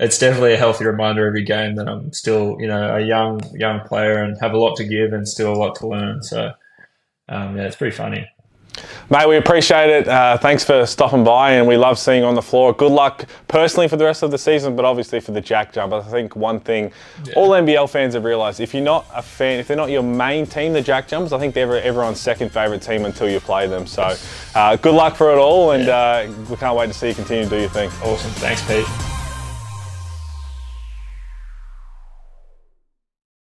it's 0.00 0.18
definitely 0.18 0.54
a 0.54 0.56
healthy 0.56 0.84
reminder 0.84 1.24
every 1.24 1.44
game 1.44 1.76
that 1.76 1.88
I'm 1.88 2.12
still, 2.12 2.56
you 2.58 2.66
know, 2.66 2.96
a 2.96 3.00
young 3.00 3.40
young 3.54 3.86
player 3.86 4.20
and 4.20 4.36
have 4.40 4.52
a 4.52 4.58
lot 4.58 4.78
to 4.78 4.84
give 4.84 5.12
and 5.12 5.28
still 5.28 5.52
a 5.52 5.54
lot 5.54 5.76
to 5.76 5.86
learn. 5.86 6.24
So, 6.24 6.52
um, 7.28 7.56
yeah, 7.56 7.66
it's 7.66 7.76
pretty 7.76 7.96
funny. 7.96 8.28
Mate, 9.10 9.28
we 9.28 9.36
appreciate 9.36 9.90
it. 9.90 10.06
Uh, 10.08 10.38
thanks 10.38 10.62
for 10.64 10.86
stopping 10.86 11.24
by, 11.24 11.52
and 11.52 11.66
we 11.66 11.76
love 11.76 11.98
seeing 11.98 12.22
you 12.22 12.28
on 12.28 12.34
the 12.34 12.42
floor. 12.42 12.72
Good 12.72 12.92
luck 12.92 13.24
personally 13.48 13.88
for 13.88 13.96
the 13.96 14.04
rest 14.04 14.22
of 14.22 14.30
the 14.30 14.38
season, 14.38 14.76
but 14.76 14.84
obviously 14.84 15.18
for 15.20 15.32
the 15.32 15.40
Jack 15.40 15.72
Jump. 15.72 15.92
I 15.92 16.00
think 16.02 16.36
one 16.36 16.60
thing 16.60 16.92
yeah. 17.24 17.32
all 17.34 17.50
NBL 17.50 17.90
fans 17.90 18.14
have 18.14 18.24
realised: 18.24 18.60
if 18.60 18.72
you're 18.72 18.84
not 18.84 19.06
a 19.14 19.22
fan, 19.22 19.58
if 19.58 19.66
they're 19.66 19.76
not 19.76 19.90
your 19.90 20.02
main 20.02 20.46
team, 20.46 20.72
the 20.72 20.80
Jack 20.80 21.08
Jumpers, 21.08 21.32
I 21.32 21.38
think 21.38 21.54
they're 21.54 21.70
everyone's 21.82 22.20
second 22.20 22.50
favourite 22.50 22.82
team 22.82 23.04
until 23.04 23.28
you 23.28 23.40
play 23.40 23.66
them. 23.66 23.86
So, 23.86 24.14
uh, 24.54 24.76
good 24.76 24.94
luck 24.94 25.16
for 25.16 25.32
it 25.32 25.38
all, 25.38 25.72
and 25.72 25.86
yeah. 25.86 26.28
uh, 26.28 26.32
we 26.48 26.56
can't 26.56 26.76
wait 26.76 26.86
to 26.86 26.94
see 26.94 27.08
you 27.08 27.14
continue 27.14 27.44
to 27.44 27.50
do 27.50 27.58
your 27.58 27.70
thing. 27.70 27.90
Awesome. 28.02 28.30
Thanks, 28.32 28.66
Pete. 28.66 29.19